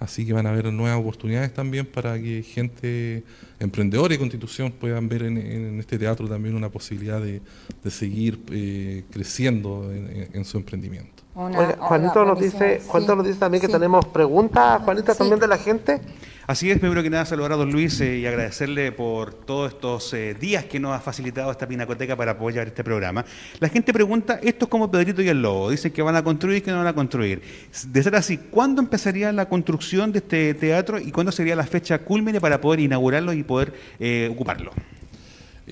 Así 0.00 0.24
que 0.26 0.32
van 0.32 0.46
a 0.46 0.50
haber 0.50 0.72
nuevas 0.72 0.98
oportunidades 0.98 1.52
también 1.52 1.84
para 1.86 2.18
que 2.18 2.42
gente 2.42 3.22
emprendedora 3.60 4.14
y 4.14 4.18
constitución 4.18 4.72
puedan 4.72 5.08
ver 5.10 5.22
en, 5.24 5.36
este 5.78 5.98
teatro 5.98 6.26
también 6.26 6.54
una 6.56 6.70
posibilidad 6.70 7.20
de, 7.20 7.42
seguir 7.90 8.40
eh, 8.50 9.04
creciendo 9.10 9.92
en, 9.92 10.06
en- 10.08 10.28
en 10.32 10.44
su 10.46 10.56
emprendimiento. 10.56 11.19
Una- 11.34 11.58
Oiga, 11.60 11.76
Juanito 11.78 12.24
nos 12.24 12.40
dice, 12.40 12.80
sí. 12.80 12.86
Juanito 12.88 13.16
nos 13.16 13.26
dice 13.26 13.38
también 13.38 13.60
que 13.60 13.68
Sí. 13.68 13.72
tenemos 13.72 14.04
preguntas, 14.06 14.82
Juanita, 14.82 15.12
Sí. 15.12 15.18
también 15.18 15.38
de 15.40 15.46
la 15.48 15.58
gente. 15.58 16.00
Así 16.46 16.68
es, 16.68 16.80
primero 16.80 17.00
que 17.04 17.10
nada 17.10 17.24
saludar 17.24 17.52
a 17.52 17.56
don 17.56 17.70
Luis 17.70 18.00
eh, 18.00 18.18
y 18.18 18.26
agradecerle 18.26 18.90
por 18.90 19.32
todos 19.32 19.72
estos 19.72 20.12
eh, 20.14 20.34
días 20.34 20.64
que 20.64 20.80
nos 20.80 20.90
ha 20.96 20.98
facilitado 20.98 21.52
esta 21.52 21.68
pinacoteca 21.68 22.16
para 22.16 22.36
poder 22.36 22.54
llevar 22.54 22.66
este 22.68 22.82
programa. 22.82 23.24
La 23.60 23.68
gente 23.68 23.92
pregunta, 23.92 24.40
esto 24.42 24.64
es 24.64 24.68
como 24.68 24.90
Pedrito 24.90 25.22
y 25.22 25.28
el 25.28 25.40
Lobo, 25.40 25.70
dicen 25.70 25.92
que 25.92 26.02
van 26.02 26.16
a 26.16 26.24
construir 26.24 26.56
y 26.58 26.60
que 26.62 26.72
no 26.72 26.78
van 26.78 26.88
a 26.88 26.92
construir. 26.92 27.40
De 27.86 28.02
ser 28.02 28.16
así, 28.16 28.36
¿cuándo 28.36 28.82
empezaría 28.82 29.30
la 29.30 29.48
construcción 29.48 30.10
de 30.10 30.18
este 30.18 30.54
teatro 30.54 30.98
y 30.98 31.12
cuándo 31.12 31.30
sería 31.30 31.54
la 31.54 31.64
fecha 31.64 32.00
cúlmine 32.00 32.40
para 32.40 32.60
poder 32.60 32.80
inaugurarlo 32.80 33.32
y 33.32 33.44
poder 33.44 33.72
eh, 34.00 34.28
ocuparlo? 34.32 34.72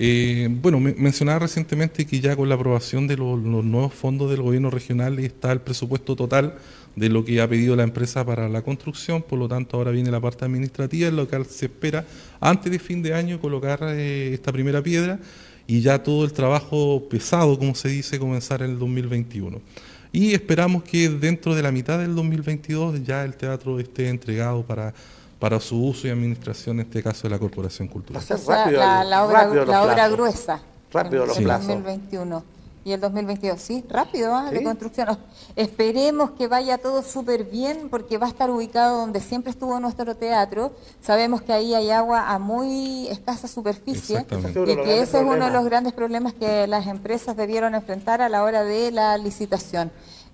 Eh, 0.01 0.47
bueno, 0.49 0.79
me- 0.79 0.93
mencionaba 0.93 1.39
recientemente 1.39 2.05
que 2.05 2.21
ya 2.21 2.33
con 2.37 2.47
la 2.47 2.55
aprobación 2.55 3.05
de 3.05 3.17
los, 3.17 3.37
los 3.43 3.65
nuevos 3.65 3.93
fondos 3.93 4.31
del 4.31 4.41
gobierno 4.41 4.69
regional 4.69 5.19
está 5.19 5.51
el 5.51 5.59
presupuesto 5.59 6.15
total 6.15 6.55
de 6.95 7.09
lo 7.09 7.25
que 7.25 7.41
ha 7.41 7.47
pedido 7.49 7.75
la 7.75 7.83
empresa 7.83 8.25
para 8.25 8.47
la 8.47 8.61
construcción, 8.61 9.21
por 9.21 9.37
lo 9.37 9.49
tanto 9.49 9.75
ahora 9.75 9.91
viene 9.91 10.09
la 10.09 10.21
parte 10.21 10.45
administrativa, 10.45 11.09
en 11.09 11.17
lo 11.17 11.27
que 11.27 11.43
se 11.43 11.65
espera 11.65 12.05
antes 12.39 12.71
de 12.71 12.79
fin 12.79 13.01
de 13.01 13.13
año 13.13 13.41
colocar 13.41 13.79
eh, 13.83 14.33
esta 14.33 14.53
primera 14.53 14.81
piedra 14.81 15.19
y 15.67 15.81
ya 15.81 16.01
todo 16.01 16.23
el 16.23 16.31
trabajo 16.31 17.07
pesado, 17.09 17.59
como 17.59 17.75
se 17.75 17.89
dice, 17.89 18.19
comenzar 18.19 18.61
en 18.61 18.71
el 18.71 18.79
2021. 18.79 19.59
Y 20.13 20.31
esperamos 20.33 20.83
que 20.83 21.09
dentro 21.09 21.53
de 21.55 21.61
la 21.61 21.71
mitad 21.73 21.99
del 21.99 22.15
2022 22.15 23.03
ya 23.03 23.25
el 23.25 23.35
teatro 23.35 23.79
esté 23.79 24.07
entregado 24.07 24.63
para, 24.63 24.93
para 25.39 25.59
su 25.59 25.81
uso 25.83 26.07
y 26.07 26.11
administración, 26.11 26.79
en 26.79 26.85
este 26.87 27.01
caso 27.01 27.23
de 27.23 27.29
la 27.29 27.39
Corporación 27.39 27.87
Cultural. 27.87 28.21
O 28.21 28.37
sea, 28.37 29.03
la, 29.03 29.25
obra, 29.25 29.43
rápido 29.43 29.65
los 29.65 29.69
la 29.69 29.83
obra 29.83 29.93
plazos. 29.95 30.13
gruesa. 30.17 30.61
Rápido 30.91 31.23
el, 31.23 31.27
los 31.29 31.37
el 31.37 31.43
plazos. 31.45 31.67
2021 31.67 32.43
y 32.85 32.91
el 32.93 32.99
2022. 33.01 33.61
Sí, 33.61 33.85
rápido, 33.89 34.33
¿ah? 34.35 34.49
de 34.51 34.59
Sí. 34.59 34.63
construcción. 34.63 35.17
Esperemos 35.55 36.31
que 36.31 36.47
vaya 36.47 36.77
todo 36.77 37.03
súper 37.03 37.43
bien 37.45 37.89
porque 37.89 38.17
va 38.17 38.27
a 38.27 38.29
estar 38.29 38.49
ubicado 38.49 38.99
donde 38.99 39.19
siempre 39.21 39.51
estuvo 39.51 39.79
nuestro 39.79 40.15
teatro. 40.15 40.71
Sabemos 41.01 41.41
que 41.41 41.53
ahí 41.53 41.73
hay 41.73 41.91
agua 41.91 42.31
a 42.31 42.39
muy 42.39 43.07
escasa 43.09 43.47
superficie 43.47 44.25
y 44.65 44.75
que 44.75 45.01
ese 45.01 45.17
es 45.19 45.23
uno 45.23 45.45
de 45.45 45.51
los 45.51 45.65
grandes 45.65 45.93
problemas 45.93 46.33
que 46.33 46.67
las 46.67 46.87
empresas 46.87 47.35
debieron 47.37 47.75
enfrentar 47.75 48.21
a 48.21 48.29
la 48.29 48.43
hora 48.43 48.63
de 48.63 48.91
la 48.91 49.17
licitación. 49.17 49.91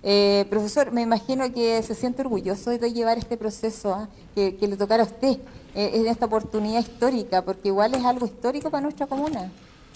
Eh, 0.08 0.44
profesor, 0.48 0.92
me 0.92 1.02
imagino 1.02 1.52
que 1.52 1.82
se 1.82 1.94
siente 1.96 2.22
orgulloso 2.22 2.70
de 2.70 2.92
llevar 2.92 3.18
este 3.18 3.36
proceso 3.36 3.92
¿ah? 3.92 4.08
que, 4.36 4.54
que 4.54 4.68
le 4.68 4.76
tocara 4.76 5.02
a 5.02 5.06
usted 5.06 5.38
eh, 5.74 5.90
en 5.94 6.06
esta 6.06 6.26
oportunidad 6.26 6.78
histórica, 6.78 7.44
porque 7.44 7.68
igual 7.68 7.92
es 7.94 8.04
algo 8.04 8.24
histórico 8.24 8.70
para 8.70 8.82
nuestra 8.82 9.08
comuna. 9.08 9.50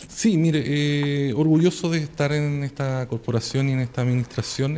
Sí, 0.09 0.37
mire, 0.37 0.65
eh, 0.67 1.33
orgulloso 1.35 1.89
de 1.91 1.99
estar 1.99 2.33
en 2.33 2.65
esta 2.65 3.07
corporación 3.07 3.69
y 3.69 3.73
en 3.73 3.81
esta 3.81 4.03
administración. 4.03 4.77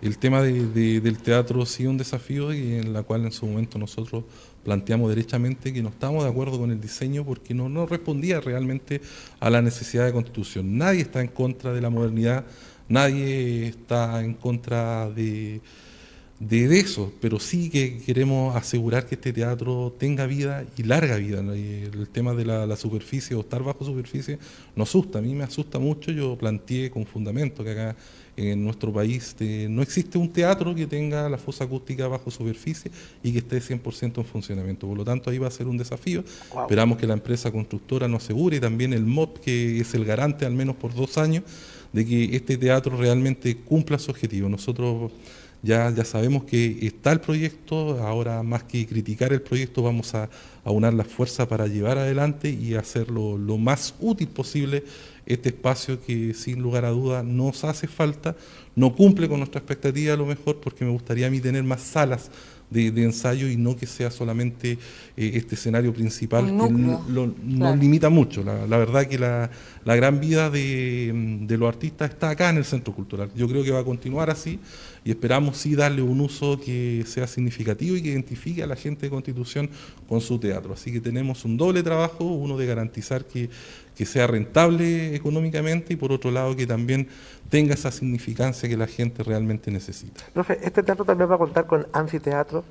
el 0.00 0.18
tema 0.18 0.42
de- 0.42 0.66
de- 0.66 1.00
del 1.00 1.18
teatro 1.18 1.62
es 1.62 1.80
un 1.80 1.96
desafío 1.96 2.52
y 2.52 2.74
en 2.74 2.92
la 2.92 3.02
cual 3.04 3.24
en 3.24 3.32
su 3.32 3.46
momento 3.46 3.78
nosotros 3.78 4.24
planteamos 4.62 5.08
derechamente 5.08 5.72
que 5.72 5.82
no 5.82 5.88
estábamos 5.88 6.22
de 6.24 6.30
acuerdo 6.30 6.58
con 6.58 6.70
el 6.70 6.80
diseño 6.80 7.24
porque 7.24 7.54
no, 7.54 7.68
no 7.68 7.86
respondía 7.86 8.40
realmente 8.40 9.00
a 9.40 9.48
la 9.50 9.62
necesidad 9.62 10.04
de 10.04 10.12
constitución. 10.12 10.76
Nadie 10.76 11.00
está 11.00 11.20
en 11.20 11.28
contra 11.28 11.72
de 11.72 11.80
la 11.80 11.90
modernidad, 11.90 12.44
nadie 12.88 13.68
está 13.68 14.22
en 14.24 14.34
contra 14.34 15.10
de, 15.10 15.60
eso, 16.40 17.12
pero 17.20 17.40
sí 17.40 17.68
que 17.68 17.98
queremos 17.98 18.54
asegurar 18.54 19.06
que 19.06 19.16
este 19.16 19.32
teatro 19.32 19.94
tenga 19.98 20.26
vida 20.26 20.64
y 20.76 20.84
larga 20.84 21.16
vida. 21.16 21.40
el 21.40 22.08
tema 22.10 22.34
de 22.34 22.44
la, 22.44 22.66
la 22.66 22.76
superficie 22.76 23.36
o 23.36 23.40
estar 23.40 23.62
bajo 23.62 23.84
superficie 23.84 24.38
nos 24.76 24.88
asusta, 24.88 25.18
a 25.18 25.22
mí 25.22 25.34
me 25.34 25.44
asusta 25.44 25.78
mucho. 25.78 26.12
Yo 26.12 26.36
planteé 26.36 26.90
con 26.90 27.06
fundamento 27.06 27.64
que 27.64 27.70
acá 27.70 27.96
en 28.38 28.64
nuestro 28.64 28.92
país 28.92 29.34
eh, 29.40 29.66
no 29.68 29.82
existe 29.82 30.16
un 30.16 30.28
teatro 30.28 30.72
que 30.74 30.86
tenga 30.86 31.28
la 31.28 31.38
fosa 31.38 31.64
acústica 31.64 32.06
bajo 32.06 32.30
superficie 32.30 32.90
y 33.22 33.32
que 33.32 33.38
esté 33.38 33.58
100% 33.58 34.18
en 34.18 34.24
funcionamiento. 34.24 34.86
Por 34.86 34.96
lo 34.96 35.04
tanto, 35.04 35.30
ahí 35.30 35.38
va 35.38 35.48
a 35.48 35.50
ser 35.50 35.66
un 35.66 35.76
desafío. 35.76 36.22
Wow. 36.52 36.62
Esperamos 36.62 36.98
que 36.98 37.06
la 37.06 37.14
empresa 37.14 37.50
constructora 37.50 38.06
nos 38.06 38.22
asegure 38.22 38.58
y 38.58 38.60
también 38.60 38.92
el 38.92 39.04
MOP, 39.04 39.38
que 39.38 39.80
es 39.80 39.92
el 39.94 40.04
garante 40.04 40.46
al 40.46 40.52
menos 40.52 40.76
por 40.76 40.94
dos 40.94 41.18
años, 41.18 41.42
de 41.92 42.04
que 42.06 42.36
este 42.36 42.56
teatro 42.56 42.96
realmente 42.96 43.56
cumpla 43.56 43.98
su 43.98 44.10
objetivo. 44.10 44.48
Nosotros 44.48 45.12
ya, 45.62 45.90
ya 45.90 46.04
sabemos 46.04 46.44
que 46.44 46.86
está 46.86 47.12
el 47.12 47.20
proyecto, 47.20 48.00
ahora 48.02 48.42
más 48.42 48.62
que 48.64 48.86
criticar 48.86 49.32
el 49.32 49.42
proyecto 49.42 49.82
vamos 49.82 50.14
a 50.14 50.28
aunar 50.64 50.94
las 50.94 51.08
fuerzas 51.08 51.46
para 51.48 51.66
llevar 51.66 51.98
adelante 51.98 52.50
y 52.50 52.74
hacerlo 52.74 53.36
lo 53.38 53.58
más 53.58 53.94
útil 54.00 54.28
posible 54.28 54.84
este 55.26 55.50
espacio 55.50 56.00
que 56.00 56.32
sin 56.32 56.62
lugar 56.62 56.84
a 56.84 56.90
duda 56.90 57.22
nos 57.22 57.64
hace 57.64 57.86
falta, 57.86 58.34
no 58.74 58.94
cumple 58.94 59.28
con 59.28 59.38
nuestra 59.38 59.58
expectativa 59.58 60.14
a 60.14 60.16
lo 60.16 60.26
mejor 60.26 60.60
porque 60.60 60.84
me 60.84 60.90
gustaría 60.90 61.26
a 61.26 61.30
mí 61.30 61.40
tener 61.40 61.64
más 61.64 61.82
salas 61.82 62.30
de, 62.70 62.90
de 62.90 63.02
ensayo 63.04 63.48
y 63.48 63.56
no 63.56 63.76
que 63.76 63.86
sea 63.86 64.10
solamente 64.10 64.72
eh, 65.16 65.30
este 65.34 65.54
escenario 65.54 65.92
principal 65.94 66.44
que 66.46 66.52
núcleo, 66.52 67.00
lo- 67.08 67.34
nos 67.44 67.78
limita 67.78 68.08
mucho. 68.10 68.42
La, 68.42 68.66
la 68.66 68.76
verdad 68.78 69.06
que 69.06 69.18
la, 69.18 69.50
la 69.84 69.96
gran 69.96 70.20
vida 70.20 70.50
de, 70.50 71.38
de 71.46 71.56
los 71.56 71.68
artistas 71.68 72.10
está 72.10 72.30
acá 72.30 72.50
en 72.50 72.58
el 72.58 72.64
Centro 72.64 72.92
Cultural. 72.94 73.30
Yo 73.34 73.48
creo 73.48 73.64
que 73.64 73.70
va 73.70 73.80
a 73.80 73.84
continuar 73.84 74.28
así 74.30 74.58
y 75.04 75.10
esperamos 75.10 75.56
sí 75.56 75.74
darle 75.74 76.02
un 76.02 76.20
uso 76.20 76.60
que 76.60 77.04
sea 77.06 77.26
significativo 77.26 77.96
y 77.96 78.02
que 78.02 78.08
identifique 78.08 78.62
a 78.62 78.66
la 78.66 78.76
gente 78.76 79.06
de 79.06 79.10
Constitución 79.10 79.70
con 80.08 80.20
su 80.20 80.38
teatro. 80.38 80.72
Así 80.72 80.92
que 80.92 81.00
tenemos 81.00 81.44
un 81.44 81.56
doble 81.56 81.82
trabajo, 81.82 82.24
uno 82.24 82.56
de 82.56 82.66
garantizar 82.66 83.24
que, 83.24 83.50
que 83.96 84.06
sea 84.06 84.26
rentable 84.26 85.14
económicamente 85.14 85.94
y 85.94 85.96
por 85.96 86.12
otro 86.12 86.30
lado 86.30 86.54
que 86.56 86.66
también 86.66 87.08
tenga 87.50 87.74
esa 87.74 87.90
significancia 87.90 88.68
que 88.68 88.76
la 88.76 88.86
gente 88.86 89.22
realmente 89.22 89.70
necesita. 89.70 90.24
Profe, 90.32 90.58
¿este 90.62 90.82
teatro 90.82 91.04
también 91.04 91.30
va 91.30 91.34
a 91.34 91.38
contar 91.38 91.66
con 91.66 91.86
anfiteatro? 91.92 92.64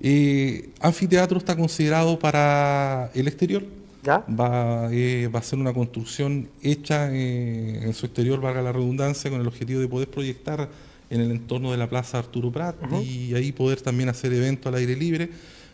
Eh, 0.00 0.70
anfiteatro 0.80 1.38
está 1.38 1.56
considerado 1.56 2.18
para 2.18 3.10
el 3.14 3.28
exterior. 3.28 3.62
¿Ya? 4.02 4.24
Va, 4.28 4.88
eh, 4.92 5.28
va 5.34 5.40
a 5.40 5.42
ser 5.42 5.58
una 5.58 5.72
construcción 5.72 6.48
hecha 6.62 7.12
eh, 7.12 7.80
en 7.82 7.92
su 7.94 8.06
exterior, 8.06 8.40
valga 8.40 8.62
la 8.62 8.72
redundancia, 8.72 9.28
con 9.28 9.40
el 9.40 9.46
objetivo 9.46 9.80
de 9.80 9.88
poder 9.88 10.08
proyectar 10.08 10.68
en 11.10 11.20
el 11.20 11.30
entorno 11.30 11.70
de 11.72 11.78
la 11.78 11.88
Plaza 11.88 12.18
Arturo 12.18 12.50
Prat 12.52 12.76
y 13.02 13.34
ahí 13.34 13.52
poder 13.52 13.80
también 13.80 14.08
hacer 14.08 14.32
eventos 14.32 14.66
al 14.66 14.74
aire 14.78 14.94
libre, 14.96 15.30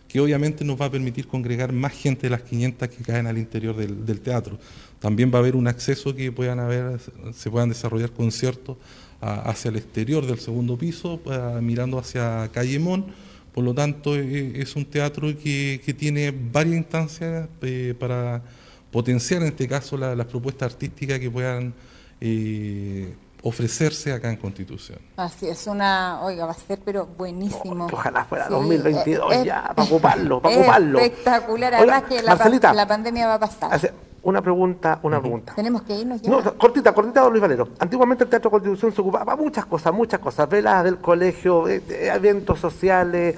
que 0.09 0.21
obviamente 0.21 0.65
nos 0.65 0.81
va 0.81 0.87
a 0.87 0.91
permitir 0.91 1.27
congregar 1.27 1.73
más 1.73 1.93
gente 1.93 2.23
de 2.23 2.31
las 2.31 2.43
500 2.43 2.89
que 2.89 3.03
caen 3.03 3.27
al 3.27 3.37
interior 3.39 3.75
del, 3.77 4.07
del 4.07 4.21
teatro. 4.21 4.59
También 5.01 5.31
va 5.33 5.37
a 5.37 5.41
haber 5.41 5.57
un 5.57 5.67
acceso 5.67 6.15
que 6.15 6.31
puedan 6.31 6.61
haber, 6.61 7.01
se 7.35 7.51
puedan 7.51 7.69
desarrollar 7.71 8.11
conciertos 8.13 8.77
a- 9.21 9.51
hacia 9.51 9.71
el 9.71 9.77
exterior 9.77 10.25
del 10.27 10.39
segundo 10.39 10.77
piso, 10.79 11.21
mirando 11.61 11.99
hacia 11.99 12.49
Calle 12.53 12.79
Mon. 12.79 13.07
Por 13.53 13.65
lo 13.65 13.75
tanto, 13.75 14.17
eh, 14.17 14.53
es 14.57 14.77
un 14.77 14.85
teatro 14.85 15.29
que, 15.37 15.81
que 15.85 15.95
tiene 15.95 16.33
varias 16.53 16.77
instancias 16.77 17.49
eh, 17.63 17.95
para 17.99 18.43
potenciar, 18.91 19.43
en 19.43 19.49
este 19.49 19.67
caso, 19.67 19.97
la- 19.97 20.15
las 20.15 20.27
propuestas 20.27 20.73
artísticas 20.73 21.19
que 21.19 21.31
puedan 21.31 21.73
eh, 22.21 23.15
ofrecerse 23.45 24.13
acá 24.13 24.31
en 24.31 24.37
Constitución. 24.37 24.99
Así 25.17 25.47
es, 25.47 25.67
una, 25.67 26.23
oiga, 26.23 26.47
va 26.47 26.53
a 26.53 26.55
ser 26.55 26.79
pero 26.83 27.07
buenísimo. 27.07 27.87
Ojalá 27.93 28.25
fuera 28.25 28.47
Sí, 28.47 28.53
2022 28.53 29.33
eh, 29.33 29.43
ya, 29.45 29.71
para 29.75 29.83
ocuparlo, 29.83 30.41
para 30.41 30.55
es 30.55 30.61
ocuparlo. 30.61 30.99
Espectacular, 30.99 31.75
Oiga, 31.75 31.97
además 31.97 32.03
que 32.09 32.23
la, 32.23 32.73
la 32.73 32.87
pandemia 32.89 33.27
va 33.27 33.35
a 33.35 33.41
pasar. 33.41 33.73
Hace 33.73 33.93
una 34.23 34.41
pregunta, 34.41 34.99
una 35.03 35.21
pregunta. 35.21 35.53
Tenemos 35.55 35.83
que 35.83 35.95
irnos 35.95 36.23
ya. 36.23 36.31
No, 36.31 36.43
cortita, 36.57 36.95
cortita, 36.95 37.21
don 37.21 37.31
Luis 37.33 37.43
Valero. 37.43 37.69
Antiguamente 37.79 38.25
el 38.25 38.31
Teatro 38.31 38.51
Constitución 38.51 38.93
se 38.93 39.03
ocupaba 39.03 39.37
muchas 39.37 39.67
cosas, 39.67 39.93
muchas 39.93 40.21
cosas. 40.21 40.49
Veladas 40.49 40.85
del 40.85 40.97
colegio, 40.97 41.69
eh, 41.69 41.83
eh, 41.91 42.11
eventos 42.15 42.59
sociales. 42.59 43.37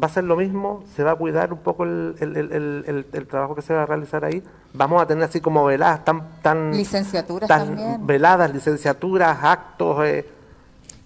¿Va 0.00 0.06
a 0.06 0.10
ser 0.10 0.24
lo 0.24 0.36
mismo? 0.36 0.84
¿Se 0.94 1.02
va 1.02 1.12
a 1.12 1.16
cuidar 1.16 1.52
un 1.52 1.58
poco 1.58 1.84
el, 1.84 2.14
el- 2.20 2.36
el- 2.36 2.52
el- 2.52 2.84
el- 2.86 3.06
el 3.12 3.26
trabajo 3.26 3.54
que 3.54 3.62
se 3.62 3.74
va 3.74 3.82
a 3.82 3.86
realizar 3.86 4.24
ahí? 4.24 4.42
¿Vamos 4.74 5.02
a 5.02 5.06
tener 5.06 5.24
así 5.24 5.40
como 5.40 5.64
veladas 5.64 6.04
tan... 6.04 6.22
tan 6.42 6.70
Licenciaturas 6.76 7.48
tan 7.48 7.66
también. 7.74 8.06
Veladas, 8.06 8.52
licenciaturas, 8.54 9.38
actos... 9.42 10.04
eh, 10.06 10.26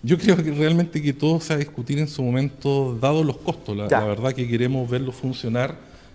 Yo 0.02 0.18
creo 0.18 0.36
que 0.36 0.50
realmente 0.50 1.00
que 1.00 1.12
todo 1.12 1.40
se 1.40 1.50
va 1.50 1.56
a 1.56 1.58
discutir 1.58 1.98
en 2.00 2.08
su 2.08 2.22
momento, 2.22 2.98
dado 3.00 3.24
los 3.24 3.38
costos. 3.38 3.76
La, 3.76 3.86
la 3.88 4.04
verdad 4.04 4.32
que 4.32 4.46
queremos 4.48 4.90
verlo 4.90 5.12
funcionar, 5.12 5.74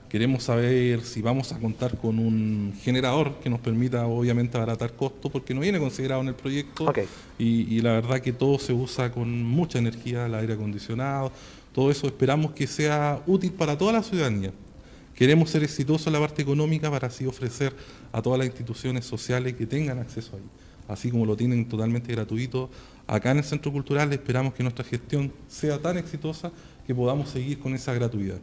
queremos 0.10 0.44
saber 0.44 1.02
si 1.02 1.22
vamos 1.22 1.52
a 1.54 1.60
contar 1.60 1.98
con 1.98 2.20
un 2.20 2.74
generador 2.82 3.36
que 3.42 3.50
nos 3.50 3.60
permita 3.60 4.06
obviamente 4.06 4.56
abaratar 4.58 4.94
costos, 4.94 5.32
porque 5.32 5.54
no 5.54 5.62
viene 5.62 5.80
considerado 5.80 6.22
en 6.22 6.28
el 6.28 6.36
proyecto. 6.36 6.86
Ok. 6.86 7.00
Y, 7.40 7.76
y 7.76 7.82
la 7.82 7.94
verdad 7.94 8.20
que 8.20 8.34
todo 8.34 8.60
se 8.60 8.72
usa 8.74 9.12
con 9.12 9.44
mucha 9.44 9.80
energía, 9.80 10.26
el 10.28 10.36
aire 10.36 10.54
acondicionado, 10.54 11.32
todo 11.78 11.92
eso 11.92 12.08
esperamos 12.08 12.54
que 12.54 12.66
sea 12.66 13.22
útil 13.28 13.52
para 13.52 13.78
toda 13.78 13.94
la 13.94 14.02
ciudadanía. 14.02 14.52
Queremos 15.14 15.52
ser 15.52 15.64
exitosos 15.64 16.08
en 16.08 16.14
la 16.14 16.20
parte 16.20 16.42
económica 16.42 16.90
para 16.90 17.08
así 17.08 17.28
ofrecer 17.28 17.72
a 18.12 18.20
todas 18.20 18.40
las 18.40 18.48
instituciones 18.48 19.06
sociales 19.06 19.54
que 19.54 19.68
tengan 19.68 20.00
acceso 20.00 20.38
ahí. 20.38 20.42
así 20.88 21.12
como 21.12 21.24
lo 21.24 21.38
tienen 21.38 21.70
totalmente 21.70 22.12
gratuito 22.12 22.72
acá 23.06 23.30
en 23.30 23.38
el 23.38 23.44
Centro 23.44 23.72
Cultural. 23.72 24.12
Esperamos 24.12 24.56
que 24.56 24.64
nuestra 24.64 24.84
gestión 24.84 25.32
sea 25.48 25.78
tan 25.78 26.00
exitosa 26.00 26.52
que 26.88 26.96
podamos 26.96 27.30
seguir 27.30 27.60
con 27.60 27.76
esa 27.76 27.94
gratuidad. 27.94 28.40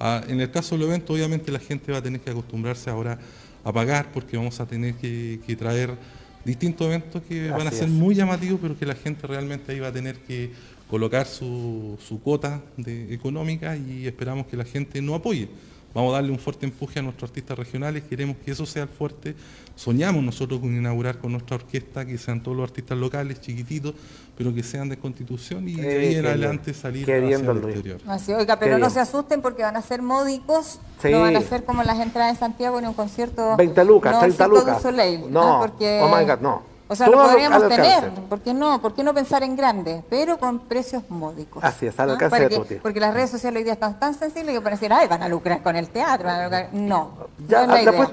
Ah, 0.00 0.24
en 0.26 0.40
el 0.40 0.50
caso 0.50 0.74
del 0.74 0.86
evento, 0.86 1.12
obviamente 1.12 1.52
la 1.52 1.58
gente 1.58 1.92
va 1.92 1.98
a 1.98 2.02
tener 2.02 2.22
que 2.22 2.30
acostumbrarse 2.30 2.88
ahora 2.88 3.18
a 3.64 3.70
pagar 3.70 4.12
porque 4.12 4.38
vamos 4.38 4.60
a 4.60 4.66
tener 4.66 4.94
que, 4.94 5.40
que 5.46 5.56
traer 5.56 5.94
distintos 6.42 6.86
eventos 6.86 7.20
que 7.28 7.50
van 7.50 7.66
a 7.66 7.70
ser 7.70 7.84
es. 7.84 7.90
muy 7.90 8.14
llamativos, 8.14 8.58
pero 8.62 8.78
que 8.78 8.86
la 8.86 8.94
gente 8.94 9.26
realmente 9.26 9.72
ahí 9.72 9.78
va 9.78 9.88
a 9.88 9.92
tener 9.92 10.16
que 10.20 10.52
colocar 10.90 11.26
su, 11.26 11.96
su 12.06 12.20
cuota 12.22 12.62
de- 12.76 13.12
económica 13.12 13.76
y 13.76 14.06
esperamos 14.06 14.46
que 14.46 14.56
la 14.56 14.64
gente 14.64 15.00
nos 15.02 15.16
apoye. 15.16 15.48
Vamos 15.94 16.12
a 16.12 16.16
darle 16.16 16.30
un 16.30 16.38
fuerte 16.38 16.66
empuje 16.66 16.98
a 16.98 17.02
nuestros 17.02 17.30
artistas 17.30 17.58
regionales, 17.58 18.04
queremos 18.04 18.36
que 18.44 18.50
eso 18.52 18.66
sea 18.66 18.82
el 18.84 18.88
fuerte. 18.90 19.34
Soñamos 19.74 20.22
nosotros 20.22 20.60
con 20.60 20.68
inaugurar 20.76 21.18
con 21.18 21.32
nuestra 21.32 21.56
orquesta, 21.56 22.04
que 22.04 22.18
sean 22.18 22.42
todos 22.42 22.56
los 22.56 22.68
artistas 22.68 22.98
locales, 22.98 23.40
chiquititos, 23.40 23.94
pero 24.36 24.54
que 24.54 24.62
sean 24.62 24.88
de 24.90 24.98
constitución 24.98 25.66
y 25.68 25.74
de 25.76 25.98
ahí 25.98 26.14
en 26.16 26.26
adelante 26.26 26.74
salir 26.74 27.04
hacia 27.04 27.16
el 27.16 27.22
Luis. 27.60 27.74
exterior. 27.74 28.00
Así, 28.06 28.32
oiga, 28.32 28.58
pero 28.58 28.72
Qué 28.76 28.80
no 28.80 28.86
bien. 28.86 28.90
se 28.94 29.00
asusten 29.00 29.40
porque 29.40 29.62
van 29.62 29.76
a 29.76 29.82
ser 29.82 30.02
módicos, 30.02 30.78
Sí. 31.00 31.08
no 31.10 31.20
van 31.20 31.36
a 31.36 31.40
ser 31.40 31.64
como 31.64 31.82
las 31.82 31.98
entradas 32.00 32.34
en 32.34 32.38
Santiago 32.38 32.78
en 32.78 32.86
un 32.86 32.94
concierto. 32.94 33.56
20 33.56 33.84
lucas, 33.84 34.12
no, 34.12 34.20
30 34.20 34.44
Circo 34.44 34.54
du 34.60 34.66
lucas. 34.66 34.82
Soleil, 34.82 35.32
No, 35.32 35.56
¿ah? 35.56 35.60
porque, 35.66 36.00
oh 36.02 36.08
my 36.16 36.24
God, 36.24 36.40
no. 36.40 36.62
O 36.90 36.96
sea, 36.96 37.06
Todo 37.06 37.16
lo 37.22 37.28
podríamos 37.28 37.62
al 37.62 37.68
tener. 37.68 38.10
¿por 38.30 38.40
qué 38.40 38.54
no? 38.54 38.80
¿Por 38.80 38.94
qué 38.94 39.02
no 39.04 39.12
pensar 39.12 39.42
en 39.42 39.56
grande? 39.56 40.02
Pero 40.08 40.38
con 40.38 40.58
precios 40.60 41.02
módicos. 41.10 41.62
Así 41.62 41.86
es, 41.86 42.00
al 42.00 42.08
¿ah? 42.08 42.12
alcance 42.14 42.48
de 42.48 42.62
que-. 42.62 42.76
Porque 42.76 42.98
las 42.98 43.12
redes 43.12 43.28
sociales 43.30 43.58
hoy 43.58 43.64
día 43.64 43.74
están 43.74 44.00
tan 44.00 44.14
sensibles 44.14 44.58
que 44.58 44.70
decir, 44.70 44.90
ay, 44.92 45.06
van 45.06 45.22
a 45.22 45.28
lucrar 45.28 45.62
con 45.62 45.76
el 45.76 45.90
teatro. 45.90 46.26
van 46.26 46.40
a 46.40 46.44
lucrar". 46.44 46.68
No, 46.72 47.10
Ya, 47.46 47.66
no 47.66 47.76
es 47.76 47.84
la 47.84 47.92
idea. 47.92 48.08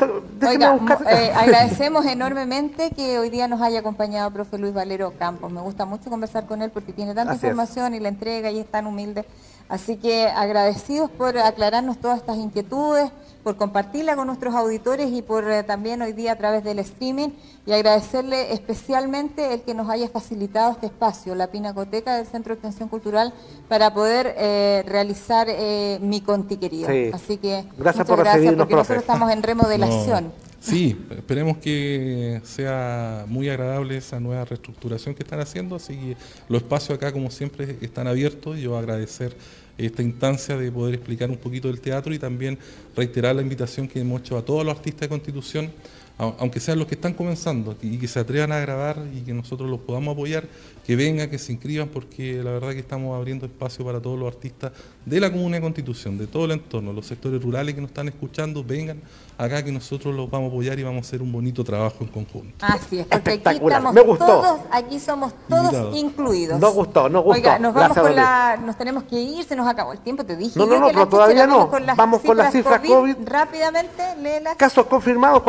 Oiga, 0.49 0.71
buscar- 0.73 1.03
eh, 1.09 1.31
agradecemos 1.33 2.05
enormemente 2.05 2.91
que 2.91 3.17
hoy 3.17 3.29
día 3.29 3.47
nos 3.47 3.61
haya 3.61 3.79
acompañado 3.79 4.29
profe 4.31 4.57
Luis 4.57 4.73
Valero 4.73 5.13
Campos. 5.17 5.49
Me 5.51 5.61
gusta 5.61 5.85
mucho 5.85 6.09
conversar 6.09 6.45
con 6.45 6.61
él 6.61 6.69
porque 6.69 6.91
tiene 6.91 7.13
tanta 7.15 7.31
Así 7.33 7.37
es. 7.39 7.43
información 7.51 7.93
y 7.95 7.99
la 8.01 8.09
entrega 8.09 8.51
y 8.51 8.59
es 8.59 8.67
tan 8.69 8.87
humilde. 8.87 9.25
Así 9.67 9.97
que 9.97 10.27
agradecidos 10.27 11.09
por 11.09 11.37
aclararnos 11.37 11.97
todas 11.97 12.19
estas 12.19 12.37
inquietudes, 12.37 13.09
por 13.43 13.57
compartirla 13.57 14.15
con 14.15 14.27
nuestros 14.27 14.53
auditores 14.55 15.11
y 15.11 15.21
por 15.21 15.49
eh, 15.49 15.63
también 15.63 16.01
hoy 16.01 16.13
día 16.13 16.33
a 16.33 16.35
través 16.35 16.63
del 16.63 16.79
streaming 16.79 17.29
y 17.65 17.71
agradecerle 17.73 18.53
especialmente 18.53 19.53
el 19.53 19.61
que 19.61 19.73
nos 19.73 19.89
haya 19.89 20.07
facilitado 20.09 20.71
este 20.71 20.87
espacio, 20.87 21.33
la 21.35 21.47
Pinacoteca 21.47 22.15
del 22.15 22.27
Centro 22.27 22.53
de 22.53 22.55
Extensión 22.55 22.89
Cultural, 22.89 23.33
para 23.67 23.93
poder 23.93 24.35
eh, 24.37 24.83
realizar 24.87 25.47
eh, 25.49 25.97
mi 26.01 26.21
conti 26.21 26.57
querido. 26.57 26.89
Sí. 26.89 27.09
Así 27.13 27.37
que 27.37 27.65
Gracias 27.77 27.95
muchas 27.95 28.07
por 28.07 28.17
gracias 28.17 28.33
recibirnos, 28.35 28.57
porque 28.65 28.73
profe. 28.75 28.93
nosotros 28.93 29.01
estamos 29.03 29.31
en 29.31 29.43
remodelación. 29.49 30.23
No, 30.25 30.44
Sí, 30.65 30.97
esperemos 31.15 31.57
que 31.57 32.41
sea 32.43 33.25
muy 33.27 33.49
agradable 33.49 33.97
esa 33.97 34.19
nueva 34.19 34.45
reestructuración 34.45 35.13
que 35.13 35.21
están 35.21 35.39
haciendo, 35.39 35.75
así 35.75 35.93
que 35.93 36.17
los 36.49 36.63
espacios 36.63 36.97
acá 36.97 37.11
como 37.11 37.29
siempre 37.29 37.77
están 37.81 38.07
abiertos, 38.07 38.57
yo 38.57 38.75
agradecer 38.75 39.37
esta 39.77 40.01
instancia 40.01 40.57
de 40.57 40.71
poder 40.71 40.95
explicar 40.95 41.29
un 41.29 41.37
poquito 41.37 41.67
del 41.67 41.81
teatro 41.81 42.15
y 42.15 42.17
también 42.17 42.57
reiterar 42.95 43.35
la 43.35 43.43
invitación 43.43 43.87
que 43.87 43.99
hemos 43.99 44.21
hecho 44.21 44.39
a 44.39 44.43
todos 44.43 44.65
los 44.65 44.75
artistas 44.75 45.01
de 45.01 45.09
Constitución, 45.09 45.71
aunque 46.17 46.59
sean 46.59 46.79
los 46.79 46.87
que 46.87 46.95
están 46.95 47.13
comenzando 47.13 47.75
y 47.81 47.97
que 47.97 48.07
se 48.07 48.19
atrevan 48.19 48.51
a 48.51 48.59
grabar 48.59 48.99
y 49.13 49.21
que 49.21 49.33
nosotros 49.33 49.69
los 49.69 49.79
podamos 49.81 50.13
apoyar, 50.13 50.45
que 50.85 50.95
vengan, 50.95 51.29
que 51.29 51.37
se 51.37 51.51
inscriban, 51.51 51.89
porque 51.89 52.41
la 52.43 52.51
verdad 52.51 52.71
que 52.71 52.79
estamos 52.79 53.15
abriendo 53.15 53.45
espacio 53.45 53.83
para 53.83 53.99
todos 53.99 54.17
los 54.17 54.33
artistas 54.33 54.71
de 55.05 55.19
la 55.19 55.31
Comuna 55.31 55.57
de 55.57 55.61
Constitución, 55.61 56.17
de 56.17 56.27
todo 56.27 56.45
el 56.45 56.51
entorno, 56.51 56.93
los 56.93 57.05
sectores 57.05 57.41
rurales 57.41 57.75
que 57.75 57.81
nos 57.81 57.89
están 57.89 58.07
escuchando, 58.07 58.63
vengan 58.63 59.01
acá 59.37 59.63
que 59.63 59.71
nosotros 59.71 60.15
los 60.15 60.29
vamos 60.29 60.47
a 60.47 60.51
apoyar 60.51 60.79
y 60.79 60.83
vamos 60.83 61.05
a 61.05 61.07
hacer 61.07 61.21
un 61.21 61.31
bonito 61.31 61.63
trabajo 61.63 61.97
en 62.01 62.07
conjunto. 62.07 62.65
Así 62.65 62.99
es, 62.99 63.07
porque 63.07 63.31
aquí 63.31 63.59
estamos 63.61 63.93
me 63.93 64.01
gustó. 64.01 64.25
todos, 64.25 64.59
aquí 64.71 64.99
somos 64.99 65.33
todos 65.49 65.63
Invitados. 65.65 65.97
incluidos. 65.97 66.59
Nos 66.59 66.73
gustó, 66.73 67.09
nos 67.09 67.23
gustó. 67.23 67.37
Oiga, 67.39 67.59
nos 67.59 67.73
vamos 67.73 67.95
Gracias, 67.95 68.05
con 68.05 68.15
la, 68.15 68.57
nos 68.57 68.77
tenemos 68.77 69.03
que 69.03 69.19
ir, 69.19 69.43
se 69.43 69.55
nos 69.55 69.67
acabó 69.67 69.91
el 69.91 69.99
tiempo, 69.99 70.23
te 70.23 70.37
dije. 70.37 70.57
No, 70.57 70.65
no, 70.65 70.79
no, 70.79 70.87
que 70.87 70.93
la 70.93 70.99
pero 70.99 71.09
todavía 71.09 71.47
no. 71.47 71.57
Vamos 71.57 71.69
con 71.71 71.85
las 71.85 71.97
Vamos 71.97 72.21
con 72.21 72.37
las 72.37 72.53
cifras 72.53 72.81
COVID. 72.81 73.15
Rápidamente, 73.25 74.03
léela. 74.21 74.55
Casos 74.55 74.85
confirmados 74.85 75.41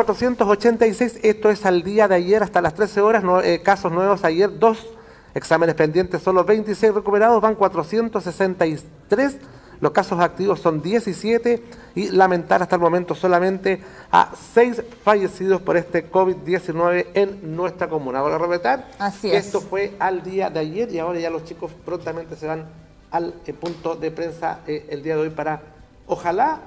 486, 0.60 1.20
esto 1.22 1.50
es 1.50 1.66
al 1.66 1.82
día 1.82 2.08
de 2.08 2.14
ayer 2.16 2.42
hasta 2.42 2.60
las 2.62 2.74
13 2.74 3.00
horas, 3.02 3.22
no- 3.22 3.40
eh, 3.42 3.60
casos 3.62 3.92
nuevos 3.92 4.24
ayer, 4.24 4.58
dos 4.58 4.78
exámenes 5.34 5.74
pendientes, 5.74 6.22
solo 6.22 6.44
26 6.44 6.94
recuperados, 6.94 7.40
van 7.42 7.54
463, 7.54 9.36
los 9.80 9.92
casos 9.92 10.18
activos 10.20 10.60
son 10.60 10.80
17 10.80 11.62
y 11.94 12.08
lamentar 12.08 12.62
hasta 12.62 12.76
el 12.76 12.80
momento 12.80 13.14
solamente 13.14 13.82
a 14.10 14.32
6 14.54 14.82
fallecidos 15.04 15.60
por 15.60 15.76
este 15.76 16.10
COVID-19 16.10 17.06
en 17.12 17.54
nuestra 17.54 17.86
comuna. 17.88 18.20
Ahora 18.20 18.38
repetir 18.38 18.82
Así 18.98 19.30
es. 19.30 19.46
esto 19.46 19.60
fue 19.60 19.92
al 19.98 20.22
día 20.22 20.48
de 20.48 20.60
ayer 20.60 20.90
y 20.90 20.98
ahora 20.98 21.18
ya 21.20 21.28
los 21.28 21.44
chicos 21.44 21.70
prontamente 21.84 22.34
se 22.36 22.46
van 22.46 22.64
al 23.10 23.34
eh, 23.46 23.52
punto 23.52 23.94
de 23.96 24.10
prensa 24.10 24.60
eh, 24.66 24.86
el 24.88 25.02
día 25.02 25.16
de 25.16 25.22
hoy 25.22 25.30
para, 25.30 25.60
ojalá, 26.06 26.60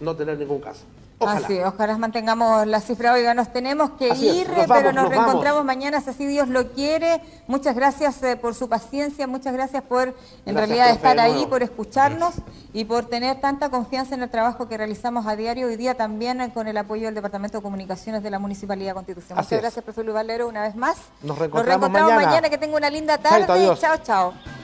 no 0.00 0.14
tener 0.14 0.38
ningún 0.38 0.60
caso. 0.60 0.82
Ojalá. 1.24 1.46
Así, 1.46 1.58
ojalá 1.60 1.98
mantengamos 1.98 2.66
la 2.66 2.80
cifra. 2.80 3.12
Oiga, 3.12 3.34
nos 3.34 3.52
tenemos 3.52 3.90
que 3.98 4.10
Así 4.10 4.28
ir, 4.28 4.48
nos 4.48 4.66
pero 4.66 4.92
nos, 4.92 5.04
nos 5.04 5.08
reencontramos 5.10 5.60
vamos. 5.60 5.64
mañana, 5.66 6.00
si 6.00 6.10
así 6.10 6.26
Dios 6.26 6.48
lo 6.48 6.70
quiere. 6.72 7.20
Muchas 7.46 7.74
gracias 7.74 8.22
eh, 8.22 8.36
por 8.36 8.54
su 8.54 8.68
paciencia, 8.68 9.26
muchas 9.26 9.52
gracias 9.52 9.82
por, 9.82 10.08
en 10.08 10.14
Gracias, 10.46 10.54
realidad, 10.56 10.84
profe, 10.86 10.96
estar 10.96 11.20
ahí, 11.20 11.46
por 11.46 11.62
escucharnos 11.62 12.34
y 12.72 12.84
por 12.84 13.06
tener 13.06 13.40
tanta 13.40 13.68
confianza 13.70 14.14
en 14.14 14.22
el 14.22 14.30
trabajo 14.30 14.68
que 14.68 14.76
realizamos 14.76 15.26
a 15.26 15.36
diario. 15.36 15.66
Hoy 15.66 15.76
día 15.76 15.94
también 15.94 16.40
eh, 16.40 16.50
con 16.52 16.68
el 16.68 16.76
apoyo 16.76 17.06
del 17.06 17.14
Departamento 17.14 17.58
de 17.58 17.62
Comunicaciones 17.62 18.22
de 18.22 18.30
la 18.30 18.38
Municipalidad 18.38 18.90
de 18.90 18.94
Constitución. 18.94 19.38
Así 19.38 19.46
Muchas 19.46 19.56
es. 19.56 19.62
gracias, 19.62 19.84
profe 19.84 20.02
Luis 20.02 20.14
Valero, 20.14 20.48
una 20.48 20.62
vez 20.62 20.74
más. 20.74 20.96
Nos 21.22 21.38
reencontramos 21.38 21.90
mañana. 21.90 22.16
mañana. 22.16 22.48
Que 22.48 22.58
tenga 22.58 22.76
una 22.76 22.90
linda 22.90 23.18
tarde. 23.18 23.46
Chao, 23.78 23.96
chao. 24.02 24.63